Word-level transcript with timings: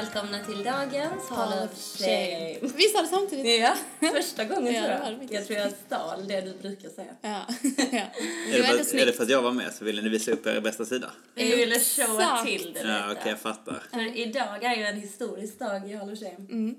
Välkomna 0.00 0.44
till 0.44 0.62
dagens 0.62 1.28
Hall 1.28 1.64
of 1.64 1.98
Shame. 1.98 2.58
Vi 2.76 2.82
sa 2.82 3.02
det 3.02 3.08
samtidigt. 3.08 3.60
Ja, 3.60 3.74
första 4.14 4.44
gången 4.44 4.74
Ja, 4.74 4.82
tror 4.82 5.10
det 5.10 5.16
det 5.16 5.24
jag. 5.24 5.40
Jag 5.40 5.46
tror 5.46 5.58
jag 5.58 5.72
stal 5.86 6.28
det 6.28 6.40
du 6.40 6.54
brukar 6.62 6.88
säga. 6.88 7.12
Ja. 7.20 7.28
ja. 7.92 8.02
Det 8.50 8.58
Är 8.58 8.76
det, 8.78 8.84
för, 8.84 8.96
är 8.98 9.06
det 9.06 9.12
för 9.12 9.22
att 9.22 9.30
jag 9.30 9.42
var 9.42 9.52
med 9.52 9.72
så 9.72 9.84
ville 9.84 10.02
ni 10.02 10.08
visa 10.08 10.30
upp 10.32 10.46
er 10.46 10.60
bästa 10.60 10.84
sida? 10.84 11.10
Vi 11.34 11.56
ville 11.56 11.80
showa 11.80 12.22
Exakt. 12.22 12.46
till 12.46 12.72
det 12.72 12.80
Ja, 12.80 13.06
lite. 13.08 13.20
okej, 13.20 13.30
jag 13.32 13.40
fattar. 13.40 13.82
För 13.92 14.16
idag 14.16 14.64
är 14.64 14.76
ju 14.76 14.82
en 14.84 14.96
historisk 15.00 15.58
dag 15.58 15.90
i 15.90 15.94
Hall 15.96 16.12
of 16.12 16.18
Shame. 16.18 16.36
Mm. 16.50 16.74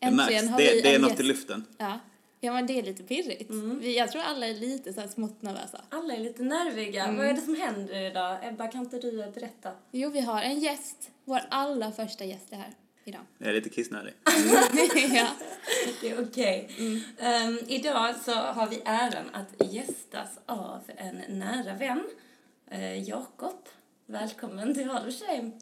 Det 0.00 0.10
märks. 0.10 0.20
Äntligen 0.32 0.48
har 0.48 0.58
Det, 0.58 0.72
vi 0.74 0.80
det 0.80 0.90
är 0.90 0.94
en 0.94 1.00
något 1.00 1.10
gäst. 1.10 1.20
i 1.20 1.24
luften. 1.24 1.64
Ja. 1.78 2.00
Ja, 2.40 2.52
men 2.52 2.66
det 2.66 2.78
är 2.78 2.82
lite 2.82 3.02
pirrigt. 3.02 3.50
Vi, 3.80 3.98
jag 3.98 4.12
tror 4.12 4.22
alla 4.22 4.46
är 4.46 4.54
lite 4.54 4.92
så 4.92 5.00
här 5.00 5.08
smått 5.08 5.42
nervösa. 5.42 5.80
Alla 5.88 6.14
är 6.14 6.20
lite 6.20 6.42
nerviga. 6.42 7.04
Mm. 7.04 7.16
Vad 7.16 7.26
är 7.26 7.32
det 7.32 7.40
som 7.40 7.56
händer 7.56 8.10
idag? 8.10 8.38
Ebba, 8.42 8.68
kan 8.68 8.80
inte 8.80 8.98
du 8.98 9.16
berätta? 9.16 9.72
Jo, 9.90 10.10
vi 10.10 10.20
har 10.20 10.42
en 10.42 10.60
gäst. 10.60 11.10
Vår 11.24 11.40
allra 11.48 11.92
första 11.92 12.24
gäst 12.24 12.52
är 12.52 12.56
här 12.56 12.74
idag. 13.04 13.20
Jag 13.38 13.48
är 13.48 13.52
lite 13.52 13.68
kissnödig. 13.68 14.14
ja. 15.14 15.28
Det 16.00 16.10
är 16.10 16.22
okej. 16.22 16.70
Mm. 16.78 17.00
Ehm, 17.18 17.58
idag 17.68 18.14
så 18.24 18.32
har 18.32 18.66
vi 18.68 18.82
äran 18.84 19.24
att 19.32 19.72
gästas 19.72 20.28
av 20.46 20.80
en 20.96 21.38
nära 21.38 21.74
vän, 21.74 22.04
uh, 22.72 23.08
Jakob. 23.08 23.68
Välkommen 24.06 24.74
till 24.74 24.90
Hall. 24.90 25.12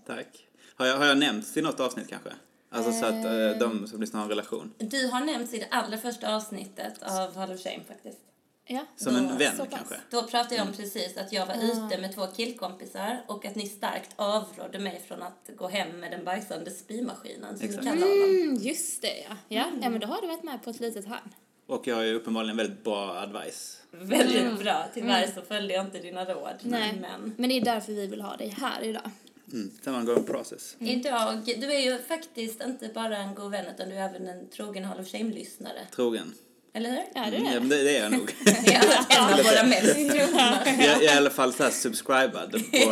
Tack. 0.06 0.47
Har 0.75 0.86
jag, 0.86 0.97
har 0.97 1.06
jag 1.06 1.19
nämnts 1.19 1.56
i 1.56 1.62
något 1.62 1.80
avsnitt 1.80 2.09
kanske? 2.09 2.30
Alltså 2.74 2.92
så 2.92 3.06
att 3.06 3.24
eh, 3.24 3.59
de 3.69 3.87
som 3.87 4.01
lyssnar 4.01 4.20
har 4.20 4.24
en 4.24 4.30
relation. 4.30 4.73
Du 4.78 5.06
har 5.09 5.20
nämnts 5.20 5.55
i 5.55 5.59
det 5.59 5.66
allra 5.70 5.98
första 5.98 6.37
avsnittet 6.37 7.02
av 7.02 7.37
Hall 7.37 7.52
of 7.52 7.61
Shame 7.61 7.84
faktiskt. 7.89 8.19
ja. 8.66 8.86
Som 8.97 9.12
Då- 9.12 9.19
en 9.19 9.39
vän 9.39 9.56
så 9.56 9.64
pass. 9.64 9.75
kanske. 9.75 9.94
Då 10.11 10.22
pratade 10.22 10.55
jag 10.55 10.66
om 10.66 10.72
precis 10.72 11.16
att 11.16 11.33
jag 11.33 11.47
var 11.47 11.55
ute 11.55 12.00
med 12.00 12.14
två 12.14 12.27
killkompisar 12.27 13.22
och 13.27 13.44
att 13.47 13.55
ni 13.55 13.66
starkt 13.69 14.11
avrådde 14.16 14.78
mig 14.78 15.03
från 15.08 15.22
att 15.22 15.50
gå 15.56 15.69
hem 15.69 16.00
med 16.00 16.11
den 16.11 16.25
bajsande 16.25 16.70
spymaskinen 16.70 17.58
som 17.58 17.66
Exakt. 17.69 17.84
ni 17.84 17.91
kallar 17.91 18.06
honom. 18.06 18.41
Mm, 18.50 18.55
just 18.62 19.03
det, 19.03 19.19
ja. 19.28 19.36
Ja, 19.48 19.64
ja, 19.83 19.91
men 19.91 20.00
då 20.00 20.06
har 20.06 20.20
du 20.20 20.27
varit 20.27 20.42
med 20.42 20.62
på 20.64 20.70
ett 20.70 20.81
litet 20.81 21.06
hörn. 21.06 21.31
Och 21.66 21.86
jag 21.86 21.97
har 21.97 22.03
ju 22.03 22.14
uppenbarligen 22.14 22.56
väldigt 22.56 22.84
bra 22.84 23.14
advice. 23.16 23.81
Väldigt 23.91 24.59
bra. 24.59 24.84
Tyvärr 24.94 25.27
så 25.34 25.42
följde 25.42 25.75
jag 25.75 25.84
inte 25.86 25.98
dina 25.98 26.25
råd. 26.25 26.55
Nej, 26.62 26.98
Men 27.00 27.34
men 27.36 27.48
det 27.48 27.56
är 27.56 27.64
därför 27.64 27.92
vi 27.92 28.06
vill 28.06 28.20
ha 28.20 28.36
dig 28.36 28.48
här 28.48 28.83
idag. 28.83 29.11
Mm. 29.55 29.70
Sen 29.84 29.94
ongoing 29.94 30.24
process. 30.24 30.77
idag, 30.80 31.42
du 31.60 31.72
är 31.72 31.80
ju 31.80 31.98
faktiskt 32.02 32.60
inte 32.62 32.88
bara 32.94 33.16
en 33.16 33.34
god 33.34 33.50
vän 33.50 33.64
utan 33.74 33.88
du 33.88 33.94
är 33.94 34.08
även 34.08 34.28
en 34.28 34.48
trogen 34.48 34.84
Hall 34.84 35.00
of 35.00 35.08
Shame-lyssnare. 35.08 35.86
Trogen. 35.94 36.34
Eller 36.72 36.91
hur? 36.91 37.02
Ja, 37.14 37.30
det 37.30 37.36
är 37.36 37.41
Mm, 37.41 37.44
ja, 37.47 37.52
det. 37.55 37.60
men 37.60 37.69
det, 37.69 37.82
det 37.82 37.97
är 37.98 38.02
jag 38.02 38.12
nog. 38.12 38.34
Ja, 38.66 38.80
en 39.08 39.22
av 39.25 39.30
våra 39.44 39.62
mest 39.66 39.94
trogna. 39.94 40.62
jag, 40.66 41.02
är 41.02 41.02
i 41.02 41.08
alla 41.08 41.30
fall 41.30 41.52
så 41.52 41.62
här 41.62 41.70
subscribad 41.70 42.50
på... 42.50 42.56
eh, 42.77 42.82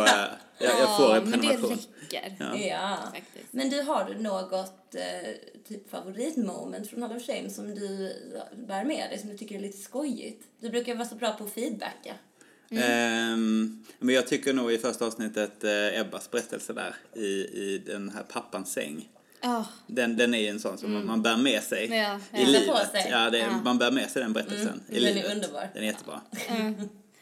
jag, 0.57 0.79
jag 0.79 0.97
får 0.97 1.05
Ja, 1.09 1.15
en 1.15 1.29
men 1.29 1.31
det 1.31 1.47
prenumeration. 1.47 1.77
räcker. 2.01 2.35
Ja. 2.39 2.57
Ja. 2.57 2.97
Men 3.51 3.69
du 3.69 3.81
har 3.81 4.05
du 4.05 4.21
något 4.23 4.95
eh, 4.95 5.31
typ 5.67 5.89
favoritmoment 5.91 6.89
från 6.89 7.01
Hall 7.03 7.17
of 7.17 7.23
Shame 7.27 7.49
som 7.49 7.75
du 7.75 8.13
bär 8.67 8.83
med 8.83 9.09
dig 9.09 9.19
som 9.19 9.29
du 9.29 9.37
tycker 9.37 9.55
är 9.55 9.59
lite 9.59 9.77
skojigt? 9.77 10.43
Du 10.59 10.69
brukar 10.69 10.95
vara 10.95 11.07
så 11.07 11.15
bra 11.15 11.31
på 11.31 11.43
att 11.43 11.53
feedbacka. 11.53 12.13
Ehm, 12.77 13.83
men 13.99 14.15
jag 14.15 14.27
tycker 14.27 14.53
nog 14.53 14.71
i 14.71 14.77
första 14.77 15.05
avsnittet 15.05 15.63
eh, 15.63 15.99
Ebbas 15.99 16.31
berättelse 16.31 16.73
där 16.73 16.95
i, 17.15 17.25
i 17.63 17.81
den 17.85 18.09
här 18.09 18.23
pappans 18.23 18.71
säng. 18.71 19.09
Ja, 19.41 19.65
Den, 19.87 20.17
den 20.17 20.33
är 20.33 20.49
en 20.49 20.59
sån 20.59 20.77
som 20.77 20.93
man- 20.93 21.05
man 21.05 21.21
bär 21.21 21.37
med 21.37 21.63
sig 21.63 21.87
Ja, 21.89 22.19
ja. 22.31 22.39
i 22.39 22.45
livet. 22.45 22.91
sig. 22.91 23.07
Ja, 23.09 23.29
det, 23.29 23.39
är- 23.39 23.47
Ja. 23.47 23.61
man 23.63 23.77
bär 23.77 23.91
med 23.91 24.09
sig 24.09 24.21
den 24.21 24.33
berättelsen 24.33 24.81
i 24.89 24.99
den 24.99 25.09
är 25.09 25.13
livet. 25.13 25.33
underbar. 25.33 25.69
Den 25.73 25.83
är 25.83 25.87
jättebra. 25.87 26.21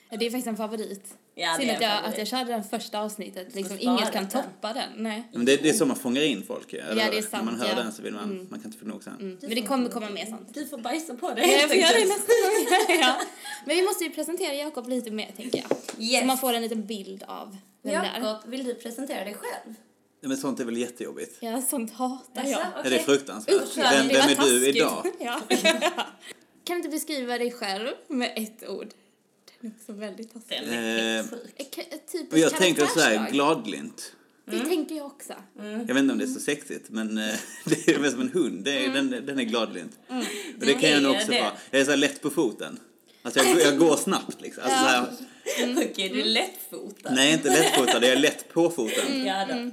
Ja, 0.09 0.17
det 0.17 0.25
är 0.25 0.29
faktiskt 0.29 0.47
en 0.47 0.57
favorit. 0.57 1.05
Ja, 1.36 1.56
Synd 1.59 1.72
att 1.72 1.81
jag, 1.81 2.06
att 2.06 2.18
jag 2.18 2.28
körde 2.28 2.52
den 2.52 2.64
första 2.64 3.00
avsnittet. 3.00 3.56
Liksom, 3.56 3.78
inget 3.80 4.12
kan 4.12 4.24
den. 4.24 4.30
toppa 4.30 4.74
den. 4.74 4.90
Nej. 4.96 5.24
Men 5.34 5.46
det, 5.46 5.58
det 5.64 5.69
är 5.69 5.74
så 5.74 5.86
man 5.86 5.96
fångar 5.96 6.22
in 6.22 6.44
folk. 6.44 6.74
Eller? 6.74 6.90
Ja, 6.90 6.96
det 6.96 7.18
är 7.18 7.22
När 7.22 7.22
sant, 7.22 7.46
man 7.46 7.59
hör 7.59 7.68
ja. 7.68 7.75
den 7.75 7.92
så 7.92 8.02
vill 8.02 8.14
man, 8.14 8.47
man 8.50 8.59
kan 8.59 8.66
inte 8.66 8.78
få 8.78 8.86
nog 8.86 9.03
sen. 9.03 9.38
Men 9.41 9.50
det 9.50 9.62
kommer 9.62 9.90
komma 9.90 10.09
mer 10.09 10.25
sånt. 10.25 10.53
Du 10.53 10.66
får 10.66 10.78
bajsa 10.78 11.14
på 11.14 11.34
dig 11.34 11.52
Ja, 11.52 11.58
jag 11.58 11.70
får 11.70 11.78
göra 11.78 11.94
det 11.94 12.06
nästa 12.06 12.34
gång. 12.44 12.97
ja. 13.02 13.16
Men 13.66 13.75
vi 13.75 13.81
måste 13.81 14.03
ju 14.03 14.09
presentera 14.09 14.53
Jakob 14.53 14.90
lite 14.90 15.12
mer, 15.12 15.31
tänker 15.36 15.64
jag. 15.70 15.78
Yes. 16.03 16.20
Så 16.20 16.25
man 16.25 16.38
får 16.38 16.53
en 16.53 16.62
liten 16.62 16.86
bild 16.86 17.24
av 17.28 17.58
vem 17.81 18.02
det 18.02 18.08
är. 18.08 18.22
Jakob, 18.22 18.50
vill 18.52 18.64
du 18.64 18.74
presentera 18.74 19.24
dig 19.24 19.34
själv? 19.34 19.75
Ja, 20.22 20.28
men 20.28 20.38
sånt 20.38 20.59
är 20.59 20.66
väl 20.66 20.78
jättejobbigt. 20.78 21.38
Ja, 21.40 21.62
sånt 21.62 21.94
hatar 21.94 22.44
jag. 22.44 22.59
Ja, 22.84 22.90
det 22.90 22.96
är 22.96 23.03
fruktansvärt. 23.03 23.56
Usch, 23.56 23.78
vem 23.78 24.08
det 24.08 24.14
vem 24.14 24.30
är 24.30 24.50
du 24.50 24.68
idag? 24.70 25.06
Ja. 25.20 25.41
kan 26.64 26.75
du 26.75 26.75
inte 26.75 26.90
beskriva 26.90 27.38
dig 27.38 27.52
själv 27.52 27.88
med 28.08 28.34
ett 28.36 28.70
ord? 28.70 28.88
Också 29.77 29.94
väldigt 29.94 30.33
taskig. 30.33 30.57
Den 30.61 30.73
är 30.73 31.13
helt 31.17 31.31
Eh, 31.33 31.38
sjuk. 31.39 31.72
Typiskt 32.11 32.33
Och 32.33 32.39
jag 32.39 32.55
tänker 32.55 32.85
så 32.85 32.99
här, 32.99 33.31
gladglint. 33.31 34.16
Det 34.45 34.59
tänker 34.59 34.95
jag 34.95 35.05
också. 35.05 35.33
Jag 35.55 35.94
vet 35.94 35.97
inte 35.97 36.11
om 36.13 36.17
det 36.17 36.23
är 36.25 36.33
så 36.33 36.39
sexigt, 36.39 36.89
men 36.89 37.17
eh, 37.17 37.33
det 37.66 37.88
är 37.88 37.99
mer 37.99 38.09
som 38.09 38.22
en 38.22 38.29
hund. 38.29 38.63
Det 38.63 38.85
är, 38.85 38.89
den, 38.94 39.09
den 39.09 39.39
är 39.39 39.44
gladlynt. 39.44 39.99
Och 40.59 40.66
det 40.66 40.73
kan 40.73 40.89
jag 40.89 41.03
nog 41.03 41.16
också 41.16 41.31
det. 41.31 41.41
vara. 41.41 41.53
Jag 41.72 41.81
är 41.81 41.85
så 41.85 41.91
här 41.91 41.97
lätt 41.97 42.22
på 42.22 42.29
foten. 42.29 42.79
Alltså 43.23 43.39
jag, 43.39 43.61
jag 43.61 43.77
går 43.77 43.95
snabbt 43.97 44.41
liksom. 44.41 44.63
Alltså, 44.63 44.79
så 44.79 44.85
här, 44.85 45.07
Okej, 45.91 46.09
du 46.09 46.22
är 46.22 46.25
lättfotad. 46.25 47.11
nej, 47.13 47.33
inte 47.33 47.49
lättfotad, 47.49 47.93
jag 48.03 48.11
är 48.11 48.16
lätt 48.19 48.53
på 48.53 48.69
foten. 48.69 49.25
Ja, 49.25 49.45
då. 49.49 49.69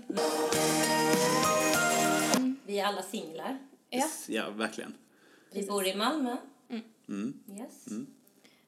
Vi 2.67 2.79
är 2.79 2.85
alla 2.85 3.03
singlar. 3.03 3.59
Ja. 3.91 4.09
Ja, 4.27 4.51
verkligen. 4.51 4.95
Vi 5.53 5.63
bor 5.67 5.87
i 5.87 5.95
Malmö. 5.97 6.37
Mm. 7.09 7.33
Yes. 7.51 7.87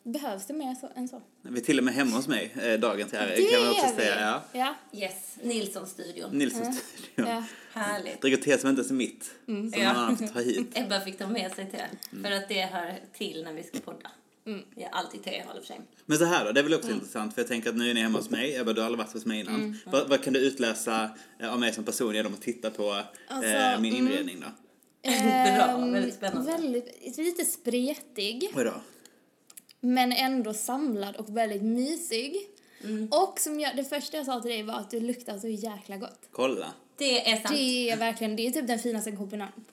Behövs 0.03 0.47
det 0.47 0.53
mer 0.53 0.75
så, 0.75 0.89
än 0.97 1.09
så? 1.09 1.23
Vi 1.43 1.61
är 1.61 1.65
till 1.65 1.79
och 1.79 1.85
med 1.85 1.95
hemma 1.95 2.17
hos 2.17 2.29
mig 2.29 2.55
eh, 2.63 2.81
dagen 2.81 3.09
till 3.09 3.19
ära, 3.19 3.37
kan 3.37 3.63
man 3.63 3.71
också 3.71 3.85
är 3.87 3.91
vi. 3.91 3.97
säga. 3.97 4.21
Ja. 4.21 4.75
Ja. 4.93 4.99
Yes, 5.01 5.37
Nilsson-studion. 5.43 6.31
Nilssons 6.39 6.79
studio. 6.79 7.31
ja. 7.31 7.45
Härligt. 7.73 8.21
Dricker 8.23 8.43
te 8.43 8.59
som 8.59 8.71
inte 8.71 8.81
ens 8.81 8.91
är 8.91 8.95
mitt. 8.95 9.31
Som 9.47 9.73
Ja. 9.77 9.93
någon 9.93 10.03
annan 10.03 10.17
får 10.17 10.27
ta 10.27 10.41
hit. 10.41 10.69
Ebba 10.75 11.01
fick 11.01 11.19
ta 11.19 11.27
med 11.27 11.53
sig 11.53 11.71
te. 11.71 11.83
För 12.23 12.31
att 12.31 12.49
det 12.49 12.61
hör 12.63 12.95
till 13.13 13.45
när 13.45 13.53
vi 13.53 13.63
ska 13.63 13.79
podda. 13.79 14.11
Mm. 14.47 14.61
Vi 14.75 14.83
har 14.83 14.91
alltid 14.91 15.25
te 15.25 15.31
i 15.31 15.43
of 15.61 15.67
Shame. 15.67 15.81
Men 16.07 16.19
så 16.19 16.25
här 16.25 16.45
då, 16.45 16.53
det 16.53 16.61
är 16.61 16.65
väl 16.65 16.75
också 16.75 16.91
intressant 16.91 17.35
för 17.35 17.41
jag 17.43 17.49
tänker 17.49 17.71
att 17.71 17.77
nu 17.77 17.91
är 17.91 17.95
ni 17.95 18.01
hemma 18.01 18.19
hos 18.19 18.31
mig, 18.31 18.57
Ebba 18.57 18.73
du 18.73 18.81
har 18.81 18.87
aldrig 18.87 18.99
varit 19.05 19.13
hos 19.13 19.27
mig 19.27 19.41
innan. 19.41 19.55
Mm. 19.55 19.77
Vad, 19.87 20.09
vad 20.09 20.23
kan 20.23 20.33
du 20.33 20.41
utläsa 20.41 21.11
eh, 21.41 21.53
av 21.53 21.61
mig 21.61 21.73
som 21.73 21.85
person 21.85 22.15
genom 22.15 22.35
att 22.35 22.43
titta 22.43 22.71
på 22.71 23.03
Alltså, 23.29 23.51
eh, 23.51 23.81
min 23.81 23.95
mm. 23.95 24.07
inredning 24.07 24.41
då? 24.41 24.47
Bra, 25.03 25.11
Ehm, 25.13 25.93
väldigt 25.93 26.15
spännande. 26.15 26.53
Väldigt, 26.53 27.17
lite 27.17 27.45
spretig, 27.45 28.51
Oj 28.55 28.65
då. 28.65 28.73
Men 29.81 30.13
ändå 30.13 30.55
samlad 30.55 31.17
och 31.17 31.37
väldigt 31.37 31.63
mysig. 31.63 32.37
Mm. 32.85 33.09
Och 33.11 33.41
som 33.41 33.61
jag, 33.61 33.77
det 33.77 33.85
första 33.85 34.17
jag 34.17 34.27
sa 34.27 34.41
till 34.41 34.51
dig 34.51 34.63
var 34.63 34.75
att 34.75 34.91
du 34.91 35.01
luktar 35.01 35.39
så 35.39 35.49
jäkla 35.49 35.97
gott. 35.97 36.29
Kolla. 36.33 36.73
Det 36.97 37.31
är 37.31 37.37
sant. 37.37 37.49
Det 37.55 37.91
är 37.91 37.97
verkligen, 37.97 38.37
det 38.37 38.47
är 38.47 38.51
typ 38.51 38.67
den 38.67 38.79
finaste 38.79 39.17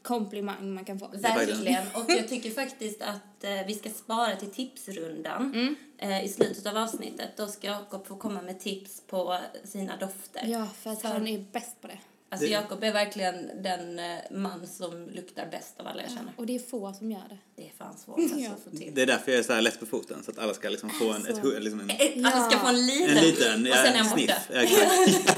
komplimang, 0.01 0.73
man 0.73 0.85
kan 0.85 0.99
få. 0.99 1.07
Verkligen. 1.07 1.83
Och 1.93 2.05
jag 2.07 2.27
tycker 2.27 2.49
faktiskt 2.51 3.01
att 3.01 3.43
eh, 3.43 3.65
vi 3.67 3.73
ska 3.73 3.89
spara 3.89 4.35
till 4.35 4.51
tipsrundan 4.51 5.53
Mm. 5.53 5.75
eh, 5.97 6.25
i 6.25 6.29
slutet 6.29 6.65
av 6.65 6.77
avsnittet. 6.77 7.29
Då 7.37 7.47
ska 7.47 7.67
Jakob 7.67 8.07
få 8.07 8.15
komma 8.15 8.41
med 8.41 8.59
tips 8.59 9.01
på 9.07 9.39
sina 9.63 9.97
dofter. 9.97 10.43
Ja, 10.47 10.67
för 10.81 10.89
att 10.89 11.01
För- 11.01 11.09
han 11.09 11.27
är 11.27 11.45
bäst 11.51 11.81
på 11.81 11.87
det. 11.87 11.97
Alltså 12.29 12.47
Det- 12.47 12.53
Jakob 12.53 12.83
är 12.83 12.93
verkligen 12.93 13.63
den 13.63 13.99
eh, 13.99 14.17
man 14.31 14.67
som 14.67 15.09
luktar 15.09 15.47
bäst 15.51 15.73
av 15.79 15.87
alla 15.87 16.01
jag 16.01 16.11
känner. 16.11 16.33
Och 16.37 16.45
det 16.45 16.55
är 16.55 16.59
få 16.59 16.93
som 16.93 17.11
gör 17.11 17.23
det. 17.29 17.37
Det 17.55 17.61
är 17.67 17.71
fan 17.77 17.97
svårt 17.97 18.19
alltså 18.19 18.39
Ja. 18.39 18.49
att 18.51 18.63
få 18.63 18.69
till. 18.77 18.91
Det 18.95 19.01
är 19.01 19.05
därför 19.05 19.31
jag 19.31 19.39
är 19.39 19.43
så 19.43 19.53
här 19.53 19.61
lätt 19.61 19.79
på 19.79 19.85
foten, 19.85 20.23
så 20.23 20.31
att 20.31 20.39
alla 20.39 20.53
ska 20.53 20.69
liksom 20.69 20.89
få 20.89 21.11
en, 21.11 21.25
ett, 21.27 21.37
hu- 21.43 21.59
liksom 21.59 21.79
en, 21.79 21.89
Eh, 21.89 21.95
Att 22.27 22.35
du 22.35 22.49
ska 22.49 22.59
få 22.59 22.67
en 22.67 22.85
liten, 22.85 23.17
en 23.17 23.23
liten 23.23 23.67
och 23.71 23.77
sen 23.77 23.85
är 23.85 23.97
ja, 23.97 24.03
han 24.03 24.09
borta. 24.19 24.35
Ja. 24.53 24.61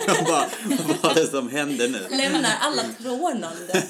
Jag 0.07 0.25
bara, 0.27 0.49
vad 0.87 0.97
var 1.03 1.13
det 1.13 1.27
som 1.27 1.49
hände 1.49 1.87
nu? 1.87 1.99
Lämnar 2.17 2.51
alla 2.61 2.83
trånande. 3.01 3.83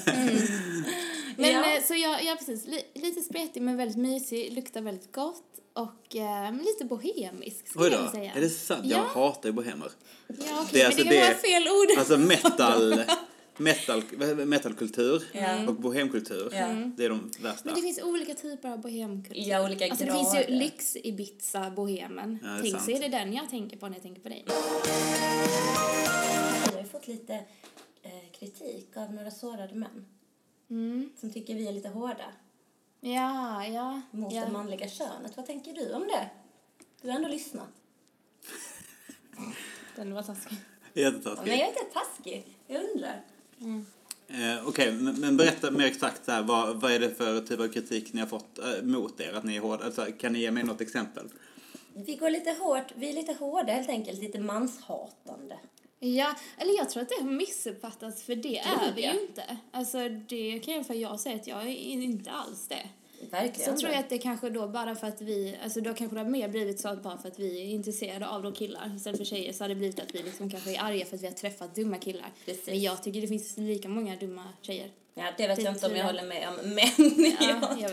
Men 1.36 1.50
Ja. 1.50 1.76
eh, 1.76 1.82
så 1.82 1.94
jag, 1.94 2.24
ja 2.24 2.36
precis, 2.38 2.66
li, 2.66 2.82
lite 2.94 3.20
spretig 3.20 3.62
men 3.62 3.76
väldigt 3.76 3.96
mysig, 3.98 4.52
luktar 4.52 4.80
väldigt 4.80 5.12
gott 5.12 5.44
och 5.72 6.16
eh, 6.16 6.52
lite 6.52 6.84
bohemisk 6.84 7.68
skulle 7.68 7.84
Oj 7.86 7.92
jag 7.92 8.04
då, 8.04 8.10
säga. 8.10 8.32
är 8.32 8.40
det 8.40 8.48
sant? 8.50 8.84
Jag 8.84 8.98
Ja. 8.98 9.04
hatar 9.04 9.48
ju 9.48 9.52
bohemer. 9.52 9.88
Ja, 10.28 10.34
okej, 10.36 10.68
Det 10.72 10.78
är 10.80 10.82
men 10.82 10.86
alltså 10.86 11.04
det, 11.04 11.10
det- 11.10 11.28
var 11.28 11.34
fel 11.34 11.68
ord. 11.68 11.98
Alltså 11.98 12.18
metal, 12.18 13.04
metal, 13.56 14.02
metalkultur 14.46 15.22
Ja. 15.32 15.68
och 15.68 15.74
bohemkultur, 15.74 16.48
Ja. 16.52 16.66
det 16.96 17.04
är 17.04 17.08
de 17.08 17.30
värsta. 17.40 17.62
Men 17.64 17.74
det 17.74 17.80
finns 17.82 18.02
olika 18.02 18.34
typer 18.34 18.68
av 18.68 18.80
bohemkultur. 18.80 19.42
Ja, 19.48 19.64
olika 19.64 19.84
Alltså 19.84 20.04
det 20.04 20.10
grader. 20.10 20.30
finns 20.32 20.48
ju 20.48 20.54
lyx-Ibiza-bohemen. 20.58 22.38
Ja, 22.42 22.48
det 22.48 22.54
är 22.58 22.60
Tänk 22.62 22.72
sant. 22.74 22.84
så 22.84 22.90
är 22.90 23.00
det 23.00 23.08
den 23.08 23.32
jag 23.32 23.50
tänker 23.50 23.76
på 23.76 23.86
när 23.88 23.94
jag 23.94 24.02
tänker 24.02 24.20
på 24.22 24.28
dig. 24.28 24.44
Vi 26.66 26.72
har 26.74 26.82
ju 26.82 26.88
fått 26.88 27.08
lite 27.08 27.34
eh, 28.02 28.10
kritik 28.38 28.96
av 28.96 29.14
några 29.14 29.30
sårade 29.30 29.74
män. 29.74 30.06
Som 31.20 31.32
tycker 31.32 31.54
vi 31.54 31.68
är 31.68 31.72
lite 31.72 31.88
hårda 31.88 32.24
Ja, 33.00 33.66
ja. 33.66 34.00
mot 34.10 34.32
ja. 34.32 34.44
det 34.44 34.52
manliga 34.52 34.88
könet. 34.88 35.36
Vad 35.36 35.46
tänker 35.46 35.72
du 35.72 35.92
om 35.92 36.02
det? 36.02 36.30
Du 37.02 37.08
har 37.08 37.16
ändå 37.16 37.28
lyssnat. 37.28 37.68
Den 39.96 40.14
var 40.14 40.22
taskig. 40.22 40.56
Jättetaskigt. 40.94 41.46
Nej, 41.46 41.58
jag 41.58 41.68
är 41.68 41.72
inte 41.72 41.84
taskig. 41.92 42.44
Jag 42.66 42.84
undrar. 42.84 43.22
Eh, 44.28 44.68
Okej, 44.68 44.92
men, 44.92 45.20
men 45.20 45.36
berätta 45.36 45.70
mer 45.70 45.86
exakt 45.86 46.24
så 46.24 46.32
här, 46.32 46.42
vad, 46.42 46.80
vad 46.80 46.92
är 46.92 46.98
det 46.98 47.10
för 47.10 47.40
typ 47.40 47.60
av 47.60 47.68
kritik 47.68 48.12
ni 48.12 48.20
har 48.20 48.26
fått 48.26 48.58
eh, 48.58 48.82
mot 48.82 49.20
er? 49.20 49.32
Att 49.32 49.44
ni 49.44 49.56
är 49.56 49.60
hårda? 49.60 49.84
Alltså, 49.84 50.06
kan 50.18 50.32
ni 50.32 50.38
ge 50.38 50.50
mig 50.50 50.62
något 50.62 50.80
exempel? 50.80 51.28
Vi 51.94 52.16
går 52.16 52.30
lite 52.30 52.50
hårt, 52.50 52.92
vi 52.94 53.08
är 53.08 53.12
lite 53.12 53.32
hårda 53.32 53.72
helt 53.72 53.88
enkelt, 53.88 54.20
lite 54.20 54.40
manshatande. 54.40 55.58
Ja, 56.02 56.34
eller 56.58 56.76
jag 56.76 56.90
tror 56.90 57.02
att 57.02 57.08
det 57.08 57.14
har 57.14 57.30
missuppfattats 57.30 58.22
för 58.22 58.34
det 58.34 58.58
är 58.58 58.92
vi 58.96 59.02
ju 59.02 59.20
inte. 59.20 59.56
Alltså 59.70 60.08
det 60.08 60.58
kan 60.58 60.74
jag 60.74 60.86
för 60.86 60.94
jag 60.94 61.20
säga 61.20 61.36
att 61.36 61.46
jag 61.46 61.62
är 61.62 61.66
inte 61.66 62.30
alls 62.30 62.68
det. 62.68 62.88
Verkligen. 63.30 63.70
Så 63.74 63.80
tror 63.80 63.92
jag 63.92 64.00
att 64.00 64.08
det 64.08 64.18
kanske 64.18 64.50
då 64.50 64.68
bara 64.68 64.94
för 64.94 65.06
att 65.06 65.20
vi, 65.20 65.56
alltså 65.62 65.80
då 65.80 65.94
kanske 65.94 66.16
det 66.16 66.22
har 66.22 66.30
mer 66.30 66.48
blivit 66.48 66.80
så 66.80 66.88
att 66.88 67.02
bara 67.02 67.18
för 67.18 67.28
att 67.28 67.38
vi 67.38 67.60
är 67.62 67.66
intresserade 67.66 68.28
av 68.28 68.42
de 68.42 68.52
killar 68.52 68.96
istället 68.96 69.18
för 69.18 69.24
tjejer 69.24 69.52
så 69.52 69.64
har 69.64 69.68
det 69.68 69.74
blivit 69.74 70.00
att 70.00 70.14
vi 70.14 70.22
liksom 70.22 70.50
kanske 70.50 70.74
är 70.74 70.82
arga 70.82 71.06
för 71.06 71.16
att 71.16 71.22
vi 71.22 71.26
har 71.26 71.34
träffat 71.34 71.74
dumma 71.74 71.98
killar. 71.98 72.32
Precis. 72.44 72.66
Men 72.66 72.80
jag 72.80 73.02
tycker 73.02 73.20
det 73.20 73.28
finns 73.28 73.56
lika 73.56 73.88
många 73.88 74.16
dumma 74.16 74.44
tjejer. 74.62 74.90
Ja, 75.14 75.24
det 75.36 75.48
vet 75.48 75.56
Det 75.56 75.62
jag 75.62 75.74
inte 75.74 75.86
om 75.86 75.96
jag 75.96 76.04
håller 76.04 76.24
med 76.24 76.48
om, 76.48 76.54
men 76.54 77.10
Ja, 77.40 77.76
jag, 77.80 77.90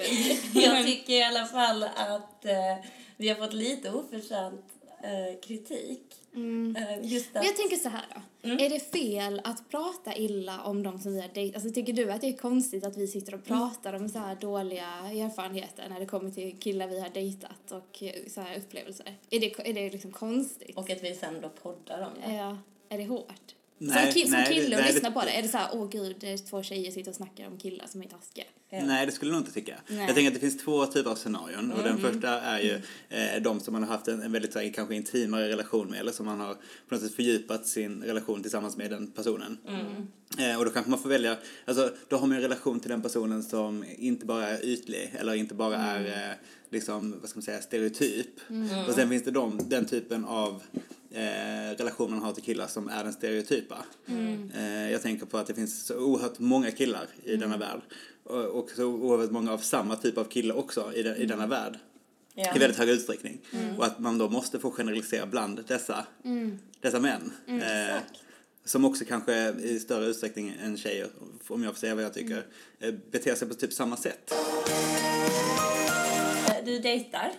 jag 0.63 0.85
tycker 0.85 1.13
i 1.13 1.23
alla 1.23 1.45
fall 1.45 1.83
att 1.83 2.45
eh, 2.45 2.85
vi 3.17 3.29
har 3.29 3.35
fått 3.35 3.53
lite 3.53 3.91
oförtjänt 3.91 4.65
eh, 5.03 5.39
kritik. 5.41 6.03
Eh, 6.33 7.11
just 7.11 7.33
Men 7.33 7.41
att, 7.41 7.47
jag 7.47 7.55
tänker 7.55 7.75
så 7.75 7.89
här 7.89 8.05
då. 8.15 8.49
Mm. 8.49 8.59
Är 8.65 8.69
det 8.69 8.79
fel 8.79 9.41
att 9.43 9.69
prata 9.69 10.15
illa 10.15 10.63
om 10.63 10.83
de 10.83 10.99
som 10.99 11.13
vi 11.13 11.21
har 11.21 11.27
dejtat? 11.33 11.55
Alltså 11.63 11.73
tycker 11.73 11.93
du 11.93 12.11
att 12.11 12.21
det 12.21 12.27
är 12.27 12.37
konstigt 12.37 12.83
att 12.83 12.97
vi 12.97 13.07
sitter 13.07 13.33
och 13.35 13.49
Mm. 13.49 13.59
pratar 13.59 13.93
om 13.93 14.09
så 14.09 14.19
här 14.19 14.35
dåliga 14.35 14.87
erfarenheter 14.97 15.89
när 15.89 15.99
det 15.99 16.05
kommer 16.05 16.31
till 16.31 16.57
killar 16.59 16.87
vi 16.87 16.99
har 16.99 17.09
dejtat 17.09 17.71
och 17.71 18.03
eh, 18.03 18.11
så 18.27 18.41
här 18.41 18.57
upplevelser? 18.57 19.17
Är 19.29 19.39
det, 19.39 19.69
är 19.69 19.73
det 19.73 19.89
liksom 19.89 20.11
konstigt? 20.11 20.77
och 20.77 20.89
att 20.89 21.03
vi 21.03 21.15
sen 21.15 21.41
då 21.41 21.49
poddar 21.49 22.01
om 22.07 22.21
det. 22.27 22.35
Ja, 22.35 22.57
är 22.89 22.97
det 22.97 23.05
hårt? 23.05 23.55
Nej, 23.77 24.11
som 24.11 24.21
ki- 24.21 24.23
som 24.23 24.31
nej, 24.31 24.45
kille 24.53 24.63
och 24.65 24.69
nej, 24.81 24.87
det- 24.87 24.93
lyssna 24.93 25.11
på 25.11 25.21
det, 25.21 25.31
är 25.31 25.41
det 25.41 25.47
så 25.47 25.57
här, 25.57 25.69
åh 25.73 25.89
gud, 25.89 26.15
det 26.19 26.31
är 26.31 26.37
två 26.37 26.63
tjejer 26.63 26.91
sitter 26.91 27.09
och 27.11 27.15
snackar 27.15 27.47
om 27.47 27.57
killar 27.57 27.85
som 27.87 28.01
är 28.01 28.05
taskiga? 28.05 28.45
Ja. 28.69 28.85
Nej, 28.85 29.05
det 29.05 29.11
skulle 29.11 29.31
jag 29.31 29.35
nog 29.35 29.41
inte 29.41 29.53
tycka. 29.53 29.75
Nej. 29.87 30.05
Jag 30.05 30.15
tänker 30.15 30.27
att 30.27 30.33
det 30.33 30.39
finns 30.39 30.57
två 30.57 30.85
typer 30.85 31.09
av 31.11 31.15
scenarion. 31.15 31.71
Och 31.71 31.83
den 31.83 31.97
Mm. 31.97 32.11
första 32.13 32.41
är 32.41 32.59
ju 32.59 32.73
eh, 33.09 33.41
de 33.41 33.59
som 33.59 33.73
man 33.73 33.83
har 33.83 33.89
haft 33.89 34.07
en, 34.07 34.21
en 34.21 34.31
väldigt 34.31 34.53
så 34.53 34.59
här, 34.59 34.73
kanske 34.73 34.95
intimare 34.95 35.49
relation 35.49 35.89
med 35.89 35.99
eller 35.99 36.11
som 36.11 36.25
man 36.25 36.39
har 36.39 36.53
på 36.53 36.95
något 36.95 37.01
sätt 37.01 37.15
fördjupat 37.15 37.67
sin 37.67 38.03
relation 38.03 38.41
tillsammans 38.41 38.77
med 38.77 38.89
den 38.91 39.11
personen. 39.11 39.57
Mm. 39.67 40.51
Eh, 40.51 40.59
och 40.59 40.65
då 40.65 40.71
kanske 40.71 40.89
man 40.89 40.99
får 40.99 41.09
välja, 41.09 41.37
alltså 41.65 41.91
då 42.07 42.15
har 42.17 42.27
man 42.27 42.35
en 42.37 42.41
relation 42.43 42.79
till 42.79 42.89
den 42.89 43.01
personen 43.01 43.43
som 43.43 43.85
inte 43.97 44.25
bara 44.25 44.47
är 44.49 44.65
ytlig 44.65 45.13
eller 45.19 45.33
inte 45.33 45.53
bara 45.55 45.77
är 45.77 46.05
eh, 46.29 46.35
liksom, 46.69 47.15
vad 47.21 47.29
ska 47.29 47.37
man 47.37 47.43
säga, 47.43 47.61
stereotyp. 47.61 48.27
Och 48.87 48.93
sen 48.93 49.09
finns 49.09 49.23
det 49.23 49.31
de, 49.31 49.59
den 49.69 49.85
typen 49.85 50.25
av 50.25 50.63
eh, 51.11 51.77
relation 51.77 52.11
man 52.11 52.19
har 52.21 52.33
till 52.33 52.43
killar 52.43 52.67
som 52.67 52.89
är 52.89 53.03
den 53.03 53.13
stereotypa. 53.13 53.85
Eh, 54.55 54.91
jag 54.91 55.01
tänker 55.01 55.25
på 55.25 55.37
att 55.37 55.47
det 55.47 55.53
finns 55.53 55.85
så 55.85 55.99
oerhört 55.99 56.39
många 56.39 56.71
killar 56.71 57.07
i 57.23 57.35
denna 57.35 57.57
värld. 57.57 57.81
Och, 58.23 58.45
och 58.45 58.69
så 58.75 58.85
oerhört 58.85 59.31
många 59.31 59.53
av 59.53 59.57
samma 59.57 59.95
typ 59.95 60.17
av 60.17 60.23
killar 60.23 60.55
också 60.57 60.93
i, 60.93 61.03
den, 61.03 61.15
i 61.15 61.25
denna 61.25 61.47
värld. 61.47 61.79
Ja. 62.33 62.55
I 62.55 62.59
väldigt 62.59 62.77
hög 62.77 62.89
utsträckning. 62.89 63.41
Och 63.77 63.85
att 63.85 63.99
man 63.99 64.17
då 64.17 64.29
måste 64.29 64.59
få 64.59 64.71
generalisera 64.71 65.25
bland 65.25 65.63
dessa, 65.67 66.05
dessa 66.81 66.99
män. 66.99 67.31
Eh, 67.47 67.95
Exakt. 67.95 68.13
som 68.65 68.85
också 68.85 69.05
kanske 69.05 69.49
i 69.49 69.79
större 69.79 70.05
utsträckning 70.05 70.55
än 70.63 70.77
tjejer, 70.77 71.07
om 71.47 71.63
jag 71.63 71.73
får 71.73 71.79
säga 71.79 71.95
vad 71.95 72.03
jag 72.03 72.13
tycker, 72.13 72.45
eh, 72.79 72.93
beter 73.11 73.35
sig 73.35 73.47
på 73.47 73.53
typ 73.53 73.73
samma 73.73 73.97
sätt. 73.97 74.33
Eh, 76.47 76.65
Du 76.65 76.79
dejtar. 76.79 77.31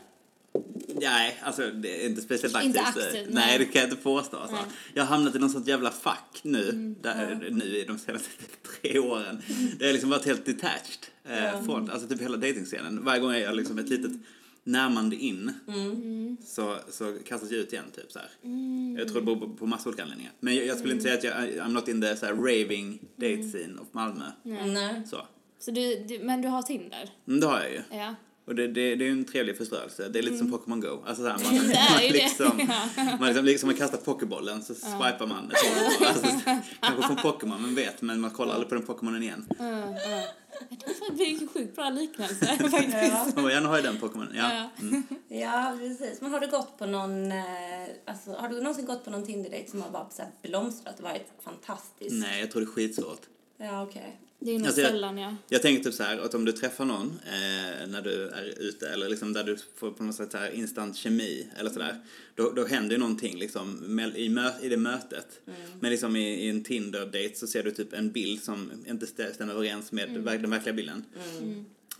Nej, 1.00 1.38
alltså 1.42 1.70
det 1.70 2.04
är 2.04 2.08
inte 2.08 2.20
speciellt 2.22 2.54
aktivt. 2.56 2.68
Inte 2.76 2.80
aktivt, 2.80 3.12
nej. 3.12 3.26
nej. 3.30 3.58
det 3.58 3.64
kan 3.64 3.80
jag 3.82 3.90
inte 3.90 4.02
påstå. 4.02 4.36
Alltså. 4.36 4.56
Jag 4.94 5.02
har 5.04 5.16
hamnat 5.16 5.36
i 5.36 5.38
något 5.38 5.52
sånt 5.52 5.66
jävla 5.66 5.90
fack 5.90 6.40
nu, 6.42 6.68
Mm. 6.68 6.96
där, 7.02 7.48
nu 7.50 7.64
i 7.64 7.84
de 7.84 7.98
senaste 7.98 8.28
tre 8.82 8.98
åren. 8.98 9.42
Det 9.78 9.86
har 9.86 9.92
liksom 9.92 10.10
varit 10.10 10.24
helt 10.26 10.44
detached 10.44 11.06
eh, 11.24 11.64
från 11.64 11.90
alltså 11.90 12.08
typ 12.08 12.20
hela 12.22 12.36
dejtingscenen. 12.36 13.04
Varje 13.04 13.20
gång 13.20 13.32
jag 13.32 13.40
gör 13.40 13.52
liksom 13.52 13.78
ett 13.78 13.88
litet 13.88 14.12
närmande 14.64 15.16
in 15.16 15.52
Mm. 15.68 16.36
så, 16.46 16.76
så 16.90 17.16
kastas 17.26 17.50
jag 17.50 17.60
ut 17.60 17.72
igen. 17.72 17.84
Typ, 17.96 18.12
så 18.12 18.18
här. 18.18 18.28
Jag 18.98 19.08
tror 19.08 19.20
det 19.20 19.26
beror 19.26 19.36
på, 19.36 19.48
på 19.48 19.66
massa 19.66 19.88
olika 19.88 20.02
anledningar. 20.02 20.32
Men 20.40 20.54
jag, 20.54 20.66
jag 20.66 20.78
skulle 20.78 20.92
inte 20.94 21.02
säga 21.02 21.14
att 21.14 21.24
jag 21.24 21.34
I'm 21.66 21.68
not 21.72 21.88
in 21.88 22.00
the 22.00 22.16
så 22.16 22.26
här, 22.26 22.32
raving 22.34 22.98
date 23.16 23.32
Mm. 23.32 23.50
scene 23.50 23.78
of 23.80 23.86
Malmö. 23.92 24.24
Nej. 24.42 25.02
Så. 25.06 25.26
Så 25.60 25.70
du, 25.70 26.04
du, 26.08 26.18
men 26.18 26.42
du 26.42 26.48
har 26.48 26.62
Tinder? 26.62 27.10
Men 27.24 27.40
det 27.40 27.46
har 27.46 27.60
jag 27.60 27.70
ju. 27.72 27.82
Ja. 27.90 28.14
Och 28.48 28.54
det, 28.54 28.66
det, 28.66 28.94
det 28.94 29.04
är 29.04 29.06
ju 29.06 29.12
en 29.12 29.24
trevlig 29.24 29.56
förströelse. 29.56 30.08
Det 30.08 30.18
är 30.18 30.22
lite 30.22 30.38
som 30.38 30.50
Pokémon 30.50 30.80
Go. 30.80 31.02
Alltså 31.06 31.22
så 31.22 31.28
här, 31.28 31.38
man, 31.44 31.54
Mm. 31.58 31.68
Man, 31.90 32.12
liksom, 32.12 32.68
man 33.18 33.28
liksom, 33.28 33.44
liksom 33.44 33.66
man 33.66 33.76
kastar 33.76 33.98
pokébollen 33.98 34.62
så 34.62 34.74
swipar 34.74 35.26
man. 35.26 35.52
Alltså, 36.06 36.26
kanske 36.80 37.06
från 37.06 37.16
Pokémon, 37.16 37.62
man 37.62 37.74
vet. 37.74 38.02
Men 38.02 38.20
man 38.20 38.30
kollar 38.30 38.54
aldrig 38.54 38.68
på 38.68 38.74
den 38.74 38.84
Pokémonen 38.84 39.22
igen. 39.22 39.46
Det 41.12 41.22
är 41.22 41.42
en 41.42 41.48
sjukt 41.48 41.76
bra 41.76 41.90
liknelse 41.90 42.46
faktiskt. 42.46 42.94
Ja. 42.94 43.26
Man 43.34 43.44
vill 43.44 43.54
gärna 43.54 43.68
ha 43.68 43.76
ju 43.76 43.82
den 43.82 43.98
Pokémonen. 43.98 44.32
Ja. 44.34 44.52
Ja. 44.52 44.70
Mm. 44.80 45.02
ja, 45.28 45.76
precis. 45.78 46.20
Men 46.20 46.30
har 46.32 46.40
du 46.40 46.46
gått 46.46 46.78
på 46.78 46.86
någon, 46.86 47.32
eh, 47.32 47.38
alltså, 48.06 48.30
har 48.32 48.48
du 48.48 48.60
någonsin 48.60 48.86
gått 48.86 49.04
på 49.04 49.10
någon 49.10 49.26
Tinder-dejt 49.26 49.70
som 49.70 49.82
har 49.82 49.90
bara 49.90 50.10
så 50.10 50.22
här 50.22 50.30
blomstrat 50.42 50.98
och 50.98 51.04
varit 51.04 51.26
fantastisk? 51.44 52.10
Nej, 52.12 52.40
jag 52.40 52.50
tror 52.50 52.60
det 52.60 52.66
är 52.66 52.72
skitsvårt. 52.72 53.20
Ja, 53.58 53.82
okej. 53.82 54.16
Det 54.40 54.50
är 54.50 54.58
nog 54.58 54.66
Alltså, 54.66 54.80
jag- 54.80 54.90
sällan 54.90 55.18
ja. 55.18 55.34
Jag 55.48 55.62
tänker 55.62 55.84
typ 55.84 55.94
så 55.94 56.02
här 56.02 56.18
att 56.18 56.34
om 56.34 56.44
du 56.44 56.52
träffar 56.52 56.84
någon 56.84 57.06
eh, 57.26 57.86
när 57.88 58.02
du 58.02 58.28
är 58.28 58.54
ute 58.60 58.88
eller 58.88 59.08
liksom 59.08 59.32
där 59.32 59.44
du 59.44 59.56
får 59.76 59.90
på 59.90 60.04
något 60.04 60.14
sätt 60.14 60.32
så 60.32 60.38
här 60.38 60.50
instant 60.50 60.96
kemi 60.96 61.46
eller 61.56 61.70
sådär. 61.70 61.96
Då, 62.34 62.50
då 62.50 62.66
händer 62.66 62.94
ju 62.94 62.98
någonting 62.98 63.38
liksom 63.38 63.80
mell- 64.00 64.16
i, 64.16 64.28
mö, 64.28 64.50
i 64.62 64.68
det 64.68 64.76
mötet. 64.76 65.40
Men 65.80 65.90
liksom 65.90 66.16
i, 66.16 66.44
i 66.44 66.48
en 66.48 66.64
Tinder-date 66.64 67.34
så 67.34 67.46
ser 67.46 67.62
du 67.62 67.70
typ 67.70 67.92
en 67.92 68.10
bild 68.12 68.42
som 68.42 68.72
inte 68.88 69.06
stä- 69.06 69.32
stämmer 69.32 69.54
överens 69.54 69.92
med 69.92 70.08
verk- 70.10 70.40
den 70.42 70.50
verkliga 70.50 70.74
bilden. 70.74 71.04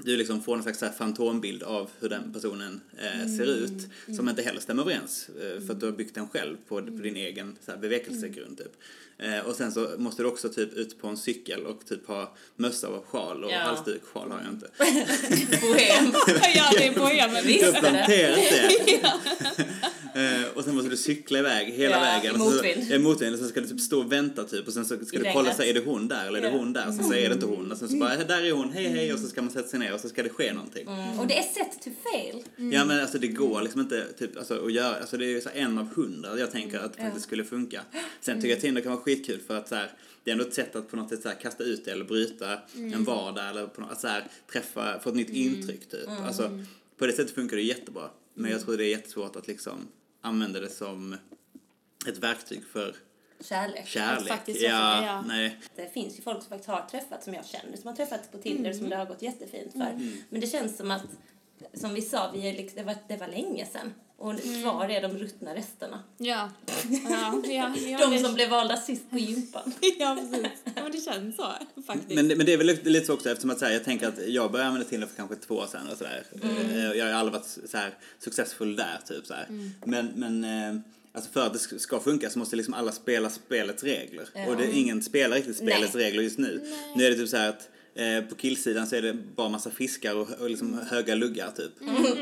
Du 0.04 0.16
liksom 0.16 0.42
får 0.42 0.56
en 0.56 0.62
slags 0.62 0.96
fantombild 0.98 1.62
av 1.62 1.90
hur 2.00 2.08
den 2.08 2.32
personen 2.32 2.80
eh, 2.98 3.28
ser 3.36 3.46
ut 3.46 3.88
som 4.16 4.28
inte 4.28 4.42
heller 4.42 4.60
stämmer 4.60 4.82
överens 4.82 5.28
eh, 5.28 5.66
för 5.66 5.72
att 5.74 5.80
du 5.80 5.86
har 5.86 5.92
byggt 5.92 6.14
den 6.14 6.28
själv 6.28 6.56
på, 6.68 6.74
på 6.82 6.90
din 6.90 7.16
egen 7.16 7.56
så 7.64 7.70
här, 7.70 7.78
bevekelsegrund 7.78 8.58
typ. 8.58 8.72
Eh, 9.18 9.38
och 9.38 9.54
sen 9.56 9.72
så 9.72 9.88
måste 9.98 10.22
du 10.22 10.28
också 10.28 10.48
typ 10.48 10.72
ut 10.72 11.00
på 11.00 11.08
en 11.08 11.16
cykel 11.16 11.66
och 11.66 11.86
typ 11.86 12.06
ha 12.06 12.36
mössa 12.56 12.88
och 12.88 13.06
sjal 13.06 13.44
och 13.44 13.50
Ja. 13.52 13.58
halsduk, 13.58 14.02
sjal 14.04 14.30
har 14.30 14.40
jag 14.44 14.52
inte. 14.52 14.68
Bohem. 15.60 16.12
Ja, 16.54 16.70
det 16.78 16.86
är 16.86 16.94
bohemen. 16.98 17.46
Visst. 17.46 17.62
Jag 17.62 17.72
har 17.72 17.80
planterat 17.80 18.36
det. 18.36 19.00
Eh, 20.18 20.48
och 20.54 20.64
sen 20.64 20.74
måste 20.74 20.90
du 20.90 20.96
cykla 20.96 21.38
iväg 21.38 21.66
hela 21.72 21.94
Ja, 21.96 22.00
vägen. 22.00 22.40
Och 22.40 22.52
så, 22.52 22.64
i 22.64 22.98
motvind. 22.98 23.34
Och 23.34 23.38
så 23.40 23.48
ska 23.48 23.60
du 23.60 23.66
typ 23.66 23.80
stå 23.80 23.98
och 24.00 24.12
vänta 24.12 24.44
typ. 24.44 24.66
Och 24.66 24.72
sen 24.72 24.84
så 24.84 25.04
ska 25.04 25.16
I 25.16 25.22
du 25.22 25.30
kolla 25.32 25.54
så 25.54 25.62
är 25.62 25.74
det 25.74 25.80
hon 25.84 26.08
där 26.08 26.26
eller 26.26 26.38
är 26.38 26.42
det 26.42 26.58
hon 26.58 26.72
där? 26.72 26.92
Så, 26.92 27.02
så 27.02 27.14
är 27.14 27.28
det 27.28 27.34
inte 27.34 27.46
hon. 27.46 27.72
Och 27.72 27.78
sen 27.78 27.88
så 27.88 27.96
bara, 27.96 28.16
där 28.16 28.42
är 28.42 28.52
hon, 28.52 28.72
hej 28.72 28.86
hej. 28.86 29.12
Och 29.12 29.18
så 29.18 29.28
ska 29.28 29.42
man 29.42 29.50
sätta 29.50 29.68
sig 29.68 29.78
ner 29.78 29.94
och 29.94 30.00
så 30.00 30.08
ska 30.08 30.22
det 30.22 30.28
ske 30.28 30.52
någonting. 30.52 30.88
Och 31.18 31.26
det 31.26 31.38
är 31.38 31.42
set 31.42 31.82
to 31.84 31.90
fail. 32.12 32.42
Ja 32.72 32.84
men 32.84 33.00
alltså 33.00 33.18
det 33.18 33.28
går 33.28 33.62
liksom 33.62 33.80
inte 33.80 34.12
typ, 34.18 34.36
alltså, 34.38 34.66
att 34.66 34.72
göra, 34.72 34.96
alltså 34.96 35.16
det 35.16 35.24
är 35.24 35.30
ju 35.30 35.40
så 35.40 35.50
en 35.54 35.78
av 35.78 35.94
hundra 35.94 36.38
jag 36.38 36.50
tänker 36.50 36.78
att 36.78 36.92
det 36.96 37.02
faktiskt 37.02 37.26
skulle 37.26 37.44
funka. 37.44 37.82
Sen 38.20 38.36
tycker 38.40 38.54
jag 38.54 38.60
Tinder 38.60 38.82
kan 38.82 38.92
vara 38.92 39.02
skitkul 39.02 39.40
för 39.46 39.56
att 39.56 39.68
så 39.68 39.74
här, 39.74 39.90
det 40.24 40.30
är 40.30 40.32
ändå 40.32 40.44
ett 40.44 40.54
sätt 40.54 40.76
att 40.76 40.90
på 40.90 40.96
något 40.96 41.08
sätt 41.08 41.22
så 41.22 41.28
här, 41.28 41.36
kasta 41.36 41.64
ut 41.64 41.84
det 41.84 41.90
eller 41.90 42.04
bryta 42.04 42.58
en 42.74 43.04
vardag 43.04 43.48
eller 43.50 43.66
på 43.66 43.80
något, 43.80 43.92
att 43.92 44.00
så 44.00 44.08
här, 44.08 44.24
träffa, 44.52 45.00
få 45.00 45.08
ett 45.08 45.16
nytt 45.16 45.30
intryck 45.30 45.90
typ. 45.90 46.08
Alltså, 46.26 46.64
på 46.98 47.06
det 47.06 47.12
sättet 47.12 47.34
funkar 47.34 47.56
det 47.56 47.62
jättebra. 47.62 48.10
Men 48.34 48.50
jag 48.50 48.60
tror 48.60 48.76
det 48.76 48.84
är 48.84 48.88
jättesvårt 48.88 49.36
att 49.36 49.46
liksom 49.46 49.88
använda 50.28 50.60
det 50.60 50.70
som 50.70 51.16
ett 52.06 52.18
verktyg 52.18 52.64
för 52.72 52.96
Kärlek. 53.40 53.86
kärlek. 53.86 54.28
faktiskt 54.28 54.60
ja, 54.60 54.68
träffa, 54.68 55.06
ja. 55.06 55.22
nej. 55.22 55.58
Det 55.76 55.92
finns 55.92 56.18
ju 56.18 56.22
folk 56.22 56.42
som 56.42 56.48
faktiskt 56.48 56.68
har 56.68 56.86
träffat, 56.90 57.24
som 57.24 57.34
jag 57.34 57.46
känner, 57.46 57.76
som 57.76 57.88
har 57.88 57.96
träffat 57.96 58.32
på 58.32 58.38
Tinder 58.38 58.72
som 58.72 58.88
det 58.88 58.96
har 58.96 59.06
gått 59.06 59.22
jättefint 59.22 59.72
för. 59.72 59.80
Mm. 59.80 60.16
Men 60.28 60.40
det 60.40 60.46
känns 60.46 60.76
som 60.76 60.90
att, 60.90 61.06
som 61.74 61.94
vi 61.94 62.02
sa, 62.02 62.30
vi 62.34 62.48
är 62.48 62.52
liksom, 62.52 62.76
det, 62.76 62.84
var, 62.84 62.96
det 63.08 63.16
var 63.16 63.28
länge 63.28 63.66
sedan. 63.66 63.94
Och 64.20 64.30
Mm. 64.32 64.62
kvar 64.62 64.88
är 64.88 65.02
de 65.02 65.18
ruttna 65.18 65.54
resterna. 65.54 66.02
Ja. 66.18 66.50
Ja, 67.10 67.42
ja, 67.44 67.74
ja, 67.88 67.98
De 68.10 68.18
som 68.18 68.34
blev 68.34 68.50
valda 68.50 68.76
sist 68.76 69.10
på 69.10 69.18
gympan. 69.18 69.72
Ja, 69.98 70.16
precis. 70.20 70.46
Ja, 70.64 70.82
men 70.82 70.92
det 70.92 71.00
känns 71.04 71.36
så 71.36 71.52
faktiskt. 71.86 72.14
Men, 72.14 72.26
men 72.28 72.46
det 72.46 72.52
är 72.52 72.56
väl 72.56 72.66
lite, 72.84 73.06
så 73.06 73.14
också 73.14 73.30
eftersom 73.30 73.50
att 73.50 73.58
så 73.58 73.64
här, 73.64 73.72
jag 73.72 73.84
tänker 73.84 74.08
att 74.08 74.26
jag 74.28 74.52
började 74.52 74.68
använda 74.68 74.88
Tinder 74.88 75.06
för 75.06 75.16
kanske 75.16 75.36
två 75.36 75.54
år 75.54 75.66
sedan 75.66 75.88
och 75.92 75.98
sådär. 75.98 76.22
Eh, 76.42 76.84
Jag 76.98 77.06
har 77.06 77.12
aldrig 77.12 77.32
varit 77.32 77.58
så 77.70 77.76
här 77.76 77.94
successfull 78.18 78.76
där 78.76 79.00
typ 79.08 79.26
så 79.26 79.34
här. 79.34 79.46
Men, 79.84 80.06
men 80.14 80.44
eh, 80.44 80.80
alltså 81.12 81.30
för 81.30 81.46
att 81.46 81.52
det 81.52 81.78
ska- 81.78 82.00
funka 82.00 82.30
så 82.30 82.38
måste 82.38 82.56
liksom 82.56 82.74
alla 82.74 82.92
spela 82.92 83.30
spelets 83.30 83.82
regler. 83.84 84.28
Och 84.48 84.56
det, 84.56 84.72
ingen 84.72 85.02
spelar 85.02 85.36
riktigt 85.36 85.56
spelets 85.56 85.94
Nej. 85.94 86.04
regler 86.04 86.22
just 86.22 86.38
nu. 86.38 86.60
Nu 86.96 87.04
är 87.06 87.10
det 87.10 87.16
typ 87.16 87.28
så 87.28 87.36
här 87.36 87.48
att 87.48 87.68
eh, 87.94 88.24
på 88.28 88.34
killsidan 88.34 88.86
så 88.86 88.96
är 88.96 89.02
det 89.02 89.14
bara 89.14 89.48
massa 89.48 89.70
fiskar 89.70 90.14
och, 90.14 90.30
och 90.40 90.50
liksom 90.50 90.80
höga 90.90 91.14
luggar 91.14 91.50
typ. 91.50 91.72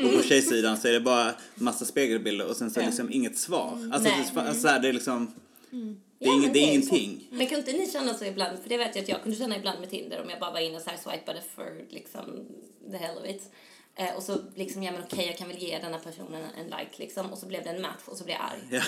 Och 0.05 0.17
på 0.17 0.23
tjejsidan 0.23 0.77
så 0.77 0.87
är 0.87 0.91
det 0.91 0.99
bara 0.99 1.33
massa 1.55 1.85
spegelbilder 1.85 2.47
och 2.47 2.55
sen 2.55 2.71
så 2.71 2.81
liksom 2.81 3.11
inget 3.11 3.37
svar. 3.37 3.89
Alltså, 3.93 4.09
Nej. 4.09 4.29
det, 4.33 4.41
alltså 4.41 4.61
så 4.61 4.67
här, 4.67 4.79
det 4.79 4.87
är 4.87 4.93
liksom, 4.93 5.33
det 6.19 6.25
är, 6.25 6.29
Ja, 6.29 6.33
ing, 6.33 6.41
men 6.41 6.53
det 6.53 6.59
är 6.59 6.67
ingenting. 6.67 7.27
Men 7.31 7.47
kan 7.47 7.57
inte 7.57 7.71
ni 7.71 7.91
känna 7.91 8.13
så 8.13 8.25
ibland, 8.25 8.59
för 8.59 8.69
det 8.69 8.77
vet 8.77 8.95
jag 8.95 9.03
att 9.03 9.09
jag 9.09 9.23
kunde 9.23 9.37
känna 9.37 9.57
ibland 9.57 9.79
med 9.79 9.89
Tinder 9.89 10.21
om 10.23 10.29
jag 10.29 10.39
bara 10.39 10.51
var 10.51 10.59
inne 10.59 10.75
och 10.75 10.81
så 10.81 10.89
här 10.89 10.97
swipade 10.97 11.41
för 11.55 11.85
liksom 11.89 12.23
the 12.91 12.97
hell 12.97 13.17
of 13.17 13.29
it. 13.29 13.51
Eh, 13.99 14.15
och 14.15 14.23
så 14.23 14.37
liksom, 14.55 14.83
ja 14.83 14.91
men 14.91 15.01
okej 15.03 15.25
jag 15.27 15.37
kan 15.37 15.47
väl 15.47 15.57
ge 15.57 15.79
denna 15.79 15.97
personen 15.97 16.43
en 16.57 16.65
like 16.65 16.89
liksom. 16.97 17.31
Och 17.33 17.37
så 17.37 17.45
blev 17.45 17.63
det 17.63 17.69
en 17.69 17.81
match 17.81 18.01
och 18.05 18.17
så 18.17 18.23
blev 18.23 18.37
jag 18.37 18.45
arg. 18.45 18.59
Ja. 18.71 18.81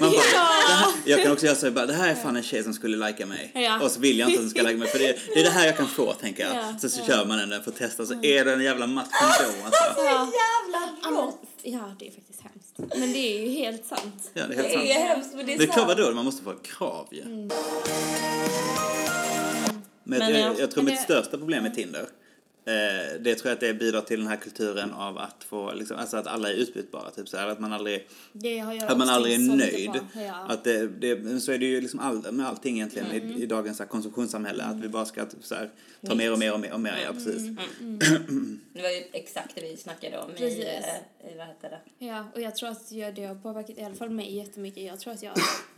Man 0.00 0.10
bara, 0.10 0.10
det 0.10 0.74
här, 0.74 0.92
jag 1.04 1.22
kan 1.22 1.32
också 1.32 1.46
göra 1.46 1.56
så 1.56 1.70
bara, 1.70 1.86
det 1.86 1.92
här 1.92 2.10
är 2.10 2.14
fan 2.14 2.36
en 2.36 2.42
tjej 2.42 2.62
som 2.62 2.74
skulle 2.74 3.06
lika 3.06 3.26
mig. 3.26 3.50
Ja. 3.54 3.80
Och 3.84 3.90
så 3.90 4.00
vill 4.00 4.18
jag 4.18 4.28
inte 4.28 4.38
att 4.40 4.44
den 4.44 4.50
ska 4.50 4.62
lika 4.62 4.76
mig 4.78 4.88
för 4.88 4.98
det, 4.98 5.16
det 5.34 5.40
är 5.40 5.44
det 5.44 5.50
här 5.50 5.66
jag 5.66 5.76
kan 5.76 5.86
få 5.88 6.12
tänker 6.12 6.44
jag. 6.44 6.56
Ja. 6.56 6.74
Så, 6.80 6.88
så 6.88 7.04
kör 7.04 7.24
man 7.24 7.38
den 7.38 7.48
där 7.48 7.60
för 7.60 7.70
att 7.70 7.76
testa 7.76 8.06
så 8.06 8.14
är 8.22 8.44
det 8.44 8.52
en 8.52 8.64
jävla 8.64 8.86
match 8.86 9.08
ändå. 9.42 9.64
Alltså. 9.64 9.78
Ja. 9.96 10.04
Jävla 10.04 10.96
Ja, 11.02 11.10
men, 11.10 11.32
ja, 11.72 11.94
det 11.98 12.06
är 12.06 12.10
faktiskt 12.12 12.40
hemskt. 12.40 12.96
Men 12.98 13.12
det 13.12 13.18
är 13.18 13.40
ju 13.42 13.48
helt 13.48 13.86
sant. 13.86 14.30
Ja, 14.34 14.42
det 14.46 14.54
är 14.54 14.56
helt 14.56 14.68
Det 14.68 14.74
sant. 14.74 14.86
är 14.88 14.94
hemskt 15.08 15.34
men 15.34 15.46
det 15.46 15.54
är 15.54 15.58
Det 15.58 15.64
är 15.64 15.68
klart 15.68 15.86
vadå, 15.88 16.10
man 16.14 16.24
måste 16.24 16.42
få 16.44 16.52
krav 16.52 17.08
ju. 17.10 17.24
Men, 17.24 17.50
Men 20.04 20.20
jag, 20.20 20.30
ja, 20.40 20.54
jag 20.58 20.70
tror 20.70 20.82
men 20.82 20.92
mitt 20.92 21.00
det- 21.00 21.04
största 21.14 21.38
problem 21.38 21.62
med 21.62 21.74
Tinder, 21.74 22.06
eh, 22.66 23.20
det 23.20 23.34
tror 23.34 23.48
jag 23.48 23.52
att 23.54 23.60
det 23.60 23.74
bidrar 23.74 24.00
till 24.00 24.18
den 24.18 24.28
här 24.28 24.36
kulturen 24.36 24.92
av 24.92 25.18
att 25.18 25.44
få, 25.44 25.72
liksom, 25.74 25.96
alltså 25.96 26.16
att 26.16 26.26
alla 26.26 26.50
är 26.50 26.54
utbytbara, 26.54 27.10
typ 27.10 27.28
så 27.28 27.36
här, 27.36 27.48
att 27.48 27.60
man 27.60 27.72
aldrig, 27.72 28.08
att 28.88 28.98
man 28.98 29.08
aldrig 29.08 29.34
är 29.34 29.38
nöjd. 29.56 29.90
Ja. 30.14 30.46
Att 30.48 30.64
det, 30.64 30.86
det, 30.86 31.40
så 31.40 31.52
är 31.52 31.58
det 31.58 31.66
ju 31.66 31.80
liksom 31.80 32.00
all, 32.00 32.32
med 32.32 32.46
allting 32.48 32.76
egentligen 32.76 33.06
Mm. 33.10 33.32
i, 33.32 33.42
i 33.42 33.46
dagens 33.46 33.78
här, 33.78 33.86
konsumtionssamhälle, 33.86 34.64
att 34.64 34.76
vi 34.80 34.88
bara 34.88 35.04
ska 35.04 35.26
typ, 35.26 35.44
så 35.44 35.54
här, 35.54 35.70
ta 36.06 36.14
mer 36.14 36.32
och 36.32 36.38
mer 36.38 36.52
och 36.52 36.60
mer 36.60 36.72
och 36.72 36.80
mer, 36.80 36.98
ja 37.04 37.12
precis. 37.12 37.36
Mm. 37.80 38.60
Det 38.72 38.82
var 38.82 38.88
ju 38.90 39.04
exakt 39.12 39.54
det 39.54 39.60
vi 39.60 39.76
snackade 39.76 40.18
om 40.18 40.30
i, 40.30 40.34
Precis. 40.34 40.64
eh, 40.64 41.32
i 41.32 41.36
vad 41.36 41.46
heter 41.46 41.70
det? 41.98 42.06
Ja, 42.06 42.24
och 42.34 42.40
jag 42.40 42.56
tror 42.56 42.68
att 42.68 42.92
jag, 42.92 43.14
det 43.14 43.24
har 43.24 43.34
påverkat 43.34 43.78
i 43.78 43.82
alla 43.82 43.94
fall 43.94 44.10
mig 44.10 44.36
jättemycket. 44.36 44.82
Jag 44.84 45.00
tror 45.00 45.12
att 45.12 45.22
jag 45.22 45.34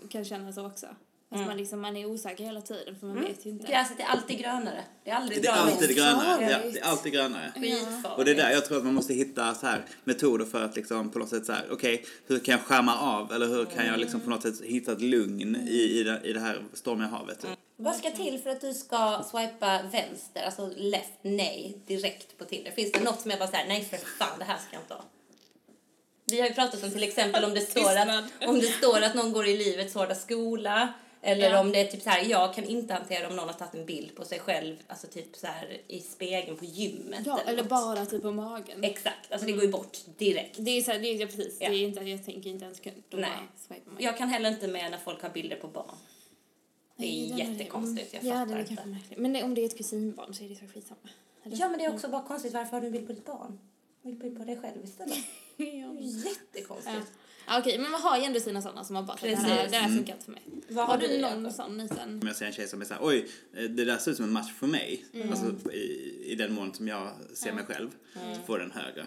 kan 0.08 0.24
känna 0.24 0.52
så 0.52 0.66
också. 0.66 0.86
Att 1.30 1.46
man, 1.46 1.56
liksom, 1.56 1.80
man 1.80 1.96
är 1.96 2.06
osäker 2.06 2.44
hela 2.44 2.60
tiden 2.60 2.96
för 3.00 3.06
man 3.06 3.20
vet 3.20 3.46
ju 3.46 3.50
inte. 3.50 3.66
Gräset 3.66 4.00
är 4.00 4.04
alltid 4.04 4.38
grönare. 4.38 4.84
Det 5.04 5.10
är 5.10 5.14
aldrig 5.14 5.42
Det 5.42 5.48
är 5.48 5.52
alltid 5.52 5.96
grönare. 5.96 6.50
Ja, 6.50 6.70
det 6.72 6.78
är 6.78 6.84
alltid 6.84 7.12
grönare. 7.12 7.52
Skitfarligt. 7.54 8.18
Och 8.18 8.24
det 8.24 8.30
är 8.30 8.34
där 8.34 8.50
jag 8.50 8.64
tror 8.64 8.78
att 8.78 8.84
man 8.84 8.94
måste 8.94 9.14
hitta 9.14 9.54
så 9.54 9.66
här 9.66 9.84
metoder 10.04 10.44
för 10.44 10.64
att 10.64 10.76
liksom 10.76 11.10
på 11.10 11.18
något 11.18 11.28
sätt 11.28 11.46
så 11.46 11.52
här, 11.52 11.68
okej, 11.70 12.04
hur 12.26 12.38
kan 12.38 12.52
jag 12.52 12.60
skärma 12.60 12.98
av 12.98 13.32
eller 13.32 13.46
hur 13.46 13.64
kan 13.64 13.86
jag 13.86 13.98
liksom 13.98 14.20
på 14.20 14.30
något 14.30 14.42
sätt 14.42 14.60
hitta 14.60 14.92
ett 14.92 15.00
lugn 15.00 15.56
i, 15.56 16.00
i, 16.00 16.02
det, 16.02 16.20
i 16.24 16.32
det 16.32 16.40
här 16.40 16.62
stormiga 16.72 17.08
havet? 17.08 17.40
Typ. 17.40 17.50
Vad 17.76 17.96
ska 17.96 18.10
till 18.10 18.40
för 18.42 18.50
att 18.50 18.60
du 18.60 18.74
ska 18.74 19.24
swipa 19.30 19.82
vänster, 19.82 20.42
alltså 20.44 20.72
left, 20.76 21.18
nej, 21.22 21.78
direkt 21.86 22.38
på 22.38 22.44
Tinder? 22.44 22.70
Finns 22.70 22.92
det 22.92 23.00
något 23.00 23.20
som 23.20 23.30
jag 23.30 23.40
bara 23.40 23.50
säger 23.50 23.68
nej 23.68 23.84
för 23.84 23.96
fan, 23.96 24.38
det 24.38 24.44
här 24.44 24.58
ska 24.58 24.68
jag 24.72 24.82
inte 24.82 24.94
ha? 24.94 25.04
Vi 26.26 26.40
har 26.40 26.48
ju 26.48 26.54
pratat 26.54 26.82
om 26.82 26.90
till 26.90 27.02
exempel 27.02 27.44
om 27.44 27.54
det 27.54 27.60
står 27.60 27.96
att, 27.96 28.24
om 28.46 28.60
det 28.60 28.66
står 28.66 29.02
att 29.02 29.14
någon 29.14 29.32
går 29.32 29.46
i 29.46 29.56
livets 29.56 29.94
hårda 29.94 30.14
skola 30.14 30.94
eller 31.22 31.50
Ja. 31.50 31.60
om 31.60 31.72
det 31.72 31.80
är 31.80 31.86
typ 31.86 32.02
så 32.02 32.10
här, 32.10 32.24
jag 32.30 32.54
kan 32.54 32.64
inte 32.64 32.94
hantera 32.94 33.28
om 33.28 33.36
någon 33.36 33.46
har 33.48 33.54
tagit 33.54 33.74
en 33.74 33.86
bild 33.86 34.14
på 34.16 34.24
sig 34.24 34.38
själv, 34.38 34.76
alltså 34.86 35.06
typ 35.06 35.36
så 35.36 35.46
här 35.46 35.80
i 35.88 36.00
spegeln 36.00 36.56
på 36.56 36.64
gymmet 36.64 37.20
Ja, 37.26 37.40
eller 37.46 37.58
något. 37.62 37.68
bara 37.70 38.06
typ 38.06 38.22
på 38.22 38.32
magen. 38.32 38.84
Exakt, 38.84 39.32
alltså 39.32 39.46
det 39.46 39.52
går 39.52 39.62
ju 39.64 39.70
bort 39.70 39.98
direkt. 40.18 40.56
Det 40.58 40.70
är 40.70 40.82
så 40.82 40.90
här, 40.90 40.98
det 40.98 41.08
är 41.22 41.26
precis. 41.26 41.56
Ja. 41.60 41.68
Det 41.68 41.76
är 41.76 41.82
inte, 41.88 42.00
jag 42.04 42.24
tänker 42.24 42.50
inte 42.50 42.64
ens 42.64 42.80
kunna 42.80 42.94
Nej. 43.10 43.30
bara. 43.68 43.78
Jag 43.98 44.18
kan 44.18 44.28
heller 44.28 44.50
inte 44.50 44.68
med 44.68 44.90
när 44.90 44.98
folk 44.98 45.22
har 45.22 45.30
bilder 45.30 45.56
på 45.56 45.68
barn. 45.68 45.94
Det 46.96 47.04
är 47.06 47.34
Nej, 47.34 47.38
jättekonstigt, 47.50 48.14
jag 48.14 48.24
ja, 48.24 48.32
fattar 48.32 48.56
är 48.56 48.70
inte. 48.70 48.96
Men 49.16 49.32
det, 49.32 49.42
om 49.42 49.54
det 49.54 49.60
är 49.60 49.66
ett 49.66 49.76
kusinbarn 49.76 50.34
så 50.34 50.44
är 50.44 50.48
det 50.48 50.54
så 50.56 50.66
skitsamma. 50.74 51.00
Eller? 51.44 51.56
Ja, 51.56 51.68
men 51.68 51.78
det 51.78 51.84
är 51.84 51.94
också 51.94 52.08
bara 52.08 52.22
konstigt. 52.22 52.52
Varför 52.54 52.72
har 52.72 52.80
du 52.80 52.86
en 52.86 52.92
bild 52.92 53.06
på 53.06 53.12
ditt 53.12 53.24
barn? 53.24 53.58
Vill 54.02 54.14
bild 54.14 54.38
på 54.38 54.44
dig 54.44 54.56
själv 54.56 54.84
istället? 54.84 55.18
ja. 55.56 55.64
Det 55.66 56.04
jättekonstigt. 56.04 56.96
Ja. 56.96 57.27
Okej, 57.58 57.78
men 57.78 57.90
man 57.90 58.00
har 58.00 58.18
ju 58.18 58.24
ändå 58.24 58.40
sina 58.40 58.62
sådana 58.62 58.84
som 58.84 58.96
har 58.96 59.02
bara 59.02 59.16
det 59.20 59.34
här, 59.34 59.56
Precis. 59.56 59.70
det 59.72 59.76
här 59.78 59.88
funkar 59.88 60.12
inte 60.12 60.24
för 60.24 60.32
mig. 60.32 60.42
Vad 60.68 60.86
har 60.86 60.94
har 60.98 61.02
du 61.08 61.18
någon 61.20 61.42
Jakob? 61.44 61.52
sån 61.56 61.78
liten? 61.78 62.18
Om 62.22 62.26
jag 62.26 62.36
ser 62.36 62.46
en 62.46 62.52
tjej 62.52 62.68
som 62.68 62.80
är 62.80 62.84
så 62.84 62.94
här, 62.94 63.00
oj, 63.04 63.28
eh, 63.56 63.62
det 63.64 63.84
där 63.84 63.98
ser 63.98 64.10
ut 64.10 64.16
som 64.16 64.26
en 64.26 64.32
match 64.32 64.52
för 64.60 64.66
mig. 64.66 65.04
Mm. 65.14 65.30
Alltså 65.30 65.70
i, 65.72 66.22
i 66.26 66.34
den 66.34 66.54
mån 66.54 66.74
som 66.74 66.88
jag 66.88 67.10
ser 67.34 67.52
mig 67.52 67.64
själv, 67.64 67.88
Mm. 68.22 68.34
så 68.34 68.40
får 68.42 68.58
den 68.58 68.70
högre. 68.70 69.06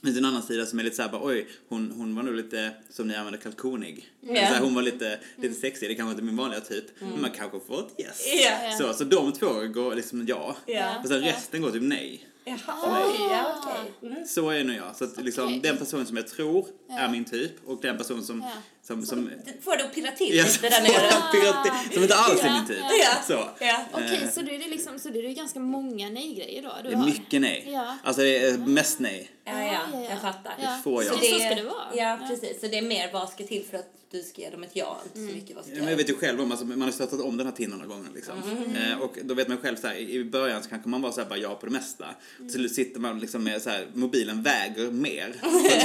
Det 0.00 0.06
finns 0.06 0.18
en 0.18 0.24
annan 0.24 0.42
sida 0.42 0.66
som 0.66 0.78
är 0.78 0.82
lite 0.84 0.96
så 0.96 1.02
här, 1.02 1.08
bara, 1.08 1.22
oj, 1.24 1.48
hon, 1.68 1.90
hon 1.96 2.14
var 2.14 2.22
nog 2.22 2.34
lite, 2.34 2.70
som 2.90 3.08
ni 3.08 3.14
använder, 3.16 3.40
kalkonig. 3.40 4.08
Ja. 4.20 4.34
Så 4.34 4.40
här, 4.40 4.60
hon 4.60 4.74
var 4.74 4.82
lite, 4.82 5.18
lite 5.36 5.54
sexig, 5.54 5.90
det 5.90 5.94
kanske 5.94 6.10
inte 6.10 6.22
är 6.22 6.24
min 6.24 6.36
vanliga 6.36 6.60
typ, 6.60 6.84
men 7.00 7.20
man 7.20 7.30
kanske 7.30 7.60
får 7.60 7.80
ett 7.80 8.00
yes. 8.00 8.26
Ja. 8.44 8.78
Så, 8.78 8.94
så 8.94 9.04
de 9.04 9.32
två 9.32 9.46
går 9.66 9.94
liksom 9.94 10.26
ja. 10.26 10.56
Ja. 10.66 11.00
Och 11.02 11.08
sen 11.08 11.20
resten 11.20 11.62
går 11.62 11.70
typ 11.70 11.82
nej. 11.82 12.26
Jaha, 12.44 13.04
oj, 13.06 13.26
ja 13.30 13.54
okej. 13.58 14.10
Mm. 14.10 14.26
Så 14.26 14.50
är 14.50 14.64
nog 14.64 14.76
jag. 14.76 14.96
Så 14.96 15.04
att 15.04 15.16
liksom, 15.24 15.44
Okej. 15.44 15.60
den 15.60 15.76
personen 15.76 16.06
som 16.06 16.16
jag 16.16 16.28
tror 16.28 16.66
är 16.88 17.08
min 17.08 17.24
typ 17.24 17.52
och 17.66 17.80
den 17.82 17.98
person 17.98 18.24
som. 18.24 18.44
Som, 18.86 19.06
som, 19.06 19.24
Det 19.44 19.64
Får 19.64 19.76
det 19.76 19.84
att 19.84 19.94
pirra 19.94 20.10
till 20.12 20.36
Ja, 20.36 20.44
lite 20.44 20.68
där 20.68 20.82
nere. 20.82 21.72
som 21.94 22.02
inte 22.02 22.14
alls 22.14 22.40
är 22.42 22.52
min 22.52 22.66
typ. 22.66 22.78
Ja. 22.78 23.22
Så. 23.26 23.48
Ja. 23.64 23.84
Okej, 23.92 24.20
Eh. 24.22 24.30
så 24.30 24.40
då 24.42 24.50
är 24.52 24.58
det 24.58 24.68
liksom, 24.68 24.98
så 24.98 25.08
det 25.08 25.18
är 25.18 25.34
ganska 25.34 25.60
många 25.60 26.10
nej-grejer 26.10 26.62
då 26.62 26.72
du 26.82 26.88
Det 26.88 26.94
är 26.94 26.98
har? 26.98 27.06
mycket 27.06 27.40
nej. 27.40 27.68
Ja. 27.72 27.96
Alltså 28.04 28.22
det 28.22 28.38
är 28.38 28.58
mest 28.58 28.98
nej. 28.98 29.30
Ja, 29.44 29.52
ja, 29.52 29.64
Ja, 29.64 29.72
ja, 29.72 29.98
ja. 30.02 30.10
jag 30.10 30.20
fattar. 30.20 30.54
Ja. 30.62 30.80
får 30.84 31.04
jag. 31.04 31.14
Så, 31.14 31.18
så 31.20 31.24
ska 31.38 31.54
det 31.54 31.62
vara? 31.62 31.84
Ja, 31.94 32.18
precis. 32.28 32.60
Så 32.60 32.66
det 32.66 32.78
är 32.78 32.82
mer 32.82 33.12
vad 33.12 33.28
ska 33.28 33.44
till 33.44 33.64
för 33.70 33.78
att 33.78 33.88
du 34.10 34.22
ska 34.22 34.40
ge 34.42 34.50
dem 34.50 34.62
ett 34.62 34.70
ja, 34.72 35.00
inte 35.04 35.28
så 35.28 35.34
mycket 35.36 35.56
vad 35.56 35.64
ska 35.64 35.74
men 35.74 35.88
jag 35.88 35.96
vet 35.96 36.10
ju 36.10 36.14
själv 36.16 36.40
om, 36.40 36.50
alltså, 36.50 36.66
man 36.66 36.82
har 36.82 36.90
startat 36.90 37.20
om 37.20 37.36
den 37.36 37.46
här 37.46 37.54
Tinder 37.54 37.76
några 37.76 37.88
gånger 37.94 38.10
liksom. 38.14 38.34
Eh, 38.76 38.98
och 39.00 39.18
då 39.22 39.34
vet 39.34 39.48
man 39.48 39.58
själv 39.58 39.76
så 39.76 39.86
här, 39.86 39.94
i 39.96 40.24
början 40.24 40.62
så 40.62 40.68
kanske 40.68 40.88
man 40.88 41.02
bara 41.02 41.12
så 41.12 41.20
här, 41.20 41.28
bara 41.28 41.38
ja 41.38 41.54
på 41.54 41.66
det 41.66 41.72
mesta. 41.72 42.06
Så 42.52 42.68
sitter 42.68 43.00
man 43.00 43.18
liksom 43.20 43.44
med 43.44 43.62
så 43.62 43.70
här, 43.70 43.86
mobilen 43.94 44.42
väger 44.42 44.90
mer. 44.90 45.34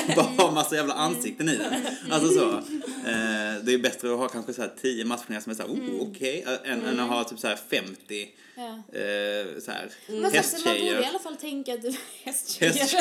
Att 0.07 0.15
bara 0.37 0.45
ha 0.45 0.51
massa 0.51 0.75
jävla 0.75 0.93
ansikten 0.93 1.49
i 1.49 1.55
den. 1.57 1.73
Alltså 2.11 2.29
så. 2.33 2.61
Eh, 3.07 3.63
det 3.63 3.73
är 3.73 3.77
bättre 3.77 4.11
att 4.13 4.17
ha 4.19 4.27
kanske 4.27 4.53
så 4.53 4.61
här 4.61 4.71
10 4.81 5.05
matchningar 5.05 5.41
som 5.41 5.51
är 5.51 5.55
så 5.55 5.61
här, 5.63 5.69
oh 5.69 6.01
okej, 6.11 6.43
eh, 6.47 6.71
än, 6.71 6.85
än 6.85 6.99
att 6.99 7.09
ha 7.09 7.23
typ 7.23 7.39
så 7.39 7.47
här 7.47 7.59
50 7.69 8.27
Ja. 8.59 8.63
eh, 8.99 9.59
så 9.65 9.71
här 9.71 9.89
Men 10.07 10.31
faktiskt, 10.31 10.65
man 10.65 10.73
borde 10.73 10.79
i 10.79 10.93
hästtjejer. 10.93 11.09
alla 11.09 11.19
fall 11.19 11.35
tänka 11.35 11.73
att 11.73 11.81
du 11.81 11.93
hästtjejer. 12.23 12.73
Häst, 12.73 12.95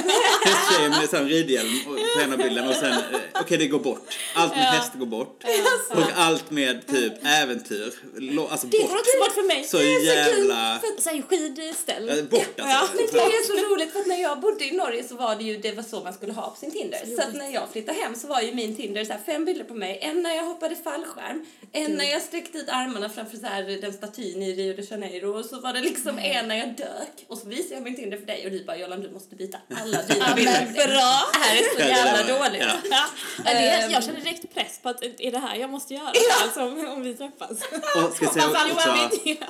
hästtjejer 0.45 0.89
med 0.91 1.09
sån 1.11 1.29
ridhjälm 1.29 1.69
och- 1.89 1.97
på 2.17 2.21
ena 2.23 2.37
bilden 2.37 2.69
och 2.69 2.75
sen, 2.75 2.93
eh, 2.93 2.99
okej 3.41 3.59
det 3.59 3.67
går 3.67 3.79
bort. 3.79 4.19
Allt 4.35 4.51
med 4.57 4.65
häst 4.65 4.93
går 4.95 5.07
bort. 5.07 5.45
Och 5.91 6.03
allt 6.15 6.51
med 6.51 6.87
typ 6.87 7.13
äventyr, 7.25 7.95
lo- 8.17 8.47
alltså 8.49 8.67
Det 8.67 8.79
går 8.79 8.89
bort. 8.89 8.99
också 9.01 9.19
bort 9.19 9.33
för 9.33 9.43
mig. 9.47 9.65
Så 9.65 9.83
jävla... 9.83 10.81
Så 10.99 11.11
här, 11.11 11.23
skidställ. 11.23 12.09
eh, 12.09 12.25
Bort 12.25 12.47
Ja. 12.57 12.65
alltså. 12.65 12.97
Men 12.97 13.07
det 13.07 13.37
är 13.37 13.47
så 13.47 13.75
roligt 13.75 13.93
för 13.93 14.01
att 14.01 14.07
när 14.07 14.23
jag 14.23 14.41
bodde 14.41 14.65
i 14.65 14.71
Norge 14.73 15.05
så 15.05 15.15
var 15.17 15.37
det 15.37 15.45
ju 15.45 15.57
det 15.57 15.73
var 15.73 15.83
så 15.83 16.01
man 16.03 16.13
skulle 16.13 16.33
ha 16.33 16.51
på 16.51 16.57
sin 16.57 16.71
Tinder. 16.71 16.99
Så 17.17 17.23
att 17.23 17.35
när 17.35 17.51
jag 17.55 17.69
flyttade 17.73 17.99
hem 17.99 18.15
så 18.15 18.27
var 18.27 18.41
ju 18.41 18.55
min 18.55 18.77
Tinder 18.77 19.05
så 19.05 19.13
här 19.13 19.21
fem 19.27 19.45
bilder 19.45 19.65
på 19.65 19.75
mig. 19.75 19.96
En 20.01 20.23
när 20.23 20.35
jag 20.37 20.45
hoppade 20.45 20.77
fallskärm, 20.77 21.47
en 21.73 21.93
när 21.93 22.05
jag 22.05 22.23
sträckte 22.23 22.59
ut 22.59 22.69
armarna 22.69 23.09
framför 23.09 23.37
så 23.37 23.47
här 23.47 23.63
den 23.81 23.93
statyn 23.93 24.43
i 24.43 24.53
Rio 24.55 24.77
de 24.77 24.83
Janeiro 24.83 25.39
och 25.39 25.45
så 25.45 25.61
var 25.61 25.73
det 25.73 25.81
liksom 25.81 26.19
en 26.19 26.49
när 26.49 26.57
jag 26.57 26.77
dök. 26.77 27.25
Och 27.27 27.39
så 27.39 27.49
visade 27.49 27.75
jag 27.75 27.83
min 27.83 27.97
Tinder 27.97 28.19
för 28.19 28.27
dig 28.27 28.45
och 28.45 28.51
du 28.51 28.65
bara 28.65 28.77
Jollan 28.77 29.01
du 29.01 29.11
måste 29.11 29.37
byta 29.37 29.59
alla 29.71 30.03
dina 30.09 30.35
bilder. 30.35 30.73
Bra! 30.75 31.23
Det 31.33 31.39
här 31.39 31.57
är 31.57 31.75
så 31.75 31.81
Ja, 31.81 31.87
jävla 31.89 32.39
dåligt. 32.39 32.63
ja. 32.63 32.77
Ja, 32.91 33.07
det, 33.45 33.51
Ehm. 33.51 33.91
jag 33.91 34.05
känner 34.05 34.21
direkt 34.21 34.55
press 34.55 34.79
på 34.83 34.89
att 34.89 35.03
är 35.03 35.33
det 35.33 35.39
här 35.39 35.57
jag 35.57 35.71
måste 35.71 35.95
göra 35.95 36.13
alltså, 36.43 36.61
om, 36.61 36.87
om 36.89 37.03
vi 37.03 37.15
träffas. 37.15 37.51
Och 37.51 38.17
ska 38.17 38.27
säga 38.29 38.47
också 38.47 39.09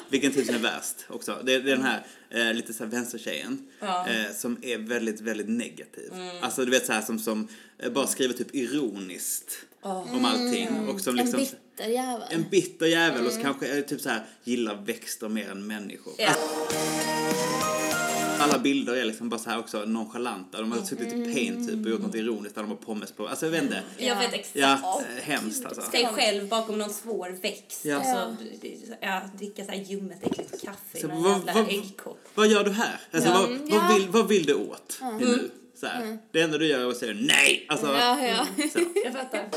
vilken 0.09 0.33
som 0.47 0.55
är 0.55 0.59
värst 0.59 0.97
också. 1.09 1.39
Det 1.45 1.55
är 1.55 1.61
den 1.61 1.83
här 1.83 2.07
eh, 2.31 2.55
lite 2.55 2.73
så 2.73 2.85
här 2.85 2.91
vänstertjejen 2.91 3.69
Ja. 3.81 4.07
eh, 4.09 4.35
som 4.37 4.59
är 4.63 4.79
väldigt, 4.79 5.21
väldigt 5.21 5.49
negativ. 5.49 6.13
Mm. 6.13 6.37
Alltså 6.43 6.65
du 6.65 6.71
vet 6.71 6.87
så 6.87 6.93
här 6.93 7.03
som, 7.03 7.19
som 7.19 7.49
eh, 7.79 7.91
bara 7.91 8.07
skriver 8.07 8.35
typ 8.35 8.55
ironiskt 8.55 9.53
om 9.95 10.25
allting. 10.25 10.69
Och 10.89 11.01
som 11.01 11.19
En 11.19 11.25
liksom, 11.25 11.41
bitter 11.41 11.91
jävel. 11.93 12.29
en 12.31 12.45
bitter 12.51 12.87
jävel 12.87 13.15
Mm. 13.15 13.27
och 13.27 13.33
så 13.33 13.41
kanske 13.41 13.69
är 13.69 13.83
typ 13.83 14.01
så 14.01 14.09
här 14.09 14.25
gillar 14.45 14.75
växter 14.85 15.29
mer 15.29 15.51
än 15.51 15.67
människor. 15.67 16.15
Ja. 16.19 16.29
Alltså, 16.29 16.47
alla 18.39 18.59
bilder 18.59 18.93
är 18.97 19.05
liksom 19.05 19.29
bara 19.29 19.41
så 19.41 19.51
här 19.51 19.59
också 19.59 19.85
nonchalanta. 19.85 20.61
De 20.61 20.73
har 20.73 20.83
suttit 20.83 21.13
i 21.13 21.35
paint 21.35 21.69
typ 21.69 21.85
och 21.85 21.91
gjort 21.91 22.01
något 22.03 22.15
ironiskt 22.15 22.55
där 22.55 22.63
de 22.63 22.69
har 22.71 22.77
pommes 22.77 23.13
på. 23.13 23.29
Alltså 23.29 23.47
jag 23.47 23.51
vet 23.51 23.63
inte. 23.63 23.83
Jag 23.99 24.17
vet 24.19 24.33
exakt. 24.33 24.57
Ja, 24.57 25.03
hemskt 25.23 25.65
alltså. 25.67 25.83
Sig 25.91 26.07
själv 26.07 26.49
bakom 26.49 26.79
någon 26.79 26.91
svår 26.91 27.31
växt. 27.43 27.85
Ja. 27.85 27.99
Och 27.99 28.05
så, 28.05 28.37
ja, 29.01 29.21
dricka 29.39 29.65
så 29.65 29.71
här 29.71 29.79
ljummet 29.79 30.19
äckligt 30.23 30.63
kaffe 30.65 30.99
Så 31.01 31.07
i 31.07 31.11
någon 31.11 31.23
vad- 31.23 31.33
jävla 31.47 31.53
vad- 31.53 31.69
äggkopp. 31.69 32.19
Vad 32.35 32.47
gör 32.49 32.65
du 32.65 32.71
här? 32.71 33.01
Alltså, 33.11 33.31
vad, 33.31 33.45
Mm, 33.45 33.61
vad, 33.71 33.73
ja. 33.91 33.95
vill, 33.95 34.09
vad 34.09 34.29
vill 34.29 34.47
du 34.47 34.55
åt 34.55 35.01
nu? 35.21 35.51
Så 35.77 35.87
här. 35.87 36.19
Det 36.33 36.41
enda 36.41 36.59
du 36.59 36.67
gör 36.67 36.81
är 36.81 36.91
att 36.91 36.97
säga 36.97 37.15
nej. 37.21 37.67
Alltså, 37.69 37.87
Ja, 37.87 38.21
ja. 38.27 38.47
Så. 38.73 38.79
Jag 39.05 39.13
fattar. 39.13 39.49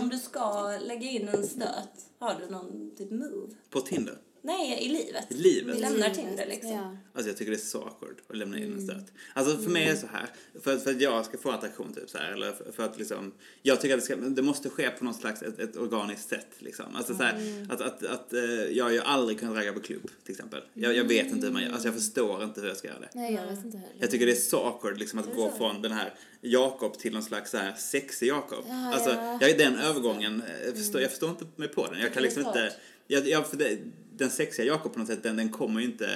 Om 0.00 0.08
du 0.08 0.18
ska 0.18 0.76
lägga 0.80 1.10
in 1.10 1.28
en 1.28 1.46
stöt, 1.46 1.90
har 2.18 2.34
du 2.40 2.50
någon 2.52 2.96
typ 2.98 3.10
move? 3.10 3.52
På 3.70 3.80
Tinder. 3.80 4.14
Nej, 4.42 4.86
i 4.86 4.88
livet. 4.88 5.24
I 5.28 5.34
livet. 5.34 5.76
Vi 5.76 5.80
lämnar 5.80 6.10
Tinder 6.10 6.46
liksom. 6.46 6.70
Ja. 6.70 6.96
Alltså 7.14 7.30
jag 7.30 7.36
tycker 7.38 7.50
det 7.52 7.56
är 7.56 7.58
så 7.58 7.78
awkward 7.82 8.16
att 8.28 8.36
lämna 8.36 8.58
in 8.58 8.72
en 8.72 8.80
stöt. 8.86 9.12
Alltså 9.34 9.58
för 9.58 9.70
mig 9.70 9.84
är 9.84 9.90
det 9.90 9.96
så 9.96 10.06
här, 10.06 10.26
för, 10.62 10.74
att- 10.76 10.82
för 10.82 10.90
att 10.90 11.00
jag 11.00 11.24
ska 11.24 11.38
få 11.38 11.50
attraktion 11.50 11.92
typ 11.94 12.10
så 12.10 12.18
här, 12.18 12.32
eller 12.32 12.52
för, 12.52 12.72
för 12.72 12.82
att 12.84 12.98
liksom, 12.98 13.32
jag 13.62 13.80
tycker 13.80 13.94
att 13.94 14.00
det, 14.00 14.04
ska, 14.04 14.16
det 14.16 14.42
måste 14.42 14.70
ske 14.70 14.90
på 14.90 15.04
något 15.04 15.16
slags, 15.20 15.42
ett, 15.42 15.58
ett 15.58 15.76
organiskt 15.76 16.28
sätt 16.28 16.46
liksom. 16.58 16.86
Alltså 16.96 17.14
så 17.14 17.22
här, 17.22 17.66
att, 17.70 17.80
att, 17.80 18.02
att 18.06 18.32
eh, 18.32 18.40
jag 18.70 18.84
har 18.84 18.90
ju 18.92 19.00
aldrig 19.00 19.40
kunnat 19.40 19.56
ragga 19.56 19.72
på 19.72 19.80
klubb 19.80 20.10
till 20.24 20.32
exempel. 20.32 20.60
Jag, 20.74 20.96
jag 20.96 21.04
vet 21.04 21.26
inte 21.26 21.46
hur 21.46 21.52
man 21.52 21.62
gör, 21.62 21.72
alltså 21.72 21.88
jag 21.88 21.94
förstår 21.94 22.44
inte 22.44 22.60
hur 22.60 22.68
jag 22.68 22.76
ska 22.76 22.88
göra 22.88 23.00
det. 23.00 23.08
Nej, 23.14 23.34
jag 23.34 23.46
vet 23.56 23.64
inte 23.64 23.78
heller. 23.78 23.94
Jag 24.00 24.10
tycker 24.10 24.26
det 24.26 24.32
är 24.32 24.36
så 24.36 24.58
awkward 24.66 24.98
liksom 24.98 25.18
att 25.18 25.34
gå 25.34 25.50
från 25.58 25.82
den 25.82 25.92
här 25.92 26.14
Jakob 26.40 26.98
till 26.98 27.12
någon 27.12 27.22
slags 27.22 27.50
så 27.50 27.56
här 27.56 27.74
sexig 27.78 28.26
Jakob. 28.28 28.64
Ja, 28.68 28.94
alltså, 28.94 29.10
ja. 29.10 29.38
jag, 29.40 29.58
den 29.58 29.78
övergången, 29.78 30.42
eh, 30.42 30.66
jag 30.66 30.76
förstår, 30.76 31.00
jag 31.00 31.10
förstår 31.10 31.30
inte 31.30 31.44
mig 31.56 31.68
på 31.68 31.86
den. 31.86 32.00
Jag 32.00 32.12
kan 32.12 32.18
är 32.18 32.22
liksom 32.22 32.46
inte, 32.46 32.72
jag, 33.06 33.28
jag, 33.28 33.46
för 33.46 33.56
det, 33.56 33.78
den 34.20 34.30
sexiga 34.30 34.66
Jakob 34.66 34.92
på 34.92 34.98
något 34.98 35.08
sätt, 35.08 35.22
den, 35.22 35.36
den 35.36 35.48
kommer 35.48 35.80
ju 35.80 35.86
inte 35.86 36.08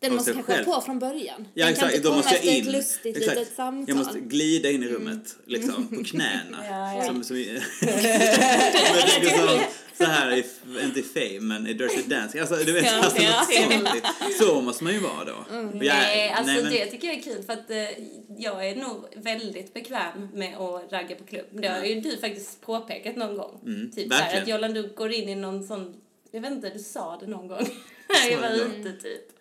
Den 0.00 0.14
måste 0.14 0.32
kanske 0.32 0.52
själv. 0.52 0.64
på 0.64 0.80
från 0.80 0.98
början. 0.98 1.48
Ja 1.54 1.64
den 1.64 1.68
exakt, 1.74 1.80
kan 1.80 1.90
inte 1.90 2.02
då 2.02 2.08
komma 2.08 2.16
måste 2.22 2.34
jag 2.34 2.44
in. 2.56 2.66
ett 2.66 2.72
lustigt 2.72 3.16
exakt. 3.16 3.38
litet 3.38 3.54
samtal. 3.56 3.74
Mm. 3.74 3.88
Jag 3.88 3.96
måste 3.96 4.20
glida 4.20 4.70
in 4.70 4.82
i 4.82 4.88
rummet, 4.88 5.36
liksom, 5.46 5.88
på 5.88 6.04
knäna. 6.04 6.58
Ja, 6.70 6.94
ja. 6.96 7.04
Som, 7.04 7.24
som 7.24 7.36
i, 7.36 7.46
jag 7.80 9.08
tänker 9.08 9.60
så, 9.98 10.04
här, 10.04 10.32
i, 10.36 10.44
inte 10.84 11.00
i 11.00 11.02
Fame, 11.02 11.40
men 11.40 11.66
i 11.66 11.72
Dirty 11.74 12.02
Dancing. 12.02 12.40
Alltså, 12.40 12.56
du 12.56 12.72
vet, 12.72 12.84
Ja, 12.86 12.98
alltså, 13.04 13.22
ja. 13.22 13.46
sånt. 13.70 14.36
Så 14.38 14.60
måste 14.60 14.84
man 14.84 14.92
ju 14.92 14.98
vara 14.98 15.24
då. 15.24 15.32
Och 15.32 15.84
jag- 15.84 15.94
Nej, 15.94 16.30
alltså 16.30 16.52
nej, 16.52 16.62
men- 16.62 16.72
det 16.72 16.86
tycker 16.86 17.08
jag 17.08 17.16
är 17.16 17.22
kul 17.22 17.42
för 17.42 17.52
att 17.52 17.70
eh, 17.70 17.76
jag 18.38 18.68
är 18.68 18.76
nog 18.76 19.04
väldigt 19.16 19.74
bekväm 19.74 20.28
med 20.34 20.56
att 20.58 20.92
ragga 20.92 21.16
på 21.16 21.24
klubb. 21.24 21.46
Det 21.52 21.68
har 21.68 21.84
ju 21.84 22.00
du 22.00 22.16
faktiskt 22.16 22.60
påpekat 22.60 23.16
någon 23.16 23.36
gång. 23.36 23.60
Mm, 23.66 23.90
typ 23.92 24.08
så 24.08 24.14
här, 24.14 24.22
verkligen. 24.22 24.42
att 24.42 24.48
Jollan 24.48 24.74
du 24.74 24.92
går 24.96 25.12
in 25.12 25.28
i 25.28 25.34
någon 25.34 25.64
sån, 25.64 25.94
jag 26.30 26.40
vet 26.40 26.52
inte, 26.52 26.70
du 26.70 26.78
sa 26.78 27.16
det 27.20 27.26
någon 27.26 27.48
gång 27.48 27.58
när 28.08 28.30
jag 28.30 28.40
var 28.40 28.50
ute 28.50 28.92
typ. 28.92 29.32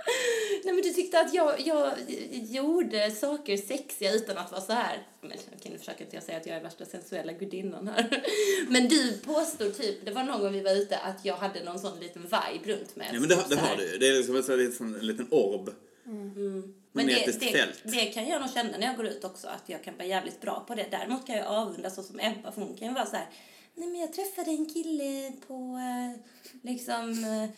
Nej 0.63 0.73
men 0.73 0.83
du 0.83 0.89
tyckte 0.93 1.19
att 1.19 1.33
jag, 1.33 1.59
jag 1.61 1.93
gjorde 2.31 3.11
saker 3.11 3.57
sexiga 3.57 4.13
utan 4.13 4.37
att 4.37 4.51
vara 4.51 4.61
så 4.61 4.73
här. 4.73 5.07
Men 5.21 5.31
okej 5.31 5.71
nu 5.71 5.77
försöker 5.77 6.03
inte 6.03 6.15
jag 6.15 6.23
säga 6.23 6.37
att 6.37 6.45
jag 6.45 6.57
är 6.57 6.61
värsta 6.63 6.85
sensuella 6.85 7.33
gudinnan 7.33 7.87
här. 7.87 8.23
Men 8.69 8.87
du 8.87 9.17
påstod 9.17 9.77
typ, 9.77 10.05
det 10.05 10.11
var 10.11 10.23
någon 10.23 10.41
gång 10.41 10.51
vi 10.53 10.61
var 10.61 10.71
ute 10.71 10.97
att 10.97 11.25
jag 11.25 11.35
hade 11.35 11.63
någon 11.63 11.79
sån 11.79 11.99
liten 11.99 12.21
vibe 12.21 12.73
runt 12.73 12.95
mig. 12.95 13.09
Ja 13.13 13.19
men 13.19 13.29
det, 13.29 13.45
det 13.49 13.55
har 13.55 13.77
du 13.77 13.91
ju. 13.91 13.97
Det 13.97 14.07
är 14.07 14.17
liksom 14.17 14.35
en, 14.35 14.43
sån, 14.43 14.57
liten- 14.57 14.95
en 14.99 15.07
liten 15.07 15.27
orb. 15.31 15.69
Men 16.03 16.33
det, 17.07 17.13
Magnetiskt 17.13 17.39
det, 17.39 17.45
fält. 17.51 17.81
det 17.83 18.05
kan 18.05 18.27
jag 18.27 18.41
nog 18.41 18.53
känna 18.53 18.77
när 18.77 18.87
jag 18.87 18.95
går 18.95 19.07
ut 19.07 19.23
också, 19.23 19.47
att 19.47 19.63
jag 19.65 19.83
kan 19.83 19.97
vara 19.97 20.07
jävligt 20.07 20.41
bra 20.41 20.63
på 20.67 20.75
det. 20.75 20.85
Däremot 20.91 21.27
kan 21.27 21.35
jag 21.37 21.47
avundas 21.47 21.95
så 21.95 22.03
som 22.03 22.19
Ebba, 22.19 22.51
för 22.51 22.61
hon 22.61 22.77
kan 22.77 22.87
ju 22.87 22.93
vara 22.93 23.05
så 23.05 23.15
här, 23.15 23.25
nej 23.79 23.89
men 23.89 24.01
jag 24.01 24.13
träffade 24.13 24.51
en 24.51 24.65
kille 24.65 25.31
på 25.47 25.53
eh, 25.53 26.21
liksom 26.61 27.09
eh, 27.23 27.49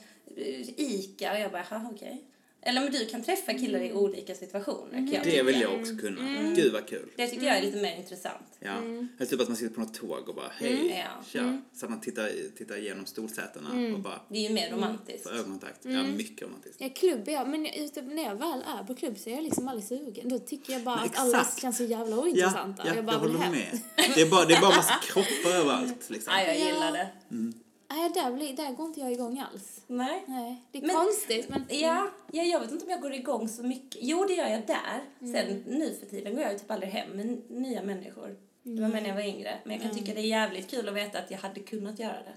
Ica 0.79 1.31
och 1.31 1.39
jag 1.39 1.51
bara, 1.51 1.65
jaha 1.69 1.89
okej. 1.93 2.23
Eller 2.63 2.81
men 2.81 2.91
du 2.91 3.05
kan 3.05 3.23
träffa 3.23 3.53
killar 3.53 3.79
i 3.79 3.93
olika 3.93 4.35
situationer. 4.35 4.91
kan 4.91 5.07
jag 5.11 5.23
Det 5.23 5.29
tycka. 5.31 5.43
vill 5.43 5.61
jag 5.61 5.79
också 5.79 5.95
kunna. 5.97 6.53
Gud 6.55 6.73
vad 6.73 6.87
kul. 6.87 7.09
Det 7.15 7.27
tycker 7.27 7.45
jag 7.45 7.57
är 7.57 7.61
lite 7.61 7.77
mer 7.81 7.95
intressant. 7.97 8.47
Ja. 8.59 8.77
Eller 9.17 9.25
typ 9.29 9.41
att 9.41 9.47
man 9.47 9.57
sitter 9.57 9.75
på 9.75 9.81
något 9.81 9.93
tåg 9.93 10.29
och 10.29 10.35
bara 10.35 10.51
hej, 10.55 11.05
Ja. 11.05 11.23
tja. 11.31 11.61
Så 11.73 11.85
att 11.85 11.89
man 11.91 12.01
tittar, 12.01 12.29
tittar 12.57 12.77
igenom 12.77 13.05
stolsätena 13.05 13.93
och 13.93 13.99
bara 13.99 14.21
Det 14.29 14.37
är 14.37 14.41
ju 14.49 14.53
mer 14.55 14.71
romantiskt. 14.71 15.23
får 15.23 15.31
ögonkontakt. 15.35 15.79
Ja, 15.85 16.03
mycket 16.03 16.47
romantiskt. 16.47 16.81
Ja, 16.81 16.89
klubb 16.89 17.27
är 17.27 17.31
jag, 17.31 17.49
men 17.49 17.65
ute, 17.65 18.01
när 18.01 18.23
jag 18.23 18.35
väl 18.35 18.63
är 18.79 18.83
på 18.83 18.95
klubb 18.95 19.17
så 19.17 19.29
är 19.29 19.33
jag 19.33 19.43
liksom 19.43 19.67
aldrig 19.67 19.87
sugen. 19.87 20.29
Då 20.29 20.39
tycker 20.39 20.73
jag 20.73 20.81
bara 20.83 20.95
Men 20.95 21.05
att 21.05 21.19
alla 21.19 21.41
exakt. 21.41 21.61
känns 21.61 21.77
så 21.77 21.83
jävla 21.83 22.15
Ja, 22.15 22.21
ointressanta. 22.21 22.83
ja 22.83 22.87
jag 22.89 22.97
jag 22.97 23.05
bara 23.05 23.19
vill 23.19 23.31
håller 23.31 23.43
hem. 23.43 23.51
med. 23.51 23.79
Det 24.15 24.21
är 24.21 24.29
bara, 24.29 24.45
det 24.45 24.53
är 24.53 24.61
bara 24.61 24.75
massa 24.75 24.93
kroppar 25.03 25.49
överallt. 25.59 26.09
Liksom. 26.09 26.33
Ja, 26.33 26.41
jag 26.43 26.59
Ja. 26.59 26.65
gillar 26.65 26.91
det. 26.91 27.07
Nej, 27.93 28.11
där, 28.13 28.31
blir, 28.31 28.55
där 28.55 28.71
går 28.73 28.85
inte 28.87 28.99
jag 28.99 29.11
igång 29.11 29.39
alls. 29.39 29.81
Nej. 29.87 30.23
Nej, 30.27 30.63
det 30.71 30.77
är 30.77 30.81
Men- 30.87 30.95
konstigt 30.95 31.49
men... 31.49 31.65
Ja, 31.69 32.09
ja, 32.31 32.43
jag 32.43 32.59
vet 32.59 32.71
inte 32.71 32.85
om 32.85 32.91
jag 32.91 33.01
går 33.01 33.13
igång 33.13 33.49
så 33.49 33.63
mycket. 33.63 34.01
Jo, 34.01 34.25
det 34.27 34.33
gör 34.33 34.47
jag 34.47 34.67
där. 34.67 35.01
Sen 35.19 35.63
nu 35.67 35.95
för 35.99 36.05
tiden 36.05 36.33
går 36.33 36.43
jag 36.43 36.51
ju 36.53 36.59
typ 36.59 36.71
aldrig 36.71 36.91
hem 36.91 37.09
med 37.09 37.41
nya 37.49 37.83
människor. 37.83 38.35
Det 38.63 38.81
var 38.81 38.89
med 38.89 39.03
när 39.03 39.09
jag 39.09 39.15
var 39.15 39.23
yngre. 39.23 39.59
Men 39.63 39.73
jag 39.73 39.81
kan 39.81 39.91
tycka 39.95 40.13
det 40.13 40.19
är 40.21 40.25
jävligt 40.27 40.69
kul 40.69 40.89
att 40.89 40.95
veta 40.95 41.19
att 41.19 41.31
jag 41.31 41.37
hade 41.37 41.59
kunnat 41.59 41.99
göra 41.99 42.17
det. 42.23 42.33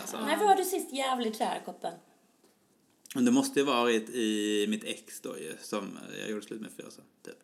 Alltså. 0.00 0.20
Nej, 0.26 0.36
var 0.36 0.56
du 0.56 0.64
sist 0.64 0.92
jävligt 0.92 1.38
kär, 1.38 1.62
Koppen? 1.64 1.92
Men 3.14 3.24
det 3.24 3.30
måste 3.30 3.60
ju 3.60 3.66
varit 3.66 4.10
i 4.10 4.66
mitt 4.68 4.84
ex 4.84 5.20
då 5.20 5.38
ju, 5.38 5.56
som 5.62 5.98
jag 6.20 6.30
gjorde 6.30 6.42
slut 6.46 6.60
med 6.60 6.70
för 6.72 6.86
år 6.86 6.90
sedan. 6.90 7.04
Typ. 7.24 7.34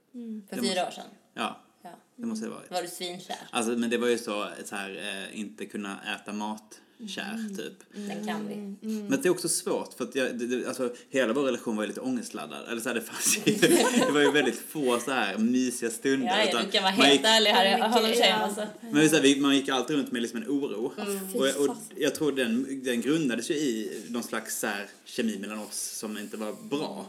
För 0.48 0.56
Det 0.56 0.62
fyra 0.62 0.86
år 0.86 0.90
sedan? 0.90 1.04
Ja, 1.34 1.56
Ja. 1.86 1.98
det 2.16 2.26
måste 2.26 2.46
det 2.46 2.50
varit. 2.50 2.70
Var 2.70 2.82
du 2.82 2.88
svinkär? 2.88 3.36
Alltså, 3.50 3.72
men 3.72 3.90
det 3.90 3.98
var 3.98 4.08
ju 4.08 4.18
så, 4.18 4.48
så 4.64 4.76
här, 4.76 4.90
eh, 5.30 5.40
inte 5.40 5.66
kunna 5.66 6.00
äta 6.14 6.32
mat 6.32 6.80
kär, 7.08 7.56
typ. 7.56 7.72
Den 8.08 8.26
kan 8.26 8.48
vi. 8.48 8.56
Men 8.88 9.20
det 9.22 9.28
är 9.28 9.30
också 9.30 9.48
svårt 9.48 9.94
för 9.94 10.04
att 10.04 10.14
jag, 10.14 10.38
det, 10.38 10.46
det, 10.46 10.66
alltså, 10.68 10.94
hela 11.10 11.32
vår 11.32 11.42
relation 11.42 11.76
var 11.76 11.82
ju 11.82 11.88
lite 11.88 12.00
ångestladdad. 12.00 12.68
Eller 12.68 12.80
så 12.80 12.88
här, 12.88 12.94
det 12.94 13.00
fanns 13.00 13.38
ju, 13.44 13.52
det 14.06 14.12
var 14.12 14.20
ju 14.20 14.30
väldigt 14.30 14.58
få 14.58 15.00
så 15.00 15.10
här 15.10 15.38
mysiga 15.38 15.90
stunder. 15.90 16.26
Ja, 16.26 16.38
ja, 16.38 16.48
utan 16.48 16.64
du 16.64 16.70
kan 16.70 16.82
vara 16.82 16.96
man 16.96 17.06
helt 17.06 17.18
gick, 17.18 17.26
ärlig 17.26 17.50
här. 17.50 17.78
Jag 17.78 17.88
håller 17.88 18.08
med 18.08 18.34
alltså. 18.34 18.66
men 18.80 19.08
så 19.08 19.16
här, 19.16 19.22
vi, 19.22 19.40
man 19.40 19.56
gick 19.56 19.68
alltid 19.68 19.96
runt 19.96 20.12
med 20.12 20.22
liksom 20.22 20.42
en 20.42 20.48
oro. 20.48 20.92
fy 21.32 21.38
Och, 21.38 21.46
och 21.46 21.66
fasen. 21.66 21.96
jag 21.96 22.14
tror 22.14 22.32
den, 22.32 22.82
den 22.84 23.00
grundades 23.00 23.50
ju 23.50 23.54
i 23.54 24.02
någon 24.08 24.22
slags 24.22 24.58
så 24.58 24.66
här, 24.66 24.86
kemi 25.04 25.38
mellan 25.38 25.58
oss 25.58 25.98
som 25.98 26.18
inte 26.18 26.36
var 26.36 26.52
bra. 26.52 27.06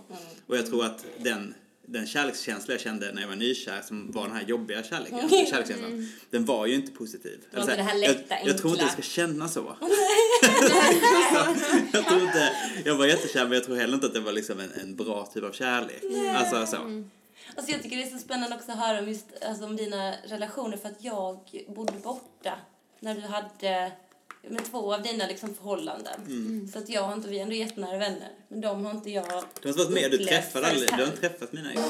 Och 0.48 0.57
jag 0.57 0.65
tror 0.65 0.86
att 0.86 1.05
den 1.24 1.53
den 1.89 2.07
kärlekskänsla 2.07 2.73
jag 2.73 2.81
kände 2.81 3.11
när 3.11 3.21
jag 3.21 3.29
var 3.29 3.35
nykär 3.35 3.81
som 3.81 4.11
var 4.11 4.27
den 4.27 4.35
här 4.35 4.43
jobbiga 4.43 4.83
kärleken, 4.83 5.29
kärlekskänslan, 5.29 6.09
den 6.29 6.45
var 6.45 6.65
ju 6.65 6.75
inte 6.75 6.91
positiv. 6.91 7.39
var 7.51 7.59
Eller 7.59 7.65
så 7.65 7.71
inte 7.71 7.83
här, 7.83 8.00
det 8.00 8.07
här 8.07 8.13
lätta, 8.13 8.39
jag, 8.39 8.47
jag 8.47 8.57
tror 8.57 8.73
inte 8.73 8.83
jag 8.83 8.91
ska 8.91 9.01
känna 9.01 9.47
så. 9.47 9.59
jag 11.93 12.07
tror 12.07 12.21
inte, 12.21 12.51
jag 12.85 12.95
var 12.95 13.05
jättekär 13.05 13.43
men 13.43 13.53
jag 13.53 13.63
tror 13.63 13.75
heller 13.75 13.93
inte 13.93 14.07
att 14.07 14.13
det 14.13 14.19
var 14.19 14.31
liksom 14.31 14.59
en, 14.59 14.71
en 14.71 14.95
bra 14.95 15.25
typ 15.25 15.43
av 15.43 15.51
kärlek. 15.51 16.03
Alltså 16.35 16.65
så. 16.65 17.03
Alltså 17.55 17.71
jag 17.71 17.83
tycker 17.83 17.97
det 17.97 18.03
är 18.03 18.09
så 18.09 18.17
spännande 18.17 18.55
också 18.55 18.71
att 18.71 18.77
höra 18.77 19.00
om 19.00 19.07
just 19.07 19.25
alltså, 19.47 19.65
om 19.65 19.75
dina 19.75 20.13
relationer 20.25 20.77
för 20.77 20.89
att 20.89 21.03
jag 21.03 21.39
bodde 21.67 21.93
borta 22.03 22.59
när 23.00 23.15
du 23.15 23.21
hade 23.21 23.91
med 24.50 24.66
två 24.66 24.94
av 24.94 25.01
dina 25.01 25.27
liksom, 25.27 25.55
förhållanden. 25.55 26.22
Mm. 26.27 26.68
Så 26.68 26.79
att 26.79 26.90
jag 26.90 27.01
har 27.01 27.14
inte, 27.14 27.27
vi 27.27 27.40
är 27.40 27.44
ändå 27.44 27.55
jättenära 27.55 27.98
vänner. 27.98 28.31
Men 28.48 28.62
de 28.62 28.86
har 28.86 28.92
inte 28.92 29.10
jag 29.10 29.44
Du 29.62 29.70
har 29.70 29.77
varit 29.77 29.90
med, 29.90 30.12
du 30.12 30.18
träffade 30.18 30.68
aldrig, 30.68 30.90
du 30.90 30.96
har 30.96 31.05
inte 31.05 31.18
träffat 31.18 31.53
mina 31.53 31.72
ex. 31.72 31.81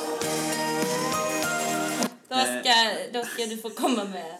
Då 2.30 2.36
ska, 2.36 2.74
då 3.14 3.26
ska 3.26 3.46
du 3.46 3.58
få 3.58 3.70
komma 3.70 4.04
med 4.06 4.38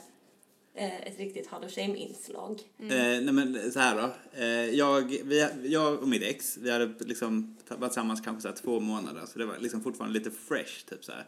eh, 0.78 1.08
ett 1.08 1.20
riktigt 1.20 1.48
hard 1.48 1.64
och 1.64 1.72
shame-inslag. 1.72 2.62
Eh, 2.80 2.88
nej 2.88 3.32
men 3.32 3.72
så 3.72 3.80
här 3.80 3.96
då. 3.96 4.40
Eh, 4.42 4.48
jag, 4.48 5.02
vi, 5.24 5.48
jag 5.64 6.00
och 6.00 6.08
mitt 6.08 6.24
ex, 6.24 6.58
vi 6.58 6.72
hade 6.72 6.94
liksom 7.00 7.58
varit 7.68 7.92
tillsammans 7.92 8.22
kanske 8.22 8.50
så 8.50 8.56
två 8.56 8.80
månader 8.80 9.26
så 9.26 9.40
det 9.40 9.46
var 9.46 9.58
liksom 9.60 9.84
fortfarande 9.84 10.20
lite 10.20 10.32
fresh 10.32 10.86
typ 10.90 11.06
så 11.06 11.12
här. 11.12 11.26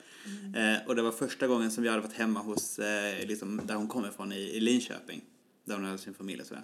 Eh, 0.56 0.88
och 0.88 0.95
det 0.95 1.02
var 1.02 1.12
första 1.12 1.47
gången 1.47 1.71
som 1.71 1.86
jag 1.86 1.91
hade 1.91 2.04
varit 2.04 2.17
hemma 2.17 2.39
hos, 2.39 2.80
eh, 2.80 3.28
liksom, 3.28 3.62
där 3.65 3.75
hon 3.75 3.88
kommer 3.88 4.10
ifrån 4.10 4.32
i, 4.32 4.39
i 4.39 4.60
Linköping. 4.60 5.21
Där 5.65 5.75
hon 5.75 5.86
hade 5.86 5.97
sin 5.97 6.13
familj 6.13 6.41
och 6.41 6.47
sådär. 6.47 6.63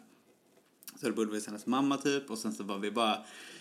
Så 1.01 1.07
då 1.09 1.13
bodde 1.15 1.31
vi 1.31 1.37
hos 1.37 1.45
hennes 1.47 1.65
mamma 1.65 1.97
typ 1.97 2.31
och 2.31 2.37
sen 2.37 2.53
så 2.53 2.63
var 2.63 2.77
vi 2.79 2.91
bara, 2.91 3.17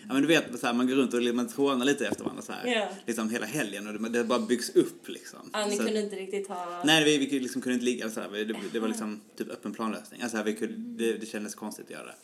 ja 0.08 0.12
men 0.12 0.22
du 0.22 0.28
vet 0.28 0.60
så 0.60 0.66
här, 0.66 0.74
man 0.74 0.88
går 0.88 0.94
runt 0.94 1.14
och 1.14 1.22
man 1.34 1.48
trånar 1.48 1.86
lite 1.86 2.06
efter 2.06 2.24
varandra 2.24 2.42
så 2.42 2.52
här. 2.52 2.66
Ja. 2.66 2.88
Liksom 3.06 3.30
hela 3.30 3.46
helgen 3.46 3.86
och 3.86 3.92
det, 4.02 4.08
det 4.08 4.24
bara 4.24 4.38
byggs 4.38 4.70
upp 4.70 5.08
liksom. 5.08 5.50
Ja, 5.52 5.66
ni 5.66 5.76
Så- 5.76 5.84
kunde 5.84 6.00
inte 6.00 6.16
riktigt 6.16 6.48
ha... 6.48 6.82
Nej, 6.84 7.04
vi, 7.04 7.26
vi 7.26 7.40
liksom 7.40 7.62
kunde 7.62 7.74
inte 7.74 7.84
ligga 7.84 8.10
så 8.10 8.20
här. 8.20 8.28
Det, 8.30 8.54
det 8.72 8.78
var 8.80 8.88
liksom 8.88 9.20
typ 9.36 9.50
öppen 9.50 9.72
planlösning. 9.74 10.22
Alltså 10.22 10.36
här, 10.36 10.44
vi 10.44 10.54
kunde, 10.56 11.04
det, 11.04 11.12
det 11.18 11.26
kändes 11.26 11.54
konstigt 11.54 11.84
att 11.84 11.90
göra 11.90 12.04
det. 12.06 12.14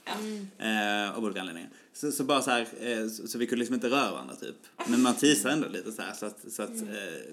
Ja. 0.59 1.05
Eh, 1.07 1.19
av 1.19 1.25
olika 1.25 1.41
anledningar. 1.41 1.71
Så, 1.93 2.13
så 2.13 2.25
bara 2.25 2.43
så 2.43 2.51
här, 2.51 2.67
eh, 2.81 3.09
så, 3.09 3.29
så 3.29 3.39
vi 3.39 3.47
kunde 3.47 3.59
liksom 3.59 3.75
inte 3.75 3.89
röra 3.91 4.13
varandra 4.13 4.35
typ. 4.35 4.57
Men 4.89 5.03
man 5.03 5.15
teasade 5.15 5.55
ändå 5.55 5.69
lite 5.69 5.93
så 5.93 6.03
här 6.03 6.13
så 6.15 6.27
att, 6.27 6.53
så 6.53 6.63
att 6.63 6.71
eh, 6.83 6.87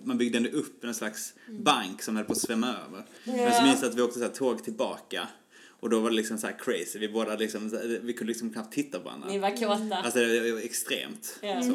man 0.04 0.18
byggde 0.18 0.38
ändå 0.38 0.50
upp 0.50 0.84
en 0.84 0.94
slags 0.94 1.34
bank 1.50 2.02
som 2.02 2.16
höll 2.16 2.26
på 2.26 2.32
att 2.32 2.38
svämma 2.38 2.68
över. 2.68 3.04
Men 3.26 3.54
så 3.54 3.64
minns 3.64 3.82
jag 3.82 3.90
att 3.90 3.96
vi 3.96 4.02
åkte 4.02 4.20
så 4.20 4.26
här 4.26 4.32
tåg 4.32 4.64
tillbaka. 4.64 5.28
Och 5.80 5.90
då 5.90 6.00
var 6.00 6.10
det 6.10 6.16
liksom 6.16 6.38
så 6.38 6.48
här 6.48 6.56
crazy. 6.60 7.00
Vi 7.00 7.10
båda 7.10 7.36
liksom, 7.36 7.80
vi 8.02 8.14
kunde 8.14 8.32
liksom 8.32 8.54
knappt 8.54 8.74
titta 8.74 9.00
på 9.00 9.06
varandra. 9.06 9.28
Ni 9.28 9.40
var 9.40 9.50
kåta. 9.50 9.96
Alltså 9.96 10.20
det 10.20 10.52
var 10.52 10.60
extremt. 10.60 11.40
Ja. 11.42 11.62
Så. 11.62 11.72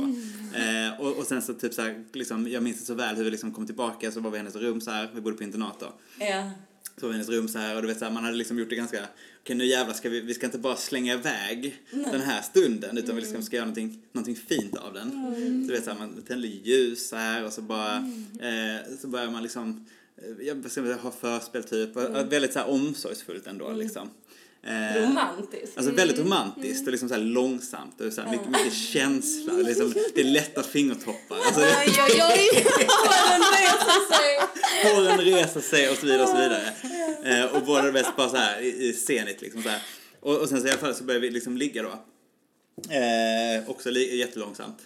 Eh, 0.59 1.01
och, 1.01 1.17
och 1.19 1.27
sen 1.27 1.43
så 1.43 1.55
typ 1.55 1.75
så 1.75 1.83
här, 1.83 2.05
liksom, 2.13 2.49
jag 2.49 2.63
minns 2.63 2.79
det 2.79 2.85
så 2.85 2.95
väl 2.95 3.17
hur 3.17 3.25
vi 3.25 3.31
liksom 3.31 3.53
kom 3.53 3.67
tillbaka 3.67 4.11
så 4.11 4.21
var 4.21 4.31
vi 4.31 4.37
i 4.37 4.39
hennes 4.39 4.57
rum 4.57 4.81
så 4.81 4.91
här, 4.91 5.11
vi 5.15 5.21
bodde 5.21 5.37
på 5.37 5.43
internat 5.43 5.81
då. 5.81 5.93
Ja. 6.19 6.51
Så 6.97 7.07
var 7.07 7.09
vi 7.09 7.15
i 7.15 7.19
hennes 7.19 7.29
rum 7.29 7.49
så 7.49 7.59
här 7.59 7.77
och 7.77 7.83
du 7.83 7.89
vet 7.89 7.99
så 7.99 8.05
här, 8.05 8.13
man 8.13 8.25
hade 8.25 8.37
liksom 8.37 8.59
gjort 8.59 8.71
det 8.71 8.77
ganska, 8.77 8.99
okej 9.43 9.57
nu 9.57 9.65
jävlar 9.65 9.95
ska 9.95 10.09
vi, 10.09 10.21
vi 10.21 10.35
ska 10.35 10.47
inte 10.47 10.59
bara 10.59 10.77
slänga 10.77 11.15
iväg 11.15 11.77
den 11.91 12.21
här 12.21 12.43
stunden 12.43 12.99
utan 12.99 13.15
vi 13.15 13.21
liksom 13.21 13.43
ska 13.43 13.57
göra 13.57 13.67
någonting, 13.67 14.03
någonting 14.13 14.37
fint 14.37 14.77
av 14.77 14.95
den. 14.95 15.11
Du 15.67 15.73
vet 15.73 15.85
så 15.85 15.91
här, 15.91 15.99
man 15.99 16.23
tänder 16.23 16.49
ljus 16.49 17.09
så 17.09 17.17
här 17.17 17.45
och 17.45 17.53
så 17.53 17.63
bara, 17.63 17.97
eh, 18.41 18.97
så 19.01 19.09
börjar 19.09 19.31
man 19.31 19.43
liksom, 19.43 19.87
jag 20.41 20.61
ska 20.61 20.69
säga, 20.83 20.97
ha 20.97 21.11
förspel 21.11 21.65
typ, 21.65 21.97
och, 21.97 22.33
väldigt 22.33 22.53
så 22.53 22.59
här 22.59 22.69
omsorgsfullt 22.71 23.47
ändå 23.47 23.73
liksom. 23.73 24.11
Eh, 24.67 25.03
Romantiskt. 25.03 25.77
Alltså 25.79 25.93
väldigt 25.93 26.19
romantiskt 26.19 26.87
och 26.87 26.91
liksom 26.93 27.09
så 27.09 27.15
här 27.15 27.23
långsamt 27.23 28.01
och 28.01 28.13
så 28.13 28.21
här 28.23 28.31
mycket, 28.31 28.49
mycket 28.49 28.75
känsla. 28.75 29.53
Liksom, 29.53 29.95
det 30.15 30.21
är 30.21 30.25
lätta 30.25 30.63
fingertoppar. 30.63 31.37
Alltså, 31.37 31.61
det, 31.61 31.67
Oj, 31.87 31.99
oj, 32.03 32.23
oj! 32.33 32.65
Håren 32.89 33.43
reser 33.53 34.15
sig. 34.15 34.95
håren 34.95 35.21
reser 35.21 35.61
sig 35.61 35.91
och 35.91 35.97
så 35.97 36.07
vidare 36.07 36.23
och 36.23 36.29
så 36.29 36.37
vidare. 36.37 36.73
Eh, 37.25 37.57
och 37.57 37.63
båda 37.67 37.89
är 37.89 37.93
bäst 37.93 38.17
bara 38.17 38.29
så 38.29 38.37
här 38.37 38.61
i, 38.61 38.89
i 38.89 38.93
scenigt 38.93 39.41
liksom 39.43 39.63
så 39.63 39.69
här. 39.69 39.83
Och, 40.21 40.39
och 40.39 40.49
sen 40.49 40.61
så 40.61 40.67
i 40.67 40.71
alla 40.71 40.81
fall 40.81 40.95
så 40.95 41.05
börjar 41.05 41.21
vi 41.21 41.31
liksom 41.31 41.57
ligga 41.57 41.83
då. 41.83 41.89
Eh, 42.95 43.71
också 43.71 43.91
li- 43.91 44.17
jättelångsamt. 44.17 44.79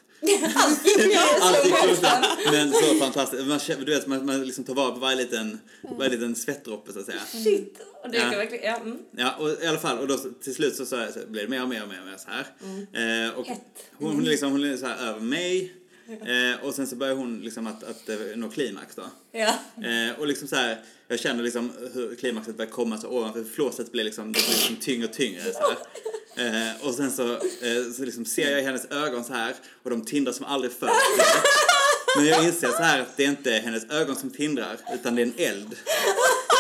Alltid 1.40 1.72
långsamt. 1.86 2.26
Men 2.52 2.72
så 2.72 2.94
fantastiskt. 3.00 3.46
Man, 3.46 3.58
känner- 3.58 3.84
du 3.84 3.94
vet, 3.94 4.06
man, 4.06 4.26
man 4.26 4.44
liksom 4.44 4.64
tar 4.64 4.74
vara 4.74 4.90
på 4.92 4.98
varje 5.00 5.16
liten, 5.16 5.60
varje 5.98 6.10
liten 6.10 6.34
svettdroppe 6.34 6.92
så 6.92 6.98
att 6.98 7.06
säga. 7.06 7.20
Shit. 7.44 7.78
Och 8.04 8.10
det 8.10 8.18
Ja. 8.18 8.28
verkligen... 8.30 8.64
Ja, 8.64 8.76
mm. 8.76 8.98
Ja, 9.16 9.34
och 9.38 9.62
i 9.62 9.66
alla 9.66 9.78
fall, 9.78 9.98
och 9.98 10.08
då 10.08 10.16
så- 10.18 10.30
till 10.30 10.54
slut 10.54 10.76
så, 10.76 10.86
så, 10.86 11.06
så 11.14 11.18
blir 11.28 11.42
det 11.42 11.48
mer 11.48 11.62
och 11.62 11.68
mer 11.68 11.82
och 11.82 11.88
mer, 11.88 12.00
och 12.00 12.06
mer 12.06 12.16
så 12.18 12.30
här. 12.30 13.26
Eh, 13.26 13.34
och 13.38 13.46
Hett. 13.46 13.60
hon, 13.98 14.12
hon, 14.14 14.26
är 14.26 14.30
liksom, 14.30 14.52
hon 14.52 14.64
är 14.64 14.76
så 14.76 14.86
här 14.86 15.08
över 15.08 15.20
mig. 15.20 15.72
Eh, 16.08 16.64
och 16.66 16.74
sen 16.74 16.86
så 16.86 16.96
börjar 16.96 17.14
hon 17.14 17.40
liksom 17.40 17.66
att, 17.66 17.84
att 17.84 18.08
eh, 18.08 18.16
nå 18.36 18.48
klimax 18.48 18.94
då. 18.94 19.02
Ja. 19.32 19.54
Eh, 19.86 20.18
och 20.20 20.26
liksom 20.26 20.48
så 20.48 20.56
här, 20.56 20.82
jag 21.08 21.20
känner 21.20 21.42
liksom 21.42 21.72
hur 21.94 22.14
klimaxet 22.14 22.56
börjar 22.56 22.70
komma 22.70 22.98
så 22.98 23.08
ovanför 23.08 23.44
flåset 23.54 23.92
blir 23.92 24.04
liksom, 24.04 24.32
det 24.32 24.38
blir 24.38 24.56
liksom 24.56 24.76
tyngre 24.76 25.08
och 25.08 25.12
tyngre 25.12 25.42
så. 25.52 25.70
Eh, 26.40 26.86
och 26.86 26.94
sen 26.94 27.10
så, 27.10 27.32
eh, 27.32 27.92
så 27.96 28.04
liksom 28.04 28.24
ser 28.24 28.50
jag 28.50 28.60
i 28.60 28.64
hennes 28.64 28.84
ögon 28.90 29.24
så 29.24 29.32
här 29.32 29.54
och 29.82 29.90
de 29.90 30.04
tindrar 30.04 30.32
som 30.32 30.46
aldrig 30.46 30.72
förr. 30.72 30.90
Men 32.16 32.26
jag 32.26 32.44
inser 32.44 32.68
så 32.68 32.82
här 32.82 33.00
att 33.00 33.16
det 33.16 33.24
är 33.24 33.28
inte 33.28 33.50
hennes 33.50 33.90
ögon 33.90 34.16
som 34.16 34.30
tindrar 34.30 34.76
utan 34.94 35.14
det 35.14 35.22
är 35.22 35.26
en 35.26 35.34
eld. 35.36 35.76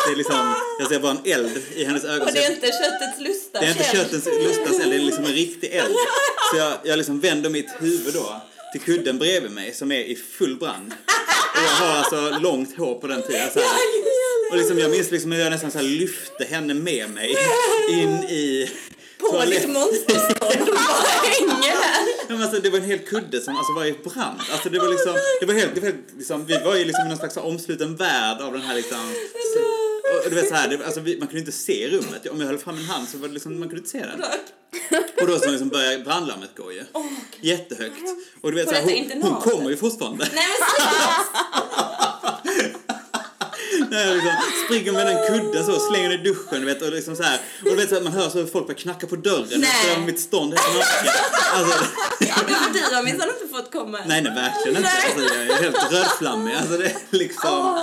Det 0.06 0.12
är 0.12 0.16
liksom, 0.16 0.54
jag 0.78 0.88
ser 0.88 1.00
bara 1.00 1.12
en 1.12 1.32
eld 1.32 1.62
i 1.74 1.84
hennes 1.84 2.04
ögon. 2.04 2.28
Och 2.28 2.34
det 2.34 2.44
är 2.44 2.50
inte 2.50 2.66
köttets 2.66 3.20
lusta 3.20 3.60
det 3.60 3.66
är 3.66 3.70
inte 3.70 3.96
köttens 3.96 4.26
lustas 4.26 4.80
eld, 4.80 4.92
det 4.92 4.96
är 4.96 5.00
liksom 5.00 5.24
en 5.24 5.32
riktig 5.32 5.72
eld. 5.72 5.96
Så 6.52 6.56
jag, 6.56 6.78
jag 6.84 6.96
liksom 6.96 7.20
vänder 7.20 7.50
mitt 7.50 7.70
huvud 7.78 8.14
då 8.14 8.42
till 8.72 8.80
kudden 8.80 9.18
bredvid 9.18 9.50
mig 9.50 9.74
som 9.74 9.92
är 9.92 10.00
i 10.00 10.16
full 10.16 10.56
brand. 10.56 10.92
Och 11.52 11.62
jag 11.62 11.86
har 11.86 11.96
alltså 11.96 12.38
långt 12.38 12.76
hår 12.76 12.94
på 12.94 13.06
den 13.06 13.22
tiden. 13.22 13.50
Så 13.52 13.60
här. 13.60 14.15
Och 14.50 14.56
liksom, 14.56 14.78
jag 14.78 14.90
minns 14.90 15.10
liksom 15.10 15.32
hur 15.32 15.40
jag 15.40 15.50
nästan 15.50 15.70
så 15.70 15.80
lyfte 15.80 16.44
henne 16.44 16.74
med 16.74 17.10
mig 17.10 17.36
in 17.90 18.14
i 18.24 18.70
På 19.18 19.44
ditt 19.44 19.68
monsterstånd 19.68 20.68
och 22.28 22.42
alltså, 22.42 22.60
det 22.60 22.70
var 22.70 22.78
en 22.78 22.84
hel 22.84 22.98
kudde 22.98 23.40
som 23.40 23.56
alltså, 23.56 23.72
var 23.72 23.84
i 23.84 23.92
brand. 23.92 24.40
Alltså, 24.52 24.68
det 24.68 24.78
var 24.78 24.88
liksom, 24.88 25.14
det 25.40 25.46
var 25.46 25.54
helt, 25.54 25.74
det 25.74 25.80
var 25.80 25.88
helt 25.88 26.14
liksom, 26.16 26.46
vi 26.46 26.58
var 26.58 26.74
liksom 26.74 27.06
i 27.06 27.08
någon 27.08 27.18
slags 27.18 27.36
omsluten 27.36 27.96
värld 27.96 28.40
av 28.40 28.52
den 28.52 28.62
här 28.62 28.74
liksom... 28.74 29.14
Och, 30.24 30.30
du 30.30 30.36
vet 30.36 30.48
så 30.48 30.54
här, 30.54 30.68
det, 30.68 30.84
alltså, 30.84 31.00
vi, 31.00 31.18
man 31.18 31.28
kunde 31.28 31.38
inte 31.38 31.52
se 31.52 31.88
rummet. 31.88 32.26
Om 32.26 32.40
jag 32.40 32.46
höll 32.46 32.58
fram 32.58 32.76
en 32.76 32.84
hand 32.84 33.08
så 33.08 33.18
var 33.18 33.28
det 33.28 33.34
liksom, 33.34 33.60
man 33.60 33.68
kunde 33.68 33.78
inte 33.78 33.90
se 33.90 33.98
den. 33.98 34.22
Och 35.20 35.26
då 35.26 35.38
så 35.38 35.50
liksom 35.50 35.68
började 35.68 36.04
brandlarmet 36.04 36.50
gå 36.56 36.72
ju. 36.72 36.84
Jättehögt. 37.40 38.02
Och 38.40 38.50
du 38.50 38.56
vet 38.56 38.68
så 38.68 38.74
här, 38.74 38.82
hon, 38.82 39.22
hon 39.22 39.40
kommer 39.40 39.70
ju 39.70 39.76
fortfarande. 39.76 40.28
Nej 40.34 40.44
men 40.60 41.86
liksom 44.14 44.36
springer 44.64 44.92
med 44.92 45.06
den 45.06 45.26
kudden 45.26 45.66
så, 45.66 45.80
slänger 45.80 46.08
den 46.08 46.20
i 46.20 46.22
duschen 46.22 46.60
du 46.60 46.66
vet, 46.66 46.82
och 46.82 46.92
liksom 46.92 47.16
så 47.16 47.22
här. 47.22 47.38
Och 47.60 47.70
du 47.70 47.76
vet 47.76 47.88
så 47.88 47.94
här, 47.94 48.02
man 48.02 48.12
hör 48.12 48.28
så 48.28 48.38
hur 48.38 48.46
folk 48.46 48.66
börjar 48.66 48.78
knacka 48.78 49.06
på 49.06 49.16
dörren. 49.16 49.64
Är 49.64 50.06
mitt 50.06 50.20
stånd 50.20 50.54
helt 50.54 50.78
naken. 50.78 51.12
Alltså, 51.54 51.84
du 52.90 52.94
har 52.94 53.02
minsann 53.02 53.28
inte 53.28 53.54
fått 53.54 53.72
komma 53.72 53.98
nej, 54.06 54.22
nej, 54.22 54.32
verkligen 54.34 54.76
inte. 54.76 54.90
Alltså, 55.06 55.34
jag 55.34 55.58
är 55.58 55.62
helt 55.62 55.92
rödflammig. 55.92 56.54
Alltså, 56.54 56.76
det 56.76 56.86
är 56.86 56.96
liksom... 57.10 57.78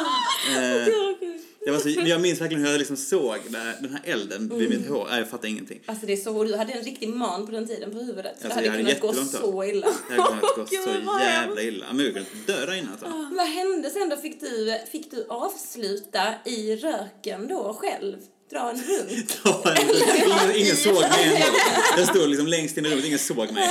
Eh, 0.56 1.33
det 1.66 1.72
var 1.72 1.80
så, 1.80 1.90
jag 1.90 2.22
minns 2.22 2.42
verkligen 2.42 2.64
hur 2.64 2.72
jag 2.72 2.80
liksom 2.80 2.98
såg 2.98 3.38
den 3.50 3.92
här 3.92 4.02
elden 4.04 4.60
vid 4.60 4.70
mitt 4.70 4.90
hår. 4.90 5.08
Nej, 5.10 5.20
jag 5.20 5.30
fattar 5.30 5.48
ingenting. 5.48 5.80
Alltså 5.86 6.06
det 6.06 6.14
är 6.14 6.18
så, 6.18 6.44
du 6.44 6.56
hade 6.56 6.74
en 6.74 6.84
riktig 6.84 7.10
man 7.10 7.46
på 7.46 7.52
den 7.52 7.68
tiden 7.68 7.92
på 7.92 7.98
huvudet. 8.00 8.36
Så 8.42 8.48
Alltså, 8.48 8.62
det 8.62 8.70
hade 8.70 8.84
hade 8.84 8.96
kunnat 8.96 9.32
gå 9.32 9.38
så 9.38 9.64
illa. 9.64 9.88
Det 10.10 10.22
hade 10.22 10.28
kunnat 10.42 10.56
gå 10.56 10.66
så 10.84 11.20
jävla 11.22 11.62
illa. 11.62 11.86
Men 11.94 12.06
jag 12.06 12.14
kunde 12.14 12.30
dö 12.48 12.66
där 12.66 12.74
inne 12.74 12.88
alltså. 12.92 13.06
Vad 13.38 13.48
hände 13.48 13.90
sen 13.90 14.10
då? 14.10 14.18
Fick 14.18 14.42
du, 14.42 14.78
fick 14.92 15.12
du 15.12 15.26
avsluta 15.30 16.34
i 16.46 16.76
röken 16.76 17.48
då 17.48 17.74
själv? 17.74 18.18
Dra 18.52 18.70
en 18.70 18.76
runt? 18.84 19.40
Ja, 19.44 19.76
ingen, 19.82 20.56
ingen 20.56 20.76
såg 20.76 20.94
mig 21.02 21.26
ändå. 21.26 21.58
Jag 21.98 22.08
stod 22.08 22.30
liksom 22.30 22.48
längst 22.48 22.78
in 22.78 22.86
i 22.86 22.90
rummet, 22.90 23.06
ingen 23.06 23.20
såg 23.20 23.52
mig. 23.52 23.70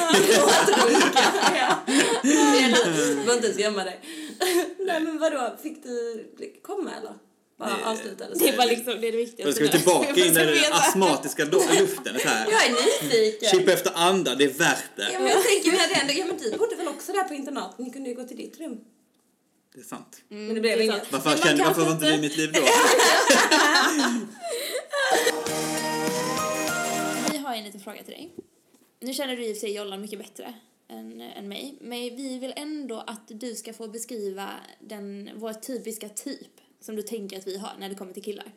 Du 2.22 2.28
behöver 3.14 3.34
inte 3.34 3.46
ens 3.46 3.58
gömma 3.58 3.84
dig. 3.84 4.00
Nej 4.78 5.00
men 5.00 5.18
vadå, 5.18 5.56
fick 5.62 5.82
du 5.82 6.24
komma 6.62 6.90
eller? 7.00 7.12
Bara? 7.62 7.96
Det 8.34 8.56
var 8.56 8.66
liksom 8.66 9.00
det, 9.00 9.08
är 9.08 9.12
det 9.12 9.18
viktigaste. 9.18 9.52
ska 9.54 9.64
vi 9.64 9.70
tillbaka 9.70 10.10
in 10.10 10.16
i 10.26 10.30
den 10.30 10.72
astmatiska 10.72 11.44
luften. 11.44 12.18
Så 12.22 12.28
här. 12.28 12.50
Jag 12.50 12.66
är 12.66 12.70
nyfiken. 12.70 13.48
Chippa 13.50 13.72
efter 13.72 13.92
andra, 13.94 14.34
det 14.34 14.44
är 14.44 14.48
värt 14.48 14.84
Ja, 14.96 15.04
det. 15.04 15.18
men 15.18 15.28
jag 15.28 15.42
tänker 15.44 15.70
vi 15.70 15.76
hade 15.78 15.94
ändå, 15.94 16.12
ja 16.12 16.26
men 16.26 16.36
du 16.36 16.58
bodde 16.58 16.76
väl 16.76 16.88
också 16.88 17.12
där 17.12 17.24
på 17.24 17.34
internat? 17.34 17.78
Ni 17.78 17.90
kunde 17.90 18.08
ju 18.08 18.14
gå 18.14 18.24
till 18.24 18.36
ditt 18.36 18.60
rum. 18.60 18.80
Det 19.74 19.80
är 19.80 19.84
sant. 19.84 20.22
Men 20.28 20.54
det 20.54 20.60
blev 20.60 20.80
inget. 20.80 21.12
Varför, 21.12 21.36
kände, 21.36 21.64
varför 21.64 21.84
var 21.84 21.92
inte 21.92 22.06
du 22.06 22.14
i 22.14 22.20
mitt 22.20 22.36
liv 22.36 22.52
då? 22.52 22.60
Vi 27.32 27.38
har 27.38 27.54
en 27.54 27.64
liten 27.64 27.80
fråga 27.80 28.02
till 28.02 28.12
dig. 28.14 28.32
Nu 29.00 29.14
känner 29.14 29.36
du 29.36 29.44
i 29.46 29.52
och 29.52 29.56
för 29.56 29.60
sig 29.60 29.72
Jollan 29.74 30.00
mycket 30.00 30.18
bättre 30.18 30.54
än, 30.88 31.20
än 31.20 31.48
mig. 31.48 31.78
Men 31.80 31.98
vi 32.00 32.38
vill 32.38 32.52
ändå 32.56 33.04
att 33.06 33.22
du 33.28 33.54
ska 33.54 33.72
få 33.72 33.88
beskriva 33.88 34.50
den, 34.80 35.30
vår 35.34 35.52
typiska 35.52 36.08
typ 36.08 36.61
som 36.82 36.96
du 36.96 37.02
tänker 37.02 37.38
att 37.38 37.46
vi 37.46 37.58
har 37.58 37.70
när 37.78 37.88
det 37.88 37.94
kommer 37.94 38.12
till 38.12 38.22
killar. 38.22 38.52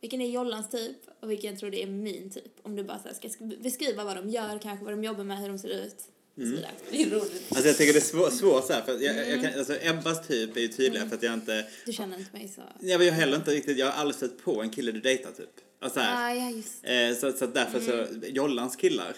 Vilken 0.00 0.20
är 0.20 0.26
Jollans 0.30 0.70
typ 0.70 0.96
och 1.20 1.30
vilken 1.30 1.56
tror 1.56 1.70
du 1.70 1.78
är 1.80 1.86
min 1.86 2.30
typ? 2.30 2.52
Om 2.62 2.76
du 2.76 2.84
bara 2.84 2.98
så 2.98 3.14
ska 3.14 3.28
sk- 3.28 3.62
beskriva 3.62 4.04
vad 4.04 4.16
de 4.16 4.28
gör, 4.30 4.58
kanske 4.62 4.84
vad 4.84 4.92
de 4.94 5.04
jobbar 5.04 5.24
med, 5.24 5.38
hur 5.38 5.48
de 5.48 5.58
ser 5.58 5.68
ut 5.68 5.96
vidare. 6.34 6.70
Det 6.90 7.02
är 7.02 7.10
roligt. 7.10 7.42
Alltså 7.48 7.66
jag 7.68 7.76
tycker 7.76 7.92
det 7.92 7.98
är 7.98 8.00
svårt, 8.00 8.32
svårt 8.32 8.66
så 8.66 8.72
här, 8.72 8.82
för 8.82 8.92
jag, 9.00 9.28
jag 9.28 9.42
kan, 9.42 9.58
alltså 9.58 9.76
Ebbas 9.82 10.26
typ 10.28 10.56
är 10.56 10.60
ju 10.60 10.68
tydligare 10.68 11.08
för 11.08 11.16
att 11.16 11.22
jag 11.22 11.34
inte, 11.34 11.66
Du 11.86 11.92
känner 11.92 12.18
inte 12.18 12.32
mig 12.36 12.48
så... 12.48 12.60
jag 12.80 12.98
har 12.98 13.10
heller 13.10 13.36
inte 13.36 13.50
riktigt, 13.50 13.78
jag 13.78 13.86
har 13.86 13.92
aldrig 13.92 14.14
stött 14.16 14.38
på 14.44 14.62
en 14.62 14.70
kille 14.70 14.92
du 14.92 15.00
dejtar 15.00 15.30
typ. 15.32 15.50
Alltså 15.84 16.00
här, 16.00 16.30
Ah, 16.30 16.34
ja, 16.34 16.50
just 16.50 16.74
Eh, 16.82 17.16
så, 17.20 17.38
så 17.38 17.46
därför 17.46 17.80
så, 17.80 17.92
Mm. 17.92 18.22
Jollans 18.34 18.76
killar, 18.76 19.14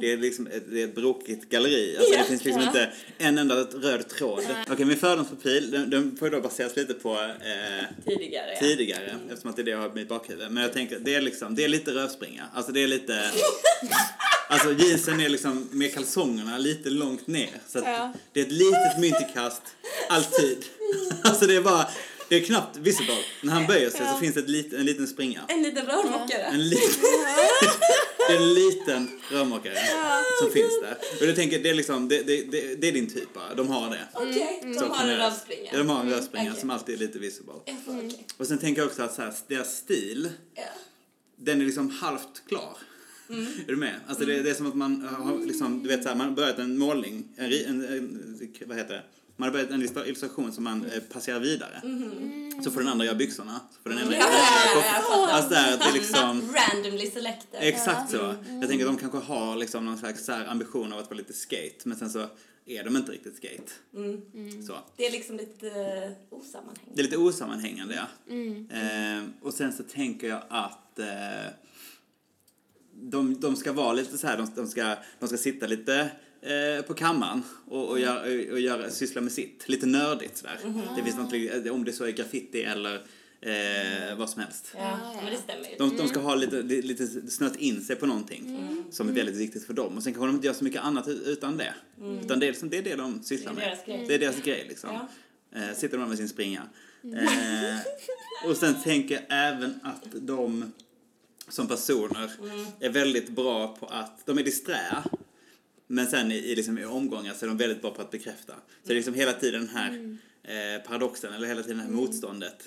det 0.00 0.12
är 0.12 0.16
liksom 0.16 0.46
ett, 0.46 0.62
det 0.70 0.80
är 0.82 0.84
ett 0.84 0.94
brokigt 0.94 1.48
galleri. 1.50 1.96
Alltså 1.98 2.12
det 2.18 2.24
finns 2.24 2.44
liksom 2.44 2.62
Ja. 2.62 2.66
inte 2.68 2.90
en 3.18 3.38
enda 3.38 3.54
röd 3.54 4.08
tråd. 4.08 4.44
Okej, 4.70 4.84
min 4.84 4.96
fördomsprofil, 4.96 5.70
den, 5.70 5.90
den 5.90 6.16
får 6.16 6.28
ju 6.28 6.34
då 6.34 6.40
baseras 6.40 6.76
lite 6.76 6.94
på 6.94 7.14
eh, 7.14 7.84
Tidigare 8.06 8.52
ja. 8.52 8.60
tidigare, 8.60 9.14
eftersom 9.30 9.50
att 9.50 9.56
det 9.56 9.62
är 9.62 9.64
det 9.64 9.70
jag 9.70 9.78
har 9.78 9.88
i 9.88 9.92
mitt 9.94 10.08
bakhuvud. 10.08 10.50
Men 10.50 10.62
jag 10.62 10.72
tänker, 10.72 10.98
det 10.98 11.14
är 11.14 11.20
liksom, 11.20 11.54
det 11.54 11.64
är 11.64 11.68
lite 11.68 11.90
rövspringa. 11.90 12.44
Alltså 12.54 12.72
det 12.72 12.80
är 12.82 12.88
lite... 12.88 13.22
Alltså 14.48 14.72
jeansen 14.72 15.20
är 15.20 15.28
liksom 15.28 15.68
med 15.72 15.94
kalsongerna 15.94 16.58
lite 16.58 16.90
långt 16.90 17.26
ner. 17.26 17.50
Så 17.68 17.78
att 17.78 17.84
Ja. 17.84 18.12
det 18.32 18.40
är 18.40 18.44
ett 18.44 18.52
litet 18.52 18.98
myntikast, 19.00 19.62
alltid. 20.08 20.64
Alltså 21.24 21.46
det 21.46 21.56
är 21.56 21.60
bara, 21.62 21.88
det 22.30 22.36
är 22.36 22.40
knappt 22.40 22.76
visible. 22.76 23.16
När 23.42 23.52
han 23.52 23.66
böjer 23.66 23.90
sig 23.90 24.06
så 24.12 24.16
finns 24.20 24.34
det 24.34 24.40
ett 24.40 24.48
lit, 24.48 24.72
en 24.72 24.86
liten 24.86 25.06
springa. 25.06 25.44
En 25.48 25.62
liten 25.62 25.86
rörmokare. 25.86 26.42
En 26.42 26.60
är 28.30 28.36
en 28.36 28.54
liten 28.54 29.20
rörmokare 29.30 29.74
som 30.42 30.50
finns 30.52 30.80
där. 30.82 30.96
Och 31.20 31.26
jag 31.26 31.36
tänker, 31.36 31.58
det 31.62 31.70
är 31.70 31.74
liksom, 31.74 32.08
det, 32.08 32.22
det, 32.22 32.42
det, 32.42 32.74
det 32.80 32.88
är 32.88 32.92
din 32.92 33.10
typ 33.10 33.34
bara. 33.34 33.54
De 33.54 33.68
har 33.68 33.90
det. 33.90 34.08
Okej, 34.14 34.74
Så 34.74 34.80
de 34.80 34.90
har 34.90 35.08
en 35.08 35.16
rövspringa. 35.16 35.70
Ja, 35.72 35.78
de 35.78 35.88
har 35.88 36.00
en 36.00 36.10
rörspringa 36.10 36.50
okej. 36.50 36.60
som 36.60 36.70
alltid 36.70 36.94
är 36.94 36.98
lite 36.98 37.18
visible. 37.18 37.52
Okej. 37.52 38.26
Och 38.36 38.46
sen 38.46 38.58
tänker 38.58 38.82
jag 38.82 38.88
också 38.88 39.02
att 39.02 39.14
så 39.14 39.22
här, 39.22 39.34
deras 39.46 39.76
stil, 39.76 40.28
Ja. 40.54 40.62
den 41.36 41.60
är 41.60 41.64
liksom 41.64 41.90
halvt 41.90 42.42
klar. 42.48 42.76
Är 43.66 43.66
du 43.66 43.76
med? 43.76 43.94
Alltså 44.08 44.24
det, 44.24 44.42
det 44.42 44.50
är 44.50 44.54
som 44.54 44.66
att 44.66 44.74
man 44.74 45.02
har 45.02 45.46
liksom, 45.46 45.82
du 45.82 45.88
vet 45.88 46.02
så 46.02 46.08
här, 46.08 46.16
man 46.16 46.34
börjat 46.34 46.58
en 46.58 46.78
målning, 46.78 47.28
en, 47.36 47.52
en, 47.52 47.84
en 47.84 48.66
vad 48.66 48.76
heter 48.76 48.94
det? 48.94 49.02
Man 49.40 49.46
har 49.46 49.52
börjat 49.52 49.70
en 49.70 49.82
illustra- 49.82 50.04
illustration 50.06 50.52
som 50.52 50.64
man 50.64 50.84
eh, 50.84 51.00
passerar 51.00 51.40
vidare. 51.40 51.80
Så 52.64 52.70
får 52.70 52.80
den 52.80 52.88
andra 52.88 53.04
göra 53.04 53.14
byxorna, 53.14 53.60
så 53.70 53.82
får 53.82 53.90
den 53.90 53.98
ena 53.98 54.12
Ja, 54.16 54.26
ja. 54.74 55.28
Alltså 55.30 55.50
där, 55.50 55.78
det 55.78 55.84
är 55.84 55.92
liksom... 55.92 56.54
Randomly 56.72 57.10
selected. 57.10 57.60
Exakt 57.62 58.10
så. 58.10 58.34
Jag 58.60 58.68
tänker 58.68 58.86
att 58.86 58.92
de 58.92 58.96
kanske 58.96 59.18
har 59.18 59.56
liksom 59.56 59.84
någon 59.84 59.98
slags 59.98 60.24
så 60.24 60.32
ambition 60.32 60.92
av 60.92 60.98
att 60.98 61.04
vara 61.04 61.16
lite 61.16 61.32
skate, 61.32 61.76
men 61.84 61.98
sen 61.98 62.10
så 62.10 62.26
är 62.66 62.84
de 62.84 62.96
inte 62.96 63.12
riktigt 63.12 63.36
skate. 63.36 63.72
Så. 64.66 64.74
Det 64.96 65.06
är 65.06 65.12
liksom 65.12 65.36
lite 65.36 65.66
uh, 65.66 66.38
osammanhängande. 66.38 66.94
Det 66.94 67.00
är 67.00 67.04
lite 67.04 67.16
osammanhängande, 67.16 67.94
ja. 67.94 68.06
Eh, 68.76 69.24
och 69.42 69.54
sen 69.54 69.72
så 69.72 69.82
tänker 69.82 70.28
jag 70.28 70.42
att 70.48 70.98
eh, 70.98 71.52
de, 72.94 73.40
de 73.40 73.56
ska 73.56 73.72
vara 73.72 73.92
lite 73.92 74.18
så 74.18 74.26
här, 74.26 74.36
de, 74.36 74.50
de, 74.54 74.66
ska, 74.66 74.96
de 75.18 75.28
ska 75.28 75.36
sitta 75.36 75.66
lite 75.66 76.10
eh, 76.42 76.82
på 76.84 76.94
kammaren 76.94 77.42
och, 77.68 77.88
och, 77.88 78.00
göra, 78.00 78.20
och 78.52 78.60
göra, 78.60 78.90
syssla 78.90 79.20
med 79.20 79.32
sitt. 79.32 79.68
Lite 79.68 79.86
nördigt 79.86 80.36
sådär. 80.36 80.58
Det 80.96 81.02
finns 81.02 81.16
något, 81.16 81.70
om 81.70 81.84
det 81.84 81.92
så 81.92 82.04
är 82.04 82.10
graffiti 82.10 82.62
eller 82.62 82.94
eh, 83.40 84.16
vad 84.18 84.30
som 84.30 84.42
helst. 84.42 84.72
Ja, 84.76 85.12
men 85.24 85.32
det 85.32 85.38
stämmer 85.40 85.68
ju. 85.70 85.76
De, 85.78 85.96
de 85.96 86.08
ska 86.08 86.20
ha 86.20 86.34
lite, 86.34 86.62
li- 86.62 86.82
lite 86.82 87.06
snöat 87.30 87.56
in 87.56 87.80
sig 87.82 87.96
på 87.96 88.06
någonting 88.06 88.58
som 88.90 89.08
är 89.08 89.12
väldigt 89.12 89.36
viktigt 89.36 89.66
för 89.66 89.74
dem. 89.74 89.96
Och 89.96 90.02
sen 90.02 90.12
kanske 90.12 90.26
de 90.26 90.34
inte 90.34 90.46
gör 90.46 90.54
så 90.54 90.64
mycket 90.64 90.82
annat 90.82 91.08
ut- 91.08 91.22
utan 91.26 91.56
det. 91.56 91.74
Utan 92.24 92.40
det 92.40 92.46
är, 92.46 92.50
liksom, 92.50 92.70
det 92.70 92.78
är 92.78 92.82
det 92.82 92.96
de 92.96 93.22
sysslar 93.22 93.54
Det 93.54 93.62
är 93.62 93.68
med. 93.68 93.70
deras 93.76 93.84
grej. 93.86 94.04
Det 94.08 94.14
är 94.14 94.18
deras 94.18 94.36
grej 94.42 94.64
liksom. 94.68 94.90
Eh, 95.54 95.74
sitter 95.76 95.98
de 95.98 96.08
med 96.08 96.18
sin 96.18 96.28
springa. 96.28 96.62
Eh, 97.04 97.76
och 98.50 98.56
sen 98.56 98.74
tänker 98.82 99.14
jag 99.14 99.24
även 99.28 99.80
att 99.82 100.04
de 100.12 100.72
som 101.48 101.66
personer 101.68 102.30
är 102.80 102.90
väldigt 102.90 103.28
bra 103.28 103.76
på 103.80 103.86
att, 103.86 104.26
de 104.26 104.38
är 104.38 104.42
disträ. 104.42 105.02
Men 105.92 106.06
sen 106.06 106.32
i, 106.32 106.34
i, 106.34 106.56
liksom, 106.56 106.78
i 106.78 106.84
omgångar 106.84 107.34
så 107.34 107.44
är 107.44 107.48
de 107.48 107.56
väldigt 107.56 107.82
bra 107.82 107.90
på 107.90 108.02
att 108.02 108.10
bekräfta. 108.10 108.52
Så 108.52 108.88
det 108.88 108.92
är 108.92 108.94
liksom 108.94 109.14
hela 109.14 109.32
tiden 109.32 109.60
den 109.60 109.76
här 109.76 110.18
eh, 110.42 110.82
paradoxen, 110.82 111.34
eller 111.34 111.48
hela 111.48 111.62
tiden 111.62 111.76
det 111.78 111.84
här 111.84 111.90
motståndet 111.90 112.66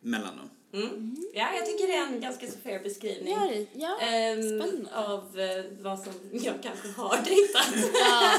mellan 0.00 0.36
dem. 0.36 0.50
Mm. 0.72 1.16
Ja, 1.34 1.48
jag 1.54 1.66
tycker 1.66 1.86
det 1.86 1.96
är 1.96 2.06
en 2.06 2.20
ganska 2.20 2.46
så 2.46 2.58
fair 2.62 2.82
beskrivning. 2.82 3.34
Ja, 3.34 3.50
det, 3.50 3.66
ja. 3.72 4.00
Ehm, 4.00 4.88
av 4.92 5.40
eh, 5.40 5.64
vad 5.80 5.98
som 5.98 6.12
jag 6.32 6.54
kanske 6.62 6.88
har 6.88 7.16
dejtat. 7.24 7.92
ja. 7.94 8.32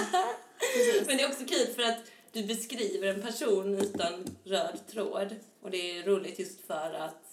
Men 1.08 1.17
det 1.17 1.23
är 1.23 1.30
också 1.30 1.45
kul 1.45 1.67
för 1.75 1.84
att 1.84 1.99
du 2.32 2.43
beskriver 2.43 3.08
en 3.08 3.21
person 3.21 3.75
utan 3.75 4.13
röd 4.43 4.80
tråd. 4.91 5.36
Och 5.62 5.71
det 5.71 5.97
är 5.97 6.03
roligt 6.03 6.39
just 6.39 6.67
för 6.67 6.93
att 6.93 7.23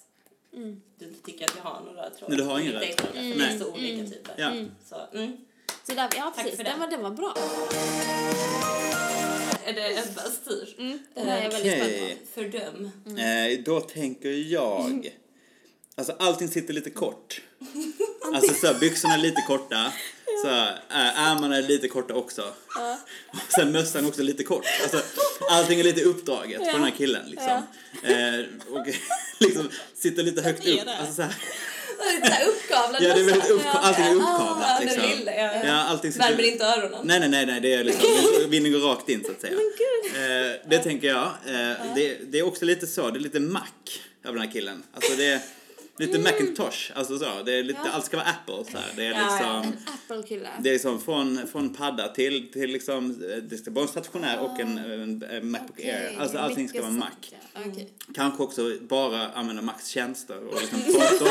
du 0.50 1.06
inte 1.06 1.22
tycker 1.24 1.44
att 1.44 1.56
jag 1.56 1.62
har 1.62 1.80
någon 1.80 1.94
röd 1.94 2.12
tråd. 2.18 2.30
Nej, 2.30 2.38
du 2.38 2.44
har 2.44 2.60
ingen 2.60 2.72
röd 2.72 2.96
tråd. 2.96 3.12
För 3.12 3.38
det 3.38 3.44
är 3.44 3.58
så 3.58 3.72
olika 3.72 4.10
typer. 4.10 4.34
Ja. 4.36 4.52
Så, 4.84 5.16
mm. 5.18 5.36
Så 5.86 5.94
där, 5.94 6.08
ja, 6.16 6.32
Tack 6.36 6.44
precis. 6.44 6.56
för 6.56 6.64
Den 6.64 6.72
det. 6.72 6.80
var, 6.80 6.90
den 6.90 7.02
var 7.02 7.10
bra. 7.10 7.34
Är 9.64 9.72
det 9.72 9.90
Ebbas 9.90 10.40
tur? 10.44 10.74
Mm, 10.78 10.98
den 11.14 11.28
här 11.28 11.38
är 11.38 11.42
jag 11.42 11.50
väldigt 11.50 12.18
på. 12.20 12.40
Fördöm. 12.40 12.90
Eh, 13.18 13.64
då 13.64 13.80
tänker 13.80 14.30
jag... 14.52 15.10
Alltså 15.96 16.16
allting 16.18 16.48
sitter 16.48 16.74
lite 16.74 16.90
kort. 16.90 17.40
Alltså 18.34 18.54
så 18.54 18.66
här, 18.66 18.74
byxorna 18.80 19.14
är 19.14 19.18
lite 19.18 19.42
korta, 19.46 19.92
så 20.42 20.48
här, 20.48 20.72
äh, 20.90 21.30
ärmarna 21.30 21.56
är 21.56 21.62
lite 21.62 21.88
korta 21.88 22.14
också. 22.14 22.42
Och 23.28 23.52
sen 23.52 23.72
mössan 23.72 24.04
är 24.04 24.08
också 24.08 24.22
lite 24.22 24.44
kort. 24.44 24.64
Alltså, 24.82 25.02
allting 25.50 25.80
är 25.80 25.84
lite 25.84 26.02
uppdraget 26.04 26.58
på 26.58 26.64
den 26.64 26.82
här 26.82 26.90
killen 26.90 27.30
liksom. 27.30 27.62
Eh, 28.02 28.74
och 28.74 28.86
liksom 29.40 29.70
sitter 29.94 30.22
lite 30.22 30.42
högt 30.42 30.66
är 30.66 30.82
upp. 30.82 30.88
Alltså, 31.00 31.14
så 31.14 31.22
här, 31.22 31.34
uppkavlad 32.48 33.02
ja, 33.02 33.14
det 33.14 33.20
är 33.20 33.24
väldigt 33.24 33.50
upp, 33.50 33.62
allting 33.72 34.04
är 34.04 34.10
Ah, 34.10 34.14
uppkavlat 34.14 34.78
den 34.78 34.86
liksom. 34.88 35.10
lilla, 35.18 35.34
ja, 35.34 35.50
ja. 35.64 35.72
Allting 35.74 36.12
sitter- 36.12 36.28
Värmer 36.28 36.42
inte 36.44 36.64
öronen. 36.64 37.00
Nej, 37.04 37.20
nej, 37.20 37.28
nej, 37.28 37.46
nej, 37.46 37.60
det 37.60 37.74
är 37.74 37.84
liksom, 37.84 38.06
vinden 38.48 38.72
går 38.72 38.80
rakt 38.80 39.08
in 39.08 39.24
så 39.24 39.30
att 39.32 39.40
säga. 39.40 39.52
Eh, 39.52 40.60
det 40.68 40.78
tänker 40.78 41.08
jag. 41.08 41.24
Eh, 41.46 41.72
det, 41.94 42.16
det 42.32 42.38
är 42.38 42.42
också 42.46 42.64
lite 42.64 42.86
så, 42.86 43.10
det 43.10 43.18
är 43.18 43.20
lite 43.20 43.40
Mac 43.40 43.60
av 44.26 44.34
den 44.34 44.42
här 44.42 44.50
killen. 44.52 44.82
Alltså 44.94 45.12
det 45.16 45.40
lite 45.98 46.18
Macintosh, 46.18 46.90
alltså 46.94 47.18
så. 47.18 47.26
Det 47.46 47.58
är 47.58 47.62
lite, 47.62 47.78
Ja. 47.84 47.90
allt 47.90 48.04
ska 48.04 48.16
vara 48.16 48.26
Apple 48.26 48.72
så 48.72 48.78
här. 48.78 48.90
Det 48.96 49.06
är 49.06 49.10
Ja, 49.10 49.18
liksom... 49.62 49.72
Apple-kille. 49.94 50.48
Det 50.60 50.68
är 50.68 50.72
liksom 50.72 51.00
från, 51.00 51.46
från 51.52 51.74
padda 51.74 52.08
till, 52.08 52.52
till 52.52 52.70
liksom, 52.70 53.10
eh, 53.10 53.36
det 53.36 53.56
ska 53.56 53.70
vara 53.70 53.82
en 53.82 53.88
stationär 53.88 54.40
och 54.40 54.60
en, 54.60 54.78
en, 54.78 55.22
en 55.30 55.50
Macbook 55.50 55.80
Air. 55.80 56.16
Alltså 56.18 56.38
allting 56.38 56.68
ska 56.68 56.80
vara 56.82 56.90
Mac. 56.90 57.06
Okej. 57.66 57.88
Kanske 58.14 58.42
också 58.42 58.72
bara 58.80 59.28
använda 59.32 59.62
Macs 59.62 59.88
tjänster 59.88 60.46
och 60.46 60.60
liksom 60.60 60.80
prata 60.94 61.24
om 61.24 61.30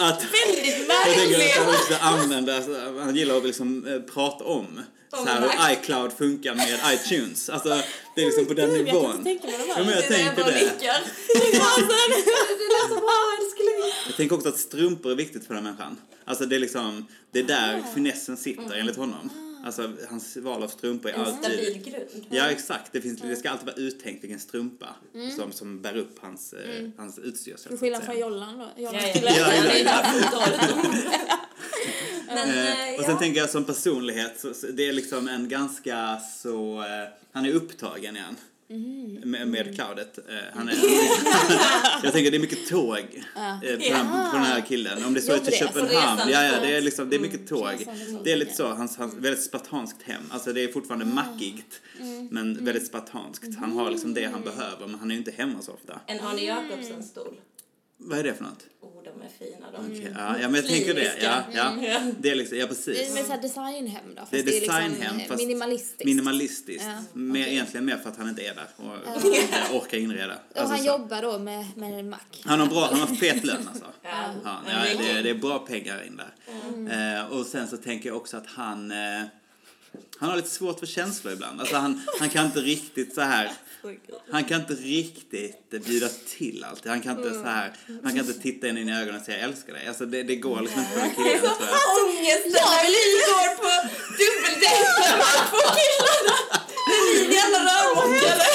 att 0.00 0.24
Väldigt 0.24 0.88
märkligt. 0.88 1.56
han 2.00 2.48
alltså, 2.48 2.98
han 2.98 3.16
gillar 3.16 3.36
att 3.36 3.44
liksom 3.44 3.86
eh, 3.86 4.00
prata 4.00 4.44
Om 4.44 4.80
så 5.10 5.26
hur 5.26 5.72
iCloud 5.72 6.12
funkar 6.12 6.54
med 6.54 6.80
iTunes. 6.94 7.50
Alltså 7.50 7.68
det 8.14 8.20
är 8.22 8.26
liksom 8.26 8.46
på 8.46 8.54
den 8.54 8.70
Gud, 8.70 8.88
jag 8.88 8.94
kan 8.94 8.96
inte 8.96 9.08
nivån. 9.08 9.24
tänka 9.24 9.46
mig 9.46 9.58
de 9.58 9.68
Ja, 9.68 9.74
här. 9.74 9.84
men 9.84 9.94
jag 9.94 10.02
Det 10.08 10.14
är 10.14 10.24
tänker 10.26 10.44
det. 10.52 10.54
nickar. 10.54 11.00
Det 11.34 11.58
lät 12.74 12.88
som 12.88 13.04
ah, 13.04 13.36
älskling. 13.40 13.92
Jag 14.06 14.16
tänker 14.16 14.36
också 14.36 14.48
att 14.48 14.58
strumpor 14.58 15.10
är 15.12 15.16
viktigt 15.16 15.46
för 15.46 15.54
den 15.54 15.64
människan. 15.64 15.96
Alltså 16.24 16.46
det 16.46 16.56
är 16.56 16.60
liksom, 16.60 17.06
det 17.32 17.38
är 17.38 17.44
där 17.44 17.82
finessen 17.94 18.36
sitter 18.36 18.74
enligt 18.74 18.96
honom. 18.96 19.30
Alltså 19.64 19.90
hans 20.10 20.36
val 20.36 20.62
av 20.62 20.68
strumpor 20.68 21.10
är 21.10 21.14
En 21.14 21.20
alltid... 21.20 21.38
stabil 21.52 21.82
grund. 21.84 22.26
Ja 22.30 22.50
exakt, 22.50 22.92
det, 22.92 23.00
finns, 23.00 23.20
det 23.20 23.36
ska 23.36 23.50
alltid 23.50 23.66
vara 23.66 23.76
uttänkt 23.76 24.22
vilken 24.24 24.40
strumpa 24.40 24.86
som, 25.36 25.52
som 25.52 25.82
bär 25.82 25.96
upp 25.96 26.18
hans, 26.22 26.52
eh, 26.52 26.88
hans 26.96 27.18
utstyrsel. 27.18 27.58
så 27.62 27.68
Till 27.68 27.78
skillnad 27.78 28.04
från 28.04 28.18
Jollan 28.18 28.58
då. 28.58 28.82
Jollan 28.82 29.00
Ja, 29.04 29.08
ja, 29.14 29.20
Ja, 29.24 29.52
ja, 29.54 29.62
det 29.62 29.80
är 29.80 29.84
ja. 29.84 30.04
Men, 32.28 32.48
Eh, 32.50 32.88
eh, 32.90 32.94
och 32.98 33.02
sen 33.04 33.12
ja. 33.12 33.18
tänker 33.18 33.40
jag 33.40 33.50
som 33.50 33.64
personlighet, 33.64 34.40
så, 34.40 34.54
så 34.54 34.66
det 34.66 34.88
är 34.88 34.92
liksom 34.92 35.28
en 35.28 35.48
ganska 35.48 36.18
så, 36.42 36.78
eh, 36.80 37.08
han 37.32 37.46
är 37.46 37.52
upptagen 37.52 38.16
igen. 38.16 38.36
Med, 39.24 39.48
med 39.48 39.74
cloudet. 39.74 40.18
Eh, 40.18 40.34
han 40.54 40.68
är, 40.68 40.74
jag 42.02 42.12
tänker 42.12 42.30
det 42.30 42.36
är 42.36 42.40
mycket 42.40 42.68
tåg 42.68 42.98
eh, 43.36 43.60
på, 43.60 43.66
den, 43.94 44.06
på 44.30 44.36
den 44.36 44.44
här 44.44 44.60
killen. 44.68 45.04
Om 45.04 45.14
det 45.14 45.20
är 45.20 45.22
så 45.22 45.32
Jo, 45.32 45.38
till 45.38 45.46
det 45.50 45.56
är- 45.56 45.66
Köpenhamn, 45.66 46.20
ja, 46.30 46.44
ja 46.44 46.60
det 46.60 46.76
är 46.76 46.80
liksom, 46.80 47.10
det 47.10 47.16
är 47.16 47.20
mycket 47.20 47.48
tåg. 47.48 47.70
Känns 47.84 48.04
som 48.06 48.20
det 48.24 48.32
är 48.32 48.36
lite 48.36 48.54
så, 48.54 48.66
hans, 48.68 48.96
hans 48.96 49.14
väldigt 49.14 49.42
spartanskt 49.44 50.02
hem. 50.02 50.22
Alltså 50.30 50.52
det 50.52 50.64
är 50.64 50.68
fortfarande 50.72 51.04
mackigt, 51.06 51.80
men 52.30 52.64
väldigt 52.64 52.86
spartanskt. 52.86 53.44
Han 53.60 53.72
har 53.72 53.90
liksom 53.90 54.14
det 54.14 54.24
han 54.24 54.42
behöver, 54.42 54.86
men 54.86 54.98
han 54.98 55.10
är 55.10 55.14
ju 55.14 55.18
inte 55.18 55.30
hemma 55.30 55.62
så 55.62 55.72
ofta. 55.72 56.00
En 56.06 56.20
Arne 56.20 56.40
Jacobsen-stol. 56.42 57.34
Vad 58.00 58.18
är 58.18 58.22
det 58.22 58.34
för 58.34 58.44
något? 58.44 58.62
Oh, 58.80 59.02
de 59.04 59.22
är 59.22 59.28
fina 59.38 59.70
de. 59.70 59.86
Okej, 59.86 60.12
Ja, 60.18 60.38
ja, 60.40 60.48
men 60.48 60.54
jag 60.54 60.66
tänker 60.66 60.94
det. 60.94 61.12
Ja, 61.22 61.42
ja. 61.52 61.76
Ja. 61.82 62.00
Det 62.20 62.30
är 62.30 62.34
liksom, 62.34 62.58
ja 62.58 62.66
Det 62.66 62.72
är 62.72 62.74
precis. 62.74 63.26
så 63.26 63.32
här 63.32 63.42
designhem 63.42 64.14
då. 64.16 64.22
Det 64.30 64.38
är 64.38 64.42
det 64.44 64.56
är 64.56 64.60
designhem, 64.60 64.98
liksom 65.16 65.20
fast 65.28 65.38
minimalistiskt. 65.46 66.04
Minimalistiskt. 66.04 66.84
Ja, 66.86 67.02
mer, 67.12 67.40
okej. 67.42 67.52
Egentligen 67.52 67.84
mer 67.86 67.96
för 67.96 68.08
att 68.10 68.16
han 68.16 68.28
inte 68.28 68.42
är 68.42 68.54
där 68.54 68.66
och 68.76 69.24
inte 69.36 69.56
orkar 69.72 69.98
inreda. 69.98 70.34
och 70.34 70.58
Alltså, 70.58 70.74
han 70.74 70.78
så. 70.78 70.86
jobbar 70.86 71.22
då 71.22 71.38
med, 71.38 71.66
med 71.76 71.98
en 72.00 72.10
mack. 72.10 72.42
han 72.44 72.60
har 72.60 72.66
bra, 72.66 72.88
han 72.90 73.00
har 73.00 73.06
fet 73.06 73.44
lön 73.44 73.68
alltså. 73.68 73.84
Ja. 74.02 74.10
Ja, 74.44 74.60
det- 74.98 75.22
det, 75.22 75.30
är 75.30 75.34
bra 75.34 75.58
pengar 75.58 76.02
in 76.06 76.16
där. 76.16 77.18
Eh, 77.18 77.26
och 77.32 77.46
sen 77.46 77.68
så 77.68 77.76
tänker 77.76 78.08
jag 78.08 78.16
också 78.16 78.36
att 78.36 78.46
han, 78.46 78.90
eh, 78.90 78.96
han 80.18 80.28
har 80.30 80.36
lite 80.36 80.48
svårt 80.50 80.78
för 80.78 80.86
känslor 80.86 81.32
ibland. 81.32 81.60
Alltså 81.60 81.76
han, 81.76 82.00
han 82.20 82.28
kan 82.28 82.46
inte 82.46 82.60
riktigt 82.60 83.14
så 83.14 83.20
här 83.20 83.52
han 84.30 84.44
kan 84.44 84.60
inte 84.60 84.74
riktigt 84.74 85.70
bjuda 85.70 86.08
till 86.08 86.64
alltid. 86.64 86.90
Han 86.90 87.00
kan 87.00 87.16
inte 87.18 87.34
så 87.34 87.44
här, 87.44 87.72
han 88.02 88.12
kan 88.16 88.26
inte 88.26 88.40
titta 88.40 88.68
in 88.68 88.78
i 88.78 89.00
ögonen 89.00 89.20
och 89.20 89.26
säga 89.26 89.38
jag 89.38 89.48
älskar 89.48 89.72
dig. 89.72 89.86
Alltså 89.86 90.06
det, 90.06 90.22
det 90.22 90.36
går 90.36 90.60
liksom 90.60 90.80
inte 90.80 90.92
för 90.92 91.00
den 91.00 91.14
killen 91.14 91.40
tror 91.40 91.68
jag. 91.70 91.78
Ångesten 91.98 92.52
när 92.52 92.84
vi 92.94 93.04
går 93.30 93.48
på 93.62 93.70
dubbeldejt 94.18 94.88
med 94.98 95.08
de 95.14 95.24
här 95.28 95.40
två 95.50 95.62
killarna. 95.78 96.36
Är 96.92 97.32
jävla 97.38 97.58
rörmokare. 97.68 98.48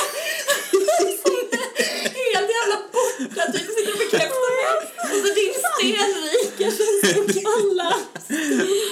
Helt 2.34 2.50
jävla 2.58 2.78
borta, 2.96 3.52
typ 3.52 3.68
sitter 3.76 3.94
och 3.94 4.00
bekräftar 4.04 4.52
mig. 4.58 4.66
Och 5.12 5.20
så 5.24 5.30
din 5.40 5.54
stenrika 5.64 6.68
känns 6.78 7.02
kalla. 7.44 7.92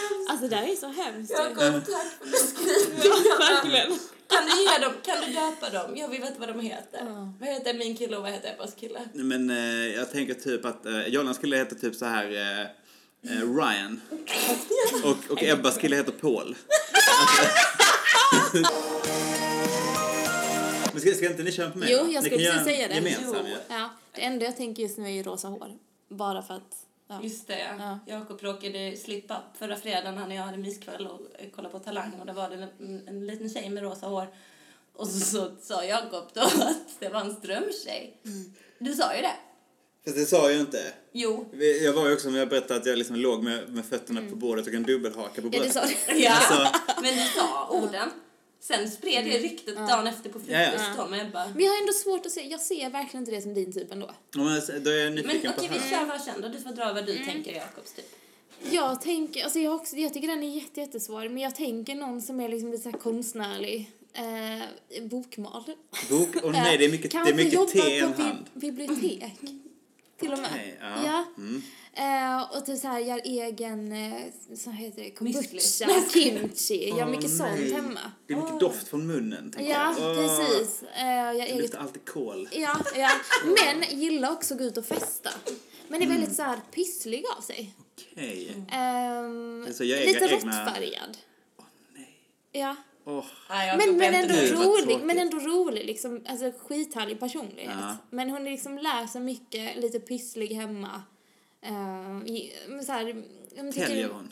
det 0.48 0.56
här 0.56 0.72
är 0.72 0.76
så 0.76 0.86
hemskt. 0.88 1.30
ju. 1.30 1.34
Jakob, 1.34 1.84
tack 1.86 2.12
för 2.18 2.30
beskrivningen. 2.30 3.02
Ja, 3.04 3.36
verkligen. 3.38 3.98
Kan 4.28 4.44
du 4.46 4.62
ge 4.62 4.78
dem, 4.78 4.92
kan 5.02 5.16
du 5.20 5.32
döpa 5.32 5.70
dem? 5.70 5.96
Jag 5.96 6.08
vill 6.08 6.20
veta 6.20 6.34
vad 6.38 6.48
de 6.48 6.60
heter. 6.60 7.32
Vad 7.40 7.48
heter 7.48 7.74
min 7.74 7.96
kille 7.96 8.16
och 8.16 8.22
vad 8.22 8.32
heter 8.32 8.54
Ebbas 8.54 8.74
kille? 8.74 9.00
Men 9.12 9.50
eh, 9.50 9.86
jag 9.96 10.12
tänker 10.12 10.34
typ 10.34 10.64
att 10.64 10.86
eh, 10.86 11.06
Jollan 11.08 11.34
skulle 11.34 11.56
heta 11.56 11.74
typ 11.74 11.94
så 11.94 12.04
här 12.04 12.24
eh, 12.32 12.60
eh, 13.32 13.54
Ryan. 13.56 14.00
Och, 15.04 15.30
och 15.32 15.42
Ebbas 15.42 15.78
kille 15.78 15.96
heter 15.96 16.12
Paul. 16.12 16.56
Men 20.92 21.00
ska, 21.00 21.14
ska 21.14 21.26
inte 21.26 21.42
ni 21.42 21.52
köra 21.52 21.70
på 21.70 21.78
mig 21.78 21.88
Jo, 21.92 22.08
jag 22.08 22.24
skulle 22.24 22.44
precis 22.46 22.64
säga 22.64 22.88
det. 22.88 22.94
Gemensam, 22.94 23.46
Jo. 23.48 23.56
ja. 23.68 23.74
Ja, 23.76 23.90
det 24.14 24.20
enda 24.24 24.44
jag 24.44 24.56
tänker 24.56 24.82
just 24.82 24.98
nu 24.98 25.04
är 25.04 25.10
ju 25.10 25.22
rosa 25.22 25.48
hår. 25.48 25.72
Bara 26.08 26.42
för 26.42 26.54
att... 26.54 26.76
Ja. 27.14 27.22
Just 27.28 27.46
det, 27.46 27.58
Ja. 27.78 27.98
Jakob 28.06 28.42
råkade 28.42 28.96
slippa 28.96 29.42
förra 29.58 29.76
fredagen 29.76 30.18
och 30.22 30.34
jag 30.34 30.42
hade 30.42 30.58
myskväll 30.58 31.06
och 31.06 31.20
kollade 31.56 31.72
på 31.72 31.78
Talang 31.78 32.12
och 32.20 32.26
det 32.26 32.32
var 32.32 32.50
det 32.50 32.68
en, 32.80 33.08
en 33.08 33.26
liten 33.26 33.50
tjej 33.50 33.70
med 33.70 33.82
rosa 33.82 34.06
hår. 34.06 34.26
Och 34.96 35.08
så, 35.08 35.20
så 35.20 35.50
sa 35.62 35.84
Jakob 35.84 36.24
då 36.34 36.40
att 36.40 36.76
det 36.98 37.08
var 37.08 37.20
en 37.20 37.34
strömtjej. 37.36 38.20
Du 38.78 38.92
sa 38.94 39.16
ju 39.16 39.22
det. 39.22 39.34
Fast 40.04 40.16
det 40.16 40.26
sa 40.26 40.36
jag 40.42 40.52
ju 40.52 40.60
inte. 40.60 40.92
Jo. 41.12 41.46
Jag 41.82 41.92
var 41.92 42.08
ju 42.08 42.14
också 42.14 42.30
med 42.30 42.42
och 42.42 42.48
berättade 42.48 42.80
att 42.80 42.86
jag 42.86 42.98
liksom 42.98 43.16
låg 43.16 43.42
med, 43.42 43.68
med 43.74 43.84
fötterna 43.84 44.20
på 44.30 44.36
bordet 44.36 44.66
och 44.66 44.72
en 44.74 44.82
dubbelhaka 44.82 45.42
på 45.42 45.48
Ja, 45.48 45.50
det 45.50 45.58
bröstet. 45.60 45.72
sa 46.06 46.12
du. 46.12 46.18
Ja, 46.18 46.32
Alltså- 46.32 46.80
men 47.02 47.14
du 47.14 47.22
sa 47.36 47.68
orden. 47.70 48.08
Sen 48.66 48.90
spred 48.90 49.24
det 49.24 49.38
ryktet 49.38 49.76
dagen 49.76 50.06
efter 50.06 50.30
på 50.30 50.40
frukost 50.40 50.84
då 50.96 51.06
med 51.06 51.26
Ebba. 51.26 51.46
Men 51.54 51.64
jag 51.64 51.72
har 51.72 51.80
ändå 51.80 51.92
svårt 51.92 52.26
att 52.26 52.32
se, 52.32 52.48
jag 52.48 52.60
ser 52.60 52.90
verkligen 52.90 53.22
inte 53.22 53.30
det 53.30 53.40
som 53.42 53.54
din 53.54 53.72
typ 53.72 53.92
ändå. 53.92 54.10
Ja, 54.34 54.38
men 54.44 54.82
Då 54.84 54.90
är 54.90 55.04
jag 55.04 55.12
Men 55.14 55.24
okej, 55.26 55.52
på 55.68 55.74
vi 55.74 55.90
kör 55.90 56.04
varsin 56.06 56.32
då. 56.42 56.48
Du 56.48 56.60
får 56.60 56.70
dra 56.70 56.92
vad 56.92 57.06
du 57.06 57.18
tänker 57.24 57.52
Jakobs 57.52 57.92
typ. 57.92 58.04
Jag 58.70 59.00
tänker, 59.00 59.44
alltså 59.44 59.58
jag, 59.58 59.74
också, 59.74 59.96
jag 59.96 60.14
tycker 60.14 60.28
den 60.28 60.42
är 60.42 60.56
jätte, 60.56 60.80
jättesvår, 60.80 61.28
men 61.28 61.38
jag 61.38 61.54
tänker 61.54 61.94
någon 61.94 62.22
som 62.22 62.40
är 62.40 62.48
liksom 62.48 62.70
lite 62.70 62.82
så 62.82 62.90
här 62.90 62.98
konstnärlig. 62.98 63.90
Eh, 64.12 65.02
bokmal. 65.04 65.64
Bok, 66.10 66.36
och 66.42 66.52
nej, 66.52 66.78
det 66.78 66.84
är 66.84 66.90
mycket, 66.90 67.10
det 67.10 67.16
är 67.16 67.24
Kanske 67.24 67.34
mycket 67.34 67.52
jobbar 67.52 67.66
te 67.72 67.94
i 67.94 67.98
en 67.98 68.12
på 68.12 68.16
bi- 68.16 68.22
hand. 68.22 68.46
bibliotek. 68.54 69.34
Till 70.20 70.32
och 70.32 70.38
med. 70.38 70.76
Ja. 70.80 70.96
Ja. 71.04 71.24
Mm. 71.38 71.62
Eh, 71.96 72.56
och 72.56 72.66
typ 72.66 72.78
så 72.80 72.88
här, 72.88 72.98
gör 73.00 73.20
egen, 73.24 73.92
eh, 73.92 74.20
så 74.56 74.70
heter 74.70 75.02
det, 75.02 75.10
kombucha, 75.10 75.88
kimchi, 76.12 76.88
gör 76.88 77.04
Åh, 77.04 77.10
mycket 77.10 77.36
sånt 77.36 77.72
hemma. 77.72 78.00
Det 78.26 78.32
är 78.32 78.36
mycket 78.36 78.60
doft 78.60 78.88
från 78.88 79.06
munnen. 79.06 79.50
tänker 79.50 79.70
Ja, 79.72 79.94
jag. 79.98 80.10
Åh, 80.10 80.16
precis. 80.38 80.82
Eh, 80.82 81.04
gör 81.06 81.32
Det 81.34 81.40
eget 81.40 81.56
luktar 81.62 81.78
alltid 81.78 82.04
kol. 82.04 82.48
Ja, 82.52 82.76
ja. 82.96 83.10
Men 83.44 83.98
gillar 84.00 84.32
också 84.32 84.54
att 84.54 84.58
gå 84.60 84.66
ut 84.66 84.76
och 84.76 84.84
festa. 84.86 85.30
Men 85.88 86.02
är 86.02 86.06
väldigt 86.06 86.36
så 86.36 86.42
här 86.42 86.58
pysslig 86.74 87.24
av 87.38 87.42
sig. 87.42 87.74
Okej. 88.12 88.54
Ehm, 88.72 89.64
Alltså, 89.66 89.84
jag 89.84 89.98
äger 90.00 90.12
lite 90.12 90.24
egna- 90.34 90.36
råttfärgad. 90.66 91.18
Nej. 91.94 92.08
Ja. 92.52 92.76
Åh. 93.06 93.24
Nej, 93.50 93.68
Jakob, 93.68 93.86
Men, 93.86 93.96
men 93.98 94.14
ändå 94.14 94.34
nu. 94.34 94.40
Gud, 94.40 94.54
vad 94.56 94.66
rolig, 94.66 94.84
tråkigt. 94.84 95.04
men 95.06 95.18
ändå 95.18 95.36
rolig 95.38 95.86
liksom, 95.86 96.20
alltså 96.28 96.52
skithärlig 96.66 97.20
personlighet. 97.20 97.72
Ja. 97.80 97.96
Men 98.10 98.30
hon 98.30 98.46
är 98.46 98.50
liksom 98.50 98.78
lär 98.78 99.06
sig 99.06 99.20
mycket, 99.20 99.76
lite 99.76 100.00
pysslig 100.00 100.48
hemma. 100.54 101.02
Ehm, 101.64 102.26
i- 102.26 102.52
men 102.68 102.84
så 102.84 102.92
här, 102.92 103.24
jag 103.56 103.72
tycker- 103.74 103.86
Täljer 103.86 104.08
hon? 104.08 104.28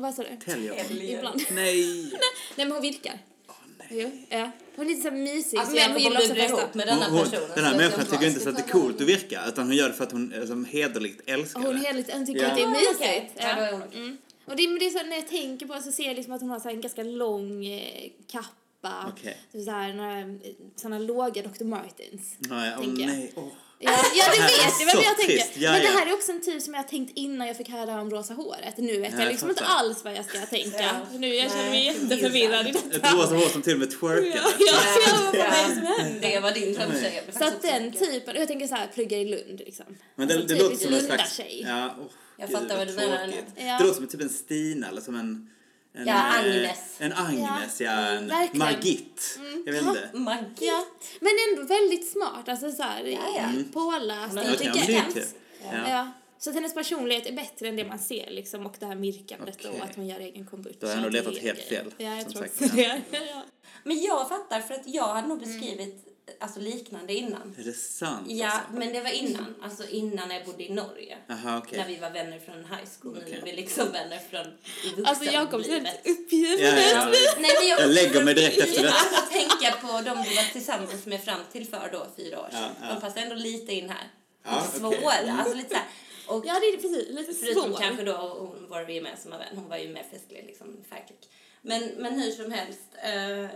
Vad 0.00 0.14
sa 0.14 0.22
du? 0.22 0.36
Täljer 0.52 0.84
hon? 0.88 0.98
Ibland. 1.02 1.40
Nej. 1.52 2.02
Nej 2.56 2.66
men 2.66 2.72
hon 2.72 2.82
virkar. 2.82 3.18
Åh, 3.48 3.54
nej. 3.78 3.88
Jo, 3.90 4.10
ja. 4.38 4.50
Hon 4.76 4.86
är 4.86 4.90
lite 4.90 5.02
så 5.02 5.08
här 5.10 5.16
mysig, 5.16 5.58
Alltså, 5.58 5.74
men 5.74 5.92
hon 5.92 6.00
gillar 6.00 6.20
också 6.20 6.32
att 6.32 6.38
festa. 6.38 6.68
med 6.72 6.86
denna 6.86 7.04
Hon, 7.04 7.18
hon, 7.18 7.24
personen 7.30 7.48
den 7.54 7.64
här 7.64 7.76
människan 7.76 7.98
jag 8.00 8.10
tycker 8.10 8.26
inte 8.26 8.40
så 8.40 8.48
att 8.48 8.56
det 8.56 8.62
är 8.62 8.68
coolt 8.68 9.00
att 9.00 9.06
virka 9.06 9.42
utan 9.48 9.66
hon 9.66 9.76
gör 9.76 9.88
det 9.88 9.94
för 9.94 10.04
att 10.04 10.12
hon 10.12 10.32
eh, 10.32 10.46
som 10.46 10.64
hederligt 10.64 11.20
älskar 11.30 11.60
Hon, 11.60 11.82
det. 11.82 12.12
hon 12.14 12.26
tycker 12.26 12.40
Ja. 12.42 12.48
att 12.48 12.56
det 12.56 12.62
är 12.62 12.66
Ja, 12.66 12.70
mysigt. 12.70 13.32
Ja, 13.36 13.54
då 13.56 13.62
är 13.62 13.72
hon 13.72 13.82
okej. 13.82 13.98
Mm. 14.00 14.16
Och 14.44 14.56
det, 14.56 14.68
men 14.68 14.78
det 14.78 14.86
är 14.86 14.90
så, 14.90 15.06
när 15.06 15.16
jag 15.16 15.28
tänker 15.28 15.66
på 15.66 15.74
det 15.74 15.82
så 15.82 15.92
ser 15.92 16.04
jag 16.04 16.16
liksom 16.16 16.32
att 16.32 16.40
hon 16.40 16.50
har 16.50 16.60
så 16.60 16.68
en 16.68 16.80
ganska 16.80 17.02
lång 17.02 17.66
eh, 17.66 18.10
kappa. 18.26 19.12
Okej. 19.16 19.38
Så 19.52 19.62
så 19.64 19.70
här, 19.70 19.92
några, 19.94 20.38
såna 20.76 20.98
låga 20.98 21.42
Dr. 21.42 21.64
Martens. 21.64 22.34
Nej, 22.38 22.72
åh 22.78 22.84
tänker 22.84 23.02
jag. 23.02 23.10
nej. 23.10 23.32
Åh. 23.36 23.48
Ja, 23.78 23.92
ja 24.14 24.24
det 24.36 24.42
vet 24.42 24.52
jag, 24.58 24.86
men 24.86 24.96
Så 24.96 25.02
jag 25.02 25.16
tänker. 25.18 25.44
ja, 25.62 25.72
men 25.72 25.80
det 25.82 25.88
här 25.88 26.06
är 26.06 26.12
också 26.12 26.32
en 26.32 26.40
typ 26.40 26.62
som 26.62 26.74
jag 26.74 26.82
har 26.82 26.88
tänkt 26.88 27.12
innan 27.14 27.46
jag 27.46 27.56
fick 27.56 27.68
höra 27.68 28.00
om 28.00 28.10
rosa 28.10 28.34
håret. 28.34 28.76
Nu 28.76 29.00
vet 29.00 29.12
Ja, 29.12 29.16
jag 29.18 29.26
jag 29.26 29.30
liksom 29.32 29.50
inte 29.50 29.64
alls 29.64 30.04
vad 30.04 30.14
jag 30.16 30.24
ska 30.24 30.38
tänka. 30.46 30.82
Ja. 30.82 31.18
Nu 31.18 31.34
jag 31.34 31.50
känner 31.50 31.70
mig 31.70 31.84
jätteförvirrad 31.84 32.66
i 32.66 32.70
Ett 32.70 32.92
detta. 32.92 33.16
rosa 33.16 33.34
hår 33.34 33.48
som 33.48 33.62
till 33.62 33.72
och 33.72 33.78
med 33.78 33.90
twerkade. 34.00 34.26
Ja, 34.26 34.50
ja, 34.58 34.76
ja, 35.06 35.20
vad 35.22 35.32
det 35.32 35.38
Ja, 35.38 36.30
det 36.34 36.40
var 36.40 36.50
din 36.50 36.74
drömtjej. 36.74 37.22
Så 37.38 37.44
att 37.44 37.62
den 37.62 37.92
typen, 37.92 38.36
jag 38.36 38.48
tänker 38.48 38.66
så 38.66 38.74
här, 38.74 38.86
plugga 38.94 39.18
i 39.18 39.24
Lund 39.24 39.58
liksom. 39.58 39.86
Men 40.16 40.28
det, 40.28 40.34
Alltså 40.34 40.48
det 40.48 40.54
låter 40.62 40.68
typiskt 40.76 40.84
som 40.86 40.94
en 40.94 41.00
slags... 41.06 41.38
Lunda-tjej. 41.38 41.64
Ja, 41.68 41.86
oh, 41.86 42.10
Jag 42.36 42.50
fattar 42.50 42.76
vad 42.76 42.86
du 42.86 42.92
menar. 42.92 43.32
Det 43.56 43.84
låter 43.84 43.94
som 43.94 44.06
typ 44.06 44.20
en 44.20 44.28
Stina 44.28 44.88
eller 44.88 45.00
som 45.00 45.14
en... 45.16 45.50
en 45.94 46.06
Ja, 46.06 46.14
Agnes. 46.14 46.78
En 46.98 47.12
Agnes, 47.12 47.80
ja. 47.80 47.90
En 47.90 48.28
verkligen. 48.28 48.58
Margit. 48.58 49.38
Jag 49.66 49.72
vet 49.72 49.82
inte. 49.82 50.10
Magi. 50.12 50.46
Ja, 50.60 50.84
men 51.20 51.30
ändå 51.50 51.62
väldigt 51.74 52.10
smart. 52.12 52.48
Alltså 52.48 52.72
så 52.72 52.82
här, 52.82 53.04
Ja, 53.04 53.18
ja. 53.36 53.42
Mm. 53.42 53.64
påläst. 53.72 54.36
Intelligens. 54.62 55.14
kul. 55.14 55.24
Ja. 55.62 55.68
Ja. 55.72 55.88
Ja. 55.90 56.12
Så 56.38 56.50
att 56.50 56.56
hennes 56.56 56.74
personlighet 56.74 57.26
är 57.26 57.32
bättre 57.32 57.68
än 57.68 57.76
det 57.76 57.84
man 57.84 57.98
ser 57.98 58.30
liksom 58.30 58.66
och 58.66 58.74
det 58.78 58.86
här 58.86 58.94
myrkandet 58.96 59.56
Okej. 59.58 59.70
och 59.70 59.84
att 59.84 59.96
hon 59.96 60.06
gör 60.06 60.20
egen 60.20 60.46
kombucha. 60.46 60.76
Då 60.80 60.86
har 60.86 60.94
jag 60.94 61.02
nog 61.02 61.12
Det 61.12 61.18
letat 61.22 61.38
helt 61.38 61.58
fel, 61.60 61.86
Ja, 61.98 62.16
jag 62.16 62.28
tror 62.30 62.42
sagt. 62.42 62.58
det. 62.76 63.00
Ja. 63.10 63.42
Men 63.84 64.00
jag 64.00 64.28
fattar 64.28 64.60
för 64.60 64.74
att 64.74 64.82
jag 64.88 65.14
hade 65.14 65.28
nog 65.28 65.38
beskrivit 65.40 66.13
alltså, 66.40 66.60
liknande 66.60 67.14
innan. 67.14 67.54
Är 67.58 67.64
det 67.64 67.72
sant? 67.72 68.26
Ja, 68.30 68.50
alltså? 68.50 68.72
men 68.72 68.92
det 68.92 69.00
var 69.00 69.10
innan. 69.10 69.54
Alltså 69.62 69.88
innan 69.88 70.30
jag 70.30 70.44
bodde 70.44 70.64
i 70.64 70.72
Norge. 70.72 71.18
Jaha, 71.26 71.58
okej. 71.64 71.78
När 71.78 71.86
vi 71.88 71.96
var 71.96 72.10
vänner 72.10 72.38
från 72.38 72.56
high 72.56 72.88
school. 73.00 73.14
Nu 73.14 73.20
Okej. 73.26 73.38
är 73.38 73.44
vi 73.44 73.52
liksom 73.52 73.92
vänner 73.92 74.18
från 74.30 74.46
i 74.46 75.04
Alltså 75.04 75.24
Jakob 75.24 75.64
ser 75.64 75.80
helt 75.80 76.06
uppgiven 76.06 76.58
Ja, 76.66 76.78
ut. 76.78 76.92
ja. 76.94 77.04
Nej, 77.40 77.50
men 77.60 77.68
jag, 77.68 77.80
Jag 77.80 77.90
lägger 77.90 78.24
mig 78.24 78.34
direkt 78.34 78.58
efter 78.58 78.82
det. 78.82 78.88
Alltså 78.92 79.20
tänka 79.32 79.76
på 79.80 79.86
de 79.92 80.02
du 80.02 80.34
var 80.34 80.52
tillsammans 80.52 81.06
med 81.06 81.24
fram 81.24 81.40
till 81.52 81.66
för 81.66 81.88
då 81.92 82.06
fyra 82.16 82.40
år 82.40 82.48
sedan. 82.50 82.60
Ja, 82.80 82.86
ja. 82.88 82.94
De 82.94 83.00
passar 83.00 83.20
ändå 83.20 83.34
lite 83.34 83.72
in 83.72 83.88
här. 83.90 84.08
Ja, 84.44 84.62
lite 84.66 84.78
svåra. 84.78 85.12
Mm. 85.14 85.38
Alltså 85.40 85.54
lite 85.56 85.68
så 85.68 85.74
här. 85.74 85.86
Och 86.26 86.46
Ja, 86.46 86.60
det 86.60 86.66
är 86.66 86.76
precis. 86.76 87.08
Lite 87.10 87.34
förutom 87.34 87.70
svår. 87.70 87.78
kanske 87.80 88.02
då 88.04 88.12
hon, 88.12 88.66
vår 88.68 88.90
gemensamma 88.90 89.38
vän. 89.38 89.48
Hon 89.54 89.68
var 89.68 89.76
ju 89.76 89.88
mer 89.88 90.04
festlig 90.10 90.44
liksom. 90.46 90.66
Färgklick. 90.90 91.28
Men, 91.62 91.82
men 91.98 92.20
hur 92.20 92.30
som 92.30 92.52
helst. 92.52 92.80
Eh, 93.02 93.46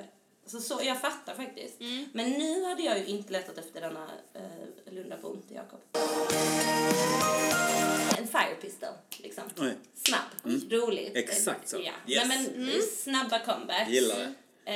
så, 0.49 0.61
så 0.61 0.81
jag 0.85 1.01
fattar 1.01 1.35
faktiskt. 1.35 1.81
Mm. 1.81 2.05
Men 2.13 2.31
nu 2.31 2.65
hade 2.65 2.83
jag 2.83 2.99
ju 2.99 3.07
inte 3.07 3.33
letat 3.33 3.59
efter 3.59 3.81
denna 3.81 4.07
eh, 4.35 4.93
Lundabon 4.95 5.43
till 5.43 5.57
Jakob. 5.57 5.81
En 8.19 8.27
fire 8.27 8.55
pistol, 8.61 8.89
liksom. 9.19 9.45
Oj, 9.59 9.77
Snabb, 9.95 10.63
rolig. 10.73 11.13
Exakt 11.15 11.69
så. 11.69 11.77
Ja. 11.77 11.93
Yes. 12.07 12.29
Nej, 12.29 12.51
men, 12.57 12.69
eh, 12.69 12.75
Snabba 12.97 13.39
comebacks. 13.39 13.91
gillar 13.91 14.17
det. 14.17 14.33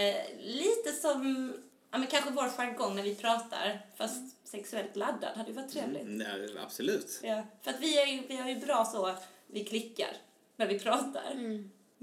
Eh, 0.08 0.38
lite 0.40 0.92
som, 0.92 1.52
ja 1.90 1.98
men 1.98 2.06
kanske 2.06 2.30
vår 2.30 2.48
jargong 2.48 2.96
när 2.96 3.02
vi 3.02 3.14
pratar, 3.14 3.86
fast 3.96 4.46
sexuellt 4.48 4.96
laddad 4.96 5.36
hade 5.36 5.48
ju 5.50 5.56
varit 5.56 5.72
trevligt. 5.72 6.02
Mm, 6.02 6.20
ja, 6.54 6.62
absolut. 6.62 7.20
Ja. 7.22 7.42
För 7.62 7.70
att 7.70 7.80
vi 7.80 7.98
är 7.98 8.06
ju, 8.06 8.22
vi 8.28 8.36
är 8.36 8.48
ju 8.48 8.56
bra 8.56 8.84
så, 8.84 9.14
vi 9.46 9.64
klickar 9.64 10.16
när 10.56 10.66
vi 10.66 10.78
pratar. 10.78 11.32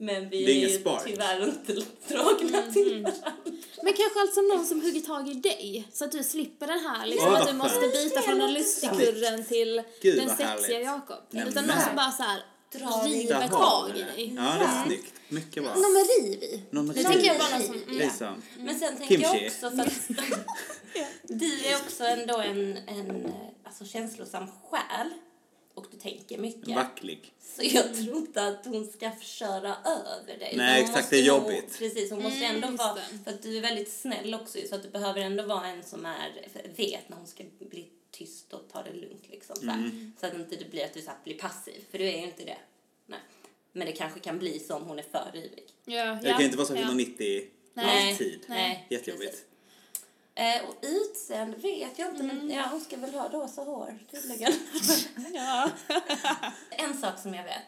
Men 0.02 0.30
vi 0.30 0.46
Det 0.46 0.52
är 0.52 0.56
är, 0.56 0.58
ingen 0.58 0.70
ju 0.70 0.80
spark. 0.80 1.04
tyvärr 1.06 1.44
inte 1.44 1.74
dragna 2.08 2.72
till 2.74 3.02
varandra. 3.04 3.34
Men 3.84 3.94
kanske 3.94 4.20
alltså 4.20 4.42
någon 4.42 4.66
som 4.66 4.82
hugger 4.82 5.02
tag 5.02 5.30
i 5.30 5.34
dig 5.34 5.88
så 5.94 6.06
att 6.06 6.12
du 6.12 6.24
slipper 6.24 6.68
den 6.68 6.80
här 6.80 7.08
liksom 7.08 7.28
Åh, 7.30 7.42
att 7.42 7.48
du 7.48 7.54
måste 7.54 7.80
byta 7.88 8.22
från 8.22 8.40
den 8.40 8.54
lustigkurren 8.54 9.46
till 9.46 9.82
Gud, 10.02 10.18
den 10.18 10.30
sexiga. 10.38 10.80
Jakob. 10.80 11.18
Utan 11.32 11.66
någon 11.66 11.82
som 11.82 11.96
bara 11.96 12.12
så 12.12 12.24
här 12.24 12.40
Drar 12.74 13.08
i- 13.08 13.24
river 13.24 13.48
tag 13.48 13.90
i 13.96 14.00
det. 14.00 14.06
dig. 14.06 14.34
Ja, 14.38 14.42
det 14.60 14.66
är 14.66 14.86
snyggt. 14.86 15.14
Mycket 15.30 15.64
bra. 15.64 15.74
Någon 15.76 15.94
med 15.94 16.06
riv 16.20 16.44
i. 16.44 16.62
Någon 16.72 16.88
med 16.88 16.96
riv. 16.96 17.04
tänker 17.04 17.26
jag 17.28 17.38
bara 17.38 17.50
någon 17.50 17.62
som... 17.68 17.76
Det 17.88 18.04
är 18.04 18.28
Mm. 18.28 18.42
Men 18.58 18.80
sen 18.80 18.98
tänker 18.98 19.20
jag 19.22 19.32
Kimchi. 19.32 19.48
också 19.48 19.70
för 19.72 19.82
att 19.82 20.10
du 21.40 21.66
är 21.66 21.76
också 21.76 22.04
ändå 22.04 22.38
en, 22.38 22.78
en 22.78 23.26
eh, 23.26 23.32
alltså, 23.64 23.86
känslosam 23.86 24.48
själ 24.48 25.10
och 25.80 25.88
du 25.92 25.98
tänker 25.98 26.38
mycket. 26.38 26.76
Vacklig. 26.76 27.34
Så 27.42 27.62
jag 27.64 27.94
tror 27.96 28.18
inte 28.18 28.48
att 28.48 28.66
hon 28.66 28.88
ska 28.88 29.12
köra 29.22 29.76
över 29.86 30.40
dig. 30.40 30.54
Nej, 30.58 30.82
exakt, 30.84 31.10
det 31.10 31.16
är 31.20 31.32
nog- 31.32 31.42
jobbigt. 31.44 31.78
Precis, 31.80 32.12
hon 32.12 32.24
måste 32.24 32.46
Mm, 32.46 32.64
ändå 32.64 32.78
vara, 32.84 32.96
det. 32.96 33.02
för 33.24 33.32
att 33.32 33.42
du 33.42 33.58
är 33.58 33.62
väldigt 33.62 33.92
snäll 33.92 34.34
också 34.34 34.58
så 34.70 34.76
att 34.76 34.84
du 34.84 34.90
behöver 34.90 35.22
ändå 35.22 35.44
vara 35.44 35.68
en 35.68 35.84
som 35.84 36.06
är, 36.06 36.48
vet 36.76 37.10
när 37.10 37.18
hon 37.18 37.28
ska 37.28 37.44
bli 37.60 37.90
tyst 38.12 38.54
och 38.54 38.62
ta 38.72 38.84
det 38.84 38.94
lugnt 38.94 39.24
liksom. 39.30 39.56
Så. 39.56 39.64
Mm. 39.64 40.14
så 40.20 40.26
att 40.26 40.34
inte 40.34 40.56
det 40.56 40.72
blir 40.72 40.86
att 40.86 40.94
du 40.94 41.02
så 41.02 41.10
här, 41.10 41.18
blir 41.24 41.38
passiv, 41.38 41.84
för 41.92 41.98
du 41.98 42.06
är 42.08 42.18
ju 42.18 42.24
inte 42.24 42.44
det. 42.44 42.58
Nej. 43.06 43.20
Men 43.72 43.88
det 43.88 43.94
kanske 43.94 44.20
kan 44.20 44.40
bli 44.40 44.60
så 44.60 44.76
om 44.76 44.84
hon 44.84 45.00
är 45.00 45.04
för 45.04 45.32
ivrig. 45.34 45.66
Ja, 45.86 46.18
ja, 46.24 46.34
kan 46.34 46.42
inte 46.42 46.58
vara 46.58 46.68
så 46.68 46.76
ja. 46.76 46.80
190 46.82 47.42
Nej. 47.74 48.12
alltid. 48.12 48.40
Nej, 48.48 48.88
Jättejobbigt. 48.90 49.32
precis. 49.32 49.46
Eh, 50.40 50.70
och 50.70 50.76
utseende 50.82 51.58
vet 51.58 52.00
jag 52.00 52.10
inte, 52.10 52.24
Mm. 52.24 52.38
men 52.38 52.50
ja, 52.50 52.68
hon 52.72 52.82
ska 52.82 52.98
väl 52.98 53.14
ha 53.14 53.30
rosa 53.30 53.62
hår 53.62 54.00
tydligen. 54.12 54.54
Ja. 55.34 55.70
en 56.70 56.98
sak 56.98 57.20
som 57.20 57.34
jag 57.34 57.44
vet, 57.44 57.64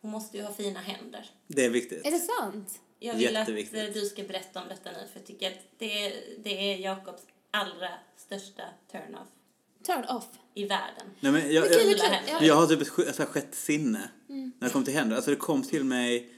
hon 0.00 0.10
måste 0.10 0.36
ju 0.36 0.42
ha 0.42 0.54
fina 0.54 0.80
händer. 0.80 1.30
Det 1.46 1.64
är 1.64 1.70
viktigt. 1.70 2.06
Är 2.06 2.10
det 2.10 2.18
sant? 2.18 2.80
Jag 2.98 3.14
vill 3.14 3.26
att 3.26 3.32
Jätteviktigt. 3.32 3.78
eh, 3.88 3.92
du 4.02 4.06
ska 4.06 4.22
berätta 4.22 4.62
om 4.62 4.68
detta 4.68 4.90
nu 4.92 4.98
för 5.12 5.18
jag 5.20 5.26
tycker 5.26 5.50
att 5.50 5.58
det 5.78 6.06
är, 6.06 6.12
det 6.38 6.72
är 6.72 6.76
Jakobs 6.76 7.22
allra 7.50 7.90
största 8.16 8.62
turn-off 8.92 9.28
Turn 9.86 10.04
off. 10.16 10.24
i 10.54 10.64
världen. 10.64 11.06
Nej, 11.20 11.32
men 11.32 11.52
jag, 11.54 11.72
jag, 11.72 11.82
jag- 11.82 11.98
Ja. 12.28 12.38
jag 12.42 12.54
har 12.54 12.66
typ 12.66 12.80
ett 13.08 13.18
här 13.18 13.26
sjätte 13.26 13.56
sinne 13.56 14.10
Mm. 14.28 14.52
när 14.58 14.68
det 14.68 14.72
kommer 14.72 14.84
till 14.84 14.94
händer. 14.94 15.16
Alltså 15.16 15.30
det 15.30 15.36
kom 15.36 15.62
till 15.62 15.84
mig 15.84 16.30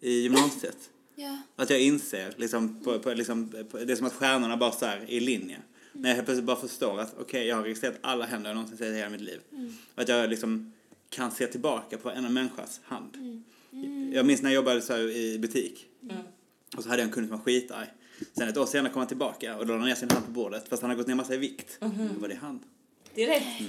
i 0.00 0.10
gymnasiet. 0.20 0.76
Ja. 1.20 1.38
Att 1.56 1.70
jag 1.70 1.80
inser, 1.80 2.34
liksom, 2.36 2.80
på, 2.84 2.98
på, 2.98 3.14
liksom, 3.14 3.48
på, 3.70 3.78
det 3.78 3.92
är 3.92 3.96
som 3.96 4.06
att 4.06 4.12
stjärnorna 4.12 4.56
bara 4.56 4.72
så 4.72 4.86
här 4.86 5.04
i 5.08 5.20
linje. 5.20 5.58
När 5.92 6.08
jag 6.08 6.14
helt 6.14 6.26
plötsligt 6.26 6.46
bara 6.46 6.56
förstår 6.56 7.00
att 7.00 7.14
okej, 7.20 7.46
jag 7.46 7.56
har 7.56 7.62
registrerat 7.62 7.98
alla 8.00 8.26
händer 8.26 8.50
jag 8.50 8.54
någonsin 8.54 8.78
sett 8.78 8.86
i 8.86 8.96
hela 8.96 9.10
mitt 9.10 9.20
liv. 9.20 9.40
Och 9.94 10.02
att 10.02 10.08
jag 10.08 10.30
liksom 10.30 10.72
kan 11.10 11.30
se 11.30 11.46
tillbaka 11.46 11.98
på 11.98 12.10
en 12.10 12.34
människas 12.34 12.80
hand. 12.84 13.42
Jag 14.12 14.26
minns 14.26 14.42
när 14.42 14.50
jag 14.50 14.54
jobbade 14.54 14.80
så 14.80 14.98
i 14.98 15.38
butik. 15.38 15.86
Och 16.76 16.82
så 16.82 16.88
hade 16.88 17.02
jag 17.02 17.06
en 17.06 17.12
kund 17.12 17.28
som 17.28 17.36
var 17.36 17.44
skitarg. 17.44 17.86
Sen 18.32 18.48
ett 18.48 18.56
år 18.56 18.66
senare 18.66 18.92
kom 18.92 19.00
han 19.00 19.08
tillbaka 19.08 19.56
och 19.56 19.66
då 19.66 19.76
la 19.76 19.84
ner 19.84 19.94
sin 19.94 20.10
hand 20.10 20.26
på 20.26 20.32
bordet 20.32 20.68
fast 20.68 20.82
han 20.82 20.90
hade 20.90 20.98
gått 20.98 21.08
ner 21.08 21.14
massa 21.14 21.34
i 21.34 21.36
vikt. 21.36 21.76
Då 21.80 21.88
var 22.18 22.28
det 22.28 22.38
han. 22.40 22.60
Direkt. 23.14 23.62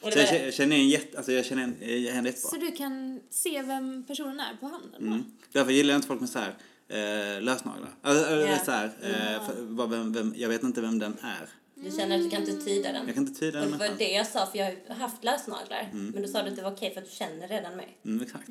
Och 0.00 0.12
Så 0.12 0.18
det 0.18 0.44
jag, 0.44 0.54
känner 0.54 0.76
igen 0.76 0.88
jätte, 0.88 1.16
alltså 1.16 1.32
jag 1.32 1.44
känner 1.44 1.62
en, 1.62 1.74
henne 1.80 2.28
jättebra. 2.28 2.32
Så 2.32 2.56
du 2.56 2.70
kan 2.70 3.20
se 3.30 3.62
vem 3.62 4.04
personen 4.04 4.40
är 4.40 4.56
på 4.60 4.66
handen? 4.66 5.06
Mm. 5.06 5.24
Därför 5.52 5.72
gillar 5.72 5.94
jag 5.94 5.98
inte 5.98 6.08
folk 6.08 6.20
med 6.20 6.30
så 6.30 6.38
här 6.38 6.54
eh, 6.88 7.42
lösnaglar. 7.42 7.88
Alltså, 8.02 8.30
äh, 8.34 8.50
Ja. 8.50 8.58
så 8.64 8.70
här, 8.70 8.84
eh, 9.02 9.46
för, 9.46 9.54
vad, 9.60 9.90
vem, 9.90 10.12
vem, 10.12 10.34
jag 10.36 10.48
vet 10.48 10.62
inte 10.62 10.80
vem 10.80 10.98
den 10.98 11.16
är. 11.22 11.48
Du 11.74 11.90
känner 11.96 12.16
att 12.16 12.22
du 12.22 12.30
kan 12.30 12.40
inte 12.48 12.64
tyda 12.64 12.92
den. 12.92 13.06
Jag 13.06 13.14
kan 13.14 13.26
inte 13.26 13.40
tyda 13.40 13.60
den 13.60 13.70
det 13.70 13.76
var 13.78 13.88
det 13.98 14.10
jag 14.12 14.26
sa, 14.26 14.46
för 14.46 14.58
jag 14.58 14.74
har 14.88 14.94
haft 14.94 15.24
lösnaglar. 15.24 15.88
Men 15.92 16.22
då 16.22 16.28
sa 16.28 16.42
du 16.42 16.48
att 16.50 16.56
det 16.56 16.62
var 16.62 16.70
okej 16.72 16.94
för 16.94 17.00
att 17.00 17.06
du 17.10 17.16
känner 17.16 17.48
redan 17.48 17.76
mig. 17.76 17.98
Mm, 18.04 18.22
exakt. 18.22 18.48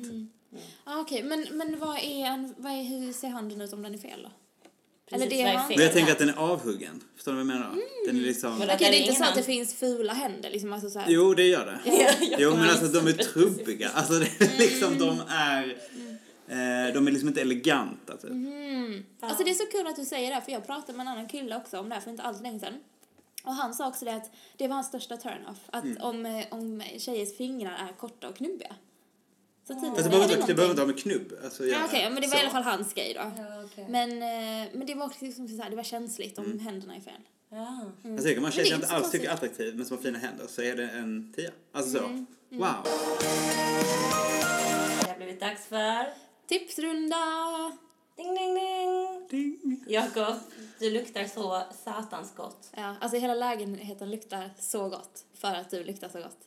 Ah, 0.84 1.00
Okej, 1.00 1.22
men, 1.22 1.46
men 1.50 1.78
vad 1.78 1.96
är 1.96 2.26
en, 2.26 2.54
vad 2.58 2.72
är, 2.72 2.82
hur 2.82 3.12
ser 3.12 3.28
handen 3.28 3.60
ut 3.60 3.72
om 3.72 3.82
den 3.82 3.94
är 3.94 3.98
fel 3.98 4.22
då? 4.22 4.30
Precis, 5.10 5.26
Eller 5.26 5.36
det 5.36 5.42
är 5.42 5.56
han- 5.56 5.68
fel 5.68 5.76
Men 5.76 5.84
jag 5.86 5.94
tänker 5.94 6.12
att 6.12 6.18
den 6.18 6.28
är 6.28 6.36
avhuggen. 6.38 7.00
Förstår 7.14 7.32
du 7.32 7.36
vad 7.38 7.40
jag 7.40 7.46
menar? 7.46 7.76
Den 8.06 8.16
är 8.16 8.20
liksom... 8.20 8.58
Men 8.58 8.70
Okej, 8.70 8.90
det 8.90 8.96
är 8.96 9.00
inte 9.00 9.14
så 9.14 9.24
att 9.24 9.34
det 9.34 9.42
finns 9.42 9.74
fula 9.74 10.12
händer 10.12 10.50
liksom, 10.50 10.72
alltså 10.72 10.90
så 10.90 10.98
här. 10.98 11.10
Jo, 11.10 11.34
det 11.34 11.42
gör 11.46 11.66
det. 11.66 11.78
Jo, 12.38 12.50
men 12.50 12.70
alltså 12.70 12.86
de 12.86 13.06
är 13.06 13.12
trubbiga. 13.12 13.88
Alltså 13.94 14.12
det 14.12 14.26
är 14.40 14.58
liksom, 14.58 14.98
de 14.98 15.20
är... 15.28 15.68
Eh, 15.68 16.15
de 16.94 17.06
är 17.06 17.10
liksom 17.10 17.28
inte 17.28 17.40
eleganta 17.40 18.16
typ. 18.16 18.30
Mm. 18.30 19.04
Alltså 19.20 19.44
det 19.44 19.50
är 19.50 19.54
så 19.54 19.66
kul 19.66 19.86
att 19.86 19.96
du 19.96 20.04
säger 20.04 20.34
det, 20.34 20.40
för 20.40 20.52
jag 20.52 20.66
pratade 20.66 20.98
med 20.98 21.06
en 21.06 21.12
annan 21.12 21.28
kille 21.28 21.56
också 21.56 21.78
om 21.80 21.88
det 21.88 21.94
här 21.94 22.02
för 22.02 22.10
inte 22.10 22.22
allt 22.22 22.42
länge 22.42 22.60
sedan. 22.60 22.74
Och 23.44 23.54
han 23.54 23.74
sa 23.74 23.88
också 23.88 24.04
det 24.04 24.14
att 24.14 24.30
det 24.56 24.68
var 24.68 24.74
hans 24.74 24.86
största 24.86 25.16
turn-off, 25.16 25.58
att 25.66 25.84
Mm. 25.84 25.96
om, 26.02 26.26
eh, 26.26 26.44
om 26.50 26.82
tjejers 26.98 27.36
fingrar 27.36 27.72
är 27.88 27.92
korta 27.92 28.28
och 28.28 28.36
knubbiga. 28.36 28.74
Så 29.66 29.74
tydligen 29.74 29.94
Fast 29.94 30.04
det 30.04 30.16
är 30.16 30.18
behöver, 30.18 30.34
inte, 30.36 30.46
det 30.46 30.54
behöver 30.54 30.72
inte 30.72 30.82
ha 30.82 30.86
med 30.86 30.98
knubb. 30.98 31.32
Alltså, 31.44 31.64
Ja, 31.66 31.78
okej, 31.84 32.10
men 32.10 32.22
det 32.22 32.28
var 32.28 32.34
Så. 32.36 32.36
i 32.36 32.40
alla 32.40 32.50
fall 32.50 32.62
hans 32.62 32.94
grej 32.94 33.14
då. 33.14 33.20
Ja, 33.42 33.62
okej. 33.64 33.86
Men, 33.88 34.10
eh, 34.12 34.68
men 34.72 34.86
det 34.86 34.94
var 34.94 35.06
också 35.06 35.24
liksom 35.24 35.48
så 35.48 35.62
här, 35.62 35.70
det 35.70 35.76
var 35.76 35.82
känsligt 35.82 36.38
om 36.38 36.44
Mm. 36.44 36.58
händerna 36.58 36.96
är 36.96 37.00
fel. 37.00 37.20
Ja. 37.48 37.84
Alltså, 38.10 38.28
kan 38.34 38.42
man 38.42 38.52
är 38.52 38.64
som 38.64 38.74
inte 38.74 38.86
alls 38.94 39.10
tycker 39.10 39.30
attraktiv 39.30 39.76
men 39.76 39.86
som 39.86 39.96
har 39.96 40.04
fina 40.04 40.18
händer 40.18 40.46
så 40.46 40.62
är 40.62 40.76
det 40.76 40.88
en 40.88 41.32
tia. 41.36 41.50
Alltså 41.72 41.98
så. 41.98 42.04
Mm. 42.04 42.26
Wow. 42.50 42.60
Det 45.02 45.08
har 45.08 45.16
blivit 45.16 45.40
dags 45.40 45.66
för... 45.66 46.25
Tipsrunda! 46.46 47.16
Ding, 48.16 48.34
ding, 48.34 48.54
ding! 48.54 49.28
Ding. 49.30 49.84
Jakob, 49.88 50.34
du 50.78 50.90
luktar 50.90 51.24
så 51.24 51.62
satans 51.84 52.34
gott. 52.36 52.70
Ja, 52.76 52.94
alltså 53.00 53.18
hela 53.18 53.34
lägenheten 53.34 54.10
luktar 54.10 54.50
så 54.58 54.88
gott 54.88 55.24
för 55.34 55.54
att 55.54 55.70
du 55.70 55.84
luktar 55.84 56.08
så 56.08 56.18
gott. 56.18 56.38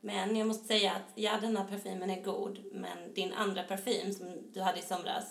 Men 0.00 0.36
jag 0.36 0.46
måste 0.48 0.66
säga 0.66 0.92
att 0.92 1.12
ja, 1.14 1.38
den 1.40 1.56
här 1.56 1.64
parfymen 1.64 2.10
är 2.10 2.22
god. 2.22 2.58
Men 2.72 3.14
din 3.14 3.32
andra 3.32 3.62
parfym 3.62 4.14
som 4.14 4.26
du 4.52 4.60
hade 4.60 4.78
i 4.78 4.82
somras, 4.82 5.24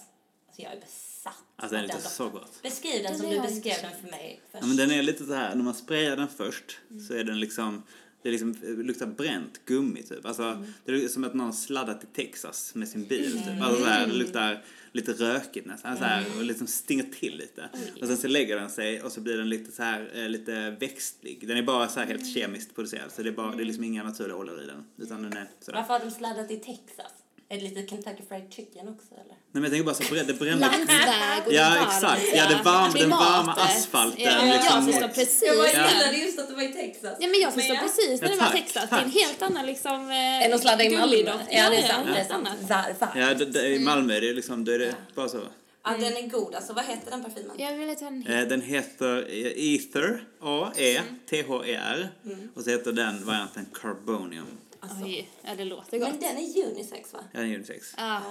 alltså 0.48 0.62
jag 0.62 0.72
är 0.74 0.80
besatt 0.80 1.44
Alltså 1.56 1.76
den 1.76 1.84
inte 1.86 2.02
så 2.02 2.30
gott. 2.30 2.62
Beskriv 2.64 3.04
den 3.04 3.12
Den 3.12 3.22
som 3.22 3.30
du 3.30 3.40
beskrev 3.40 3.82
den 3.82 4.02
för 4.02 4.12
mig 4.12 4.42
först. 4.52 4.62
Ja, 4.62 4.68
men 4.68 4.78
den 4.78 4.92
är 4.92 5.02
lite 5.02 5.26
så 5.26 5.34
här, 5.34 5.56
när 5.56 5.64
man 5.64 5.74
sprayar 5.74 6.18
den 6.18 6.28
först 6.28 6.80
så 7.08 7.14
är 7.14 7.24
den 7.24 7.40
liksom 7.40 7.84
Det 8.26 8.30
är 8.30 8.32
liksom, 8.32 8.56
det 8.62 8.84
luktar 8.84 9.06
bränt 9.06 9.66
gummi 9.66 10.04
typ. 10.04 10.26
Alltså, 10.26 10.64
Det 10.86 10.92
är 10.92 11.08
som 11.08 11.24
att 11.24 11.34
någon 11.34 11.54
sladdat 11.54 12.04
i 12.04 12.08
Texas 12.08 12.76
med 12.76 12.88
sin 12.88 13.04
bil 13.06 13.32
typ. 13.32 13.62
Alltså, 13.62 13.84
så 13.84 13.90
här, 13.90 14.08
det 14.08 14.14
luktar 14.14 14.64
lite 14.92 15.12
rökigt 15.12 15.66
nästan. 15.66 15.98
Så 15.98 16.04
här, 16.04 16.26
och 16.38 16.44
liksom 16.44 16.68
stinger 16.68 17.04
till 17.04 17.38
lite. 17.38 17.70
Och 18.02 18.08
sen 18.08 18.18
så 18.18 18.28
lägger 18.28 18.56
den 18.60 18.70
sig 18.70 19.02
och 19.02 19.12
så 19.12 19.22
blir 19.22 19.38
den 19.38 19.50
lite 19.50 19.72
så 19.72 19.84
här, 19.84 20.12
eh, 20.16 20.30
lite 20.30 20.78
växtlig. 20.80 21.48
Den 21.48 21.58
är 21.58 21.64
bara 21.64 21.88
så 21.88 22.00
här 22.00 22.08
helt 22.08 22.34
kemiskt 22.34 22.76
producerad. 22.76 23.12
Så 23.12 23.24
det 23.24 23.30
är, 23.30 23.34
bara, 23.34 23.56
det 23.56 23.64
är 23.64 23.66
liksom 23.66 23.84
inga 23.84 24.04
naturliga 24.04 24.38
oljor 24.38 24.64
i 24.64 24.66
den. 24.66 24.86
Utan 24.98 25.24
den 25.24 25.34
är 25.34 25.50
sådär. 25.60 25.78
Varför 25.80 25.94
har 25.94 26.00
de 26.00 26.12
sladdat 26.12 26.52
i 26.52 26.58
Texas? 26.58 27.12
Är 27.50 27.58
det 27.58 27.64
lite 27.64 27.88
Kentucky 27.88 28.24
Fried 28.30 28.54
Chicken 28.54 28.88
också 28.90 29.14
eller? 29.14 29.26
Nej 29.26 29.38
men 29.52 29.64
jag 29.64 29.72
tänker 29.72 29.86
bara 29.86 29.96
så 29.96 30.14
det 30.32 30.34
brände 30.40 30.68
Landsväg 30.68 31.48
och 31.48 31.54
Ja, 31.54 31.78
exakt. 31.88 32.22
Ja, 32.36 32.44
det 32.50 32.56
varm- 32.64 32.94
den 33.00 33.10
varma 33.10 33.54
asfalten, 33.54 34.22
Ja, 34.24 34.54
liksom 34.54 34.76
jag 34.76 34.86
förstår 34.86 35.08
precis. 35.08 35.44
Jag 35.46 35.68
gillade 35.92 36.18
just 36.18 36.40
att 36.40 36.48
det 36.50 36.56
var 36.56 36.62
i 36.62 36.74
Texas. 36.74 37.18
Ja 37.20 37.28
men 37.28 37.40
jag 37.40 37.54
förstår 37.54 37.76
precis 37.76 38.22
när 38.22 38.28
Ja, 38.30 38.36
det 38.36 38.40
var 38.42 38.48
tack, 38.48 38.56
Texas. 38.56 38.90
Det 38.90 38.96
är 38.96 39.02
en 39.04 39.12
helt 39.12 39.42
annan 39.42 39.66
liksom... 39.66 40.10
Eh, 40.12 40.46
Än 40.46 40.54
att 40.54 40.62
sladda 40.62 40.84
i 40.84 40.98
Malmö. 40.98 41.16
Ja, 41.50 41.70
det 41.70 41.78
är 41.78 41.88
sant. 41.88 42.08
Det 42.14 42.20
är 42.20 42.26
sant. 42.26 42.48
annat. 42.70 42.88
Varför? 43.00 43.20
Ja, 43.20 43.34
det, 43.34 43.46
det, 43.46 43.68
i 43.68 43.80
Malmö 43.80 44.14
är 44.18 44.22
det 44.22 44.34
liksom, 44.34 44.66
då 44.66 44.72
är 44.72 44.80
det 44.80 44.96
bara 45.16 45.30
så. 45.30 45.40
Ja, 45.84 45.92
den 46.00 46.18
är 46.18 46.28
god. 46.30 46.56
Alltså, 46.56 46.74
vad 46.74 46.86
heter 46.86 47.12
den 47.12 47.24
parfymen? 47.24 47.56
Jag 47.58 47.74
vill 47.78 47.96
ta 47.96 48.08
en 48.08 48.28
Eh, 48.28 48.48
Den 48.48 48.62
heter 48.62 49.28
eh, 49.30 49.74
Ether, 49.76 50.24
A-E-T-H-E-R. 50.42 52.10
Och 52.56 52.64
så 52.64 52.70
heter 52.70 52.92
den 52.92 53.26
varianten 53.26 53.66
Carbonium. 53.82 54.46
Alltså. 54.90 55.06
Oj, 55.06 55.30
ja 55.42 55.56
det 55.56 55.66
låter 55.66 56.00
gott. 56.00 56.10
Men 56.10 56.20
den 56.20 56.38
är 56.38 56.66
unisex 56.72 57.14
va? 57.14 57.20
Ja, 57.34 57.40
den 57.40 57.52
är 57.52 57.56
unisex. 57.56 57.94
Ja. 57.98 58.22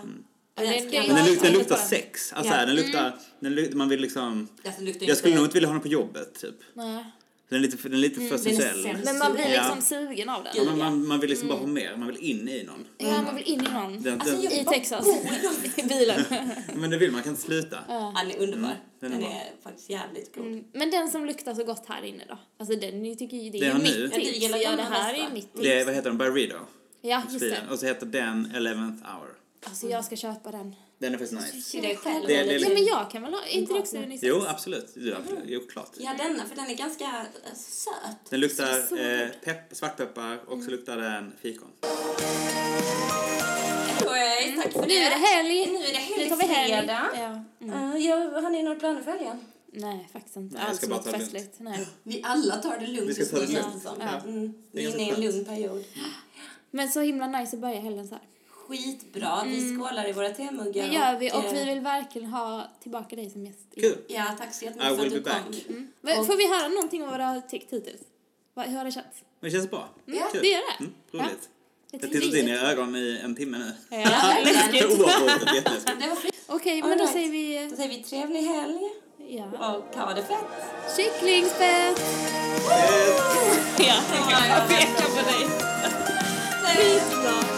Ja, 0.57 0.62
Den 0.62 0.90
den, 0.90 1.38
den 1.42 1.52
luktar 1.52 1.76
sex. 1.76 2.32
Alltså, 2.32 2.52
Ja. 2.55 2.66
den 2.66 2.76
luktar, 2.76 3.18
den 3.40 3.55
luk, 3.55 3.74
man 3.74 3.88
vill 3.88 4.00
liksom... 4.00 4.48
Alltså, 4.64 4.82
luktar 4.82 5.07
Jag 5.07 5.16
skulle 5.16 5.30
inte- 5.30 5.38
nog 5.40 5.46
inte 5.46 5.55
vilja 5.55 5.68
ha 5.68 5.72
den 5.74 5.82
på 5.82 5.88
jobbet, 5.88 6.34
typ. 6.40 6.55
Nej. 6.74 7.05
Den 7.49 7.59
är 7.59 7.62
lite 7.62 7.76
för, 7.76 7.88
den 7.88 7.99
är 7.99 8.03
lite 8.03 8.14
för 8.14 8.22
den 8.22 8.32
är 8.32 8.38
sensuell. 8.38 8.82
sen- 8.82 9.01
Men 9.05 9.18
man 9.18 9.32
blir 9.32 9.45
Ja. 9.49 9.62
liksom 9.76 9.82
sugen 9.82 10.28
av 10.28 10.45
den. 10.45 10.53
Ja, 10.57 10.64
men 10.64 10.78
man, 10.78 11.07
man 11.09 11.20
vill 11.20 11.30
liksom 11.30 11.49
bara 11.49 11.59
ha 11.59 11.66
mer, 11.66 11.97
man 11.97 12.09
vill 12.09 12.16
in 12.16 12.49
i 12.49 12.62
någon. 12.64 12.86
Ja, 12.99 13.22
man 13.22 13.34
vill 13.36 13.45
in 13.45 13.61
i 13.61 13.72
någon. 13.72 14.03
Den, 14.03 14.20
Alltså, 14.20 14.36
den, 14.36 14.53
I 14.53 14.64
Texas. 14.64 15.07
I 15.76 15.82
bilen. 15.82 16.24
men 16.74 16.90
det 16.90 16.97
vill 16.99 17.11
man, 17.12 17.22
kan 17.22 17.30
inte 17.30 17.42
sluta. 17.42 17.78
Han 17.88 18.30
är 18.30 18.38
underbar. 18.42 18.76
den 19.01 19.11
den 19.11 19.12
är 19.22 19.26
är, 19.26 19.30
bra. 19.30 19.40
faktiskt 19.62 19.90
jävligt 19.90 20.34
god. 20.34 20.47
Mm, 20.47 20.64
Men 20.72 20.90
den 20.90 21.11
som 21.11 21.24
luktar 21.26 21.55
så 21.55 21.64
gott 21.64 21.84
här 21.88 22.03
inne 22.05 22.24
då? 22.28 22.38
Alltså 22.59 22.76
den 22.76 23.05
jag 23.07 23.18
tycker 23.18 23.36
ju 23.36 23.51
det 23.51 23.59
Det 23.59 23.66
är 23.66 23.72
har 23.72 23.78
mitt 23.80 23.97
nu. 23.97 24.03
Ja, 24.12 24.16
tips. 24.18 24.38
Ja, 24.42 24.49
det 24.59 24.64
den 24.76 24.78
här 24.92 25.14
är 25.14 25.30
mitt 25.34 25.53
tips. 25.53 25.62
Det 25.64 25.80
är, 25.80 25.84
vad 25.84 25.95
heter 25.95 26.11
den? 26.11 26.18
Byredo. 26.18 26.55
Ja, 27.01 27.22
just 27.30 27.40
det. 27.40 27.59
Och 27.70 27.78
så 27.78 27.86
heter 27.86 28.07
den 28.07 28.47
11th 28.55 29.03
hour. 29.12 29.28
Alltså 29.64 29.88
jag 29.88 30.05
ska 30.05 30.16
köpa 30.16 30.51
den. 30.51 30.74
Den 31.05 31.14
är 31.14 31.18
faktiskt 31.18 31.55
nice. 31.55 31.70
Till 31.70 31.82
dig 31.82 31.96
själv. 31.96 32.26
Det- 32.26 32.42
det 32.42 32.55
är 32.55 32.59
Ja 32.61 32.68
men 32.68 32.84
jag 32.84 33.11
kan 33.11 33.22
väl 33.22 33.32
ha, 33.32 33.40
är 33.42 33.50
inte 33.50 33.72
det 33.72 33.78
också 33.78 33.96
unisex? 33.96 34.22
Jo, 34.22 34.44
absolut. 34.48 34.92
Jo, 34.96 35.14
absolut. 35.20 35.44
jo 35.46 35.61
klart. 35.68 35.90
Ja, 35.98 36.14
denna, 36.18 36.44
för 36.46 36.57
den 36.57 36.66
är 36.66 36.74
ganska 36.74 37.05
eh, 37.05 37.55
söt. 37.57 38.30
Den 38.30 38.40
luktar 38.40 38.78
eh, 39.22 39.28
pepp, 39.44 39.76
svartpeppar 39.76 40.38
och 40.46 40.62
så 40.62 40.70
luktar 40.70 40.96
den 40.96 41.32
fikon. 41.42 41.68
Anyway, 44.00 44.57
tack 44.62 44.72
för 44.72 44.86
Nu 44.86 44.94
är 44.94 45.11
det 45.11 45.26
helg. 45.26 45.66
Nu 45.72 45.78
är 45.78 45.92
det 45.92 45.98
helg, 45.98 46.24
Nu 46.24 46.28
tar 46.28 46.36
vi 46.36 46.44
helg. 46.55 46.86
Ja. 46.88 47.44
Mm. 47.61 47.92
Uh, 47.92 47.98
ja, 48.07 48.16
har 48.40 48.50
ni 48.50 48.62
några 48.62 48.78
planer 48.78 49.02
för 49.02 49.11
helgen? 49.11 49.36
Nej, 49.72 50.09
faktiskt 50.12 50.36
inte 50.36 50.57
Nej, 50.59 50.66
alls 50.68 50.78
ska 50.78 50.86
bara 50.86 50.96
något 50.96 51.05
ta 51.05 51.11
det 51.12 51.18
lugnt. 51.18 51.32
festligt. 51.32 51.55
Nej. 51.61 51.86
Vi 52.02 52.20
alla 52.24 52.57
tar 52.57 52.78
det 52.78 52.86
lugnt 52.86 53.09
Vi 53.11 53.14
ska 53.14 53.24
ta 53.36 53.46
det 53.46 53.52
lugnt. 53.52 53.74
det 53.74 53.80
som. 53.80 53.96
Ja. 54.00 54.20
Mm. 54.30 54.52
Det 54.72 54.78
Vi 54.80 54.84
är 54.84 54.88
är 54.88 54.94
inne 54.94 55.02
i 55.02 55.11
en 55.11 55.20
lugn 55.20 55.44
period. 55.44 55.84
Men 56.70 56.88
så 56.88 57.00
himla 57.00 57.26
nice 57.26 57.57
att 57.57 57.62
börja 57.62 57.80
helgen 57.80 58.09
så 58.09 58.14
här. 58.14 58.24
Skitbra. 58.69 59.43
Vi 59.47 59.77
skålar 59.77 60.09
i 60.09 60.12
våra 60.12 60.31
temuggar. 60.31 60.89
Det 60.89 60.95
gör 60.95 61.19
vi 61.19 61.31
och 61.33 61.45
eh, 61.45 61.53
vi 61.53 61.65
vill 61.65 61.81
verkligen 61.81 62.29
ha 62.31 62.69
tillbaka 62.83 63.17
dig 63.17 63.31
som 63.31 63.45
gäst. 63.47 63.59
Kul! 63.75 63.97
Ja, 64.09 64.25
tack 64.39 64.55
så 64.55 64.65
jättemycket 64.65 64.97
för 64.99 65.07
att 65.07 65.12
du 65.12 65.21
back. 65.21 65.43
kom. 65.67 65.89
Men 66.01 66.19
Och- 66.19 66.27
Får 66.27 66.37
vi 66.37 66.49
höra 66.49 66.69
någonting 66.69 67.03
om 67.03 67.11
vad 67.11 67.21
du 67.21 67.25
har 67.25 67.41
tyckt 67.41 67.73
hittills? 67.73 68.01
Hur 68.57 68.77
har 68.77 68.85
det 68.85 68.93
känts? 68.93 69.23
Det 69.41 69.51
känns 69.51 69.71
bra. 69.71 69.89
Ja, 70.05 70.29
Kul. 70.33 70.41
det 70.43 70.49
gör 70.49 70.61
det. 70.79 70.85
Mm, 70.85 70.95
roligt. 71.12 71.49
Ja. 71.91 71.99
Jag 72.01 72.01
har 72.01 72.09
tittat 72.09 72.35
in 72.39 72.49
i 72.49 72.51
era 72.51 72.71
ögon 72.71 72.97
i 72.97 73.21
en 73.25 73.35
timme 73.37 73.59
nu. 73.59 73.73
Ja, 73.97 74.37
läskigt. 74.45 74.85
Oavbrutet, 74.85 75.55
jätteläskigt. 75.55 76.37
Okej, 76.47 76.83
men 76.83 76.91
då 76.99 77.05
right. 77.05 77.12
säger 77.12 77.31
vi 77.31 77.69
Då 77.71 77.77
säger 77.77 77.89
vi 77.89 78.03
trevlig 78.03 78.43
helg 78.43 78.81
ja. 79.29 79.45
och 79.45 79.97
ha 80.01 80.15
det 80.15 80.23
fett. 80.23 80.97
kycklingspett. 80.97 82.01
Ja, 83.79 83.95
jag 84.49 84.69
pekar 84.69 85.09
på 85.09 85.31
dig. 85.31 85.49
Skitbra. 86.62 87.53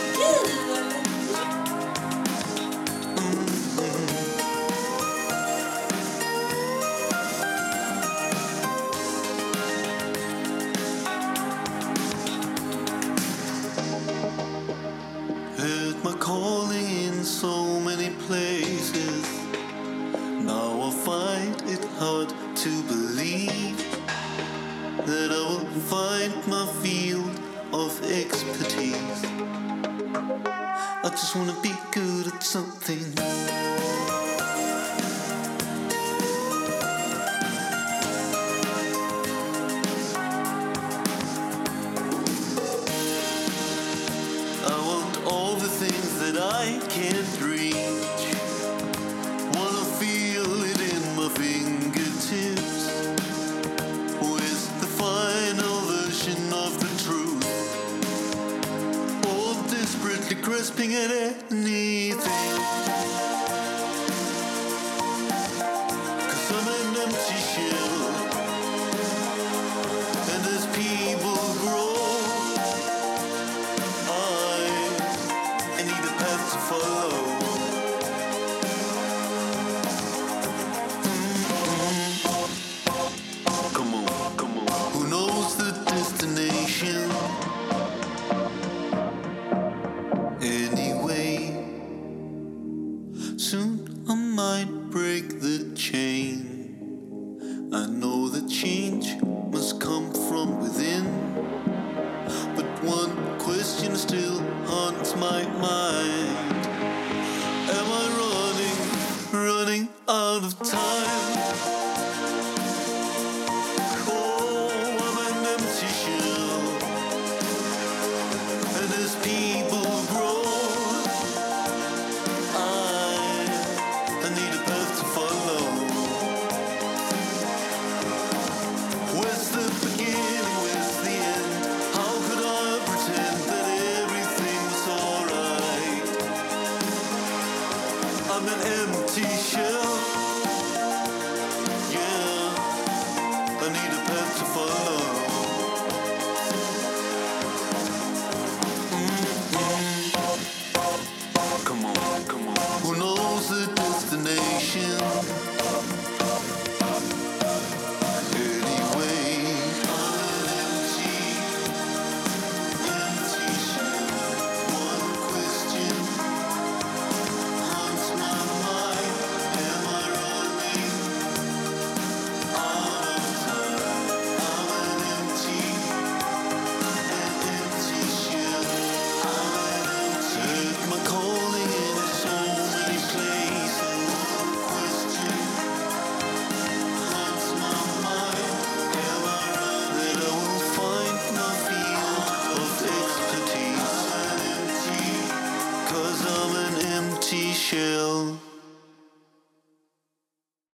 singing 60.86 61.10
it 61.10 61.85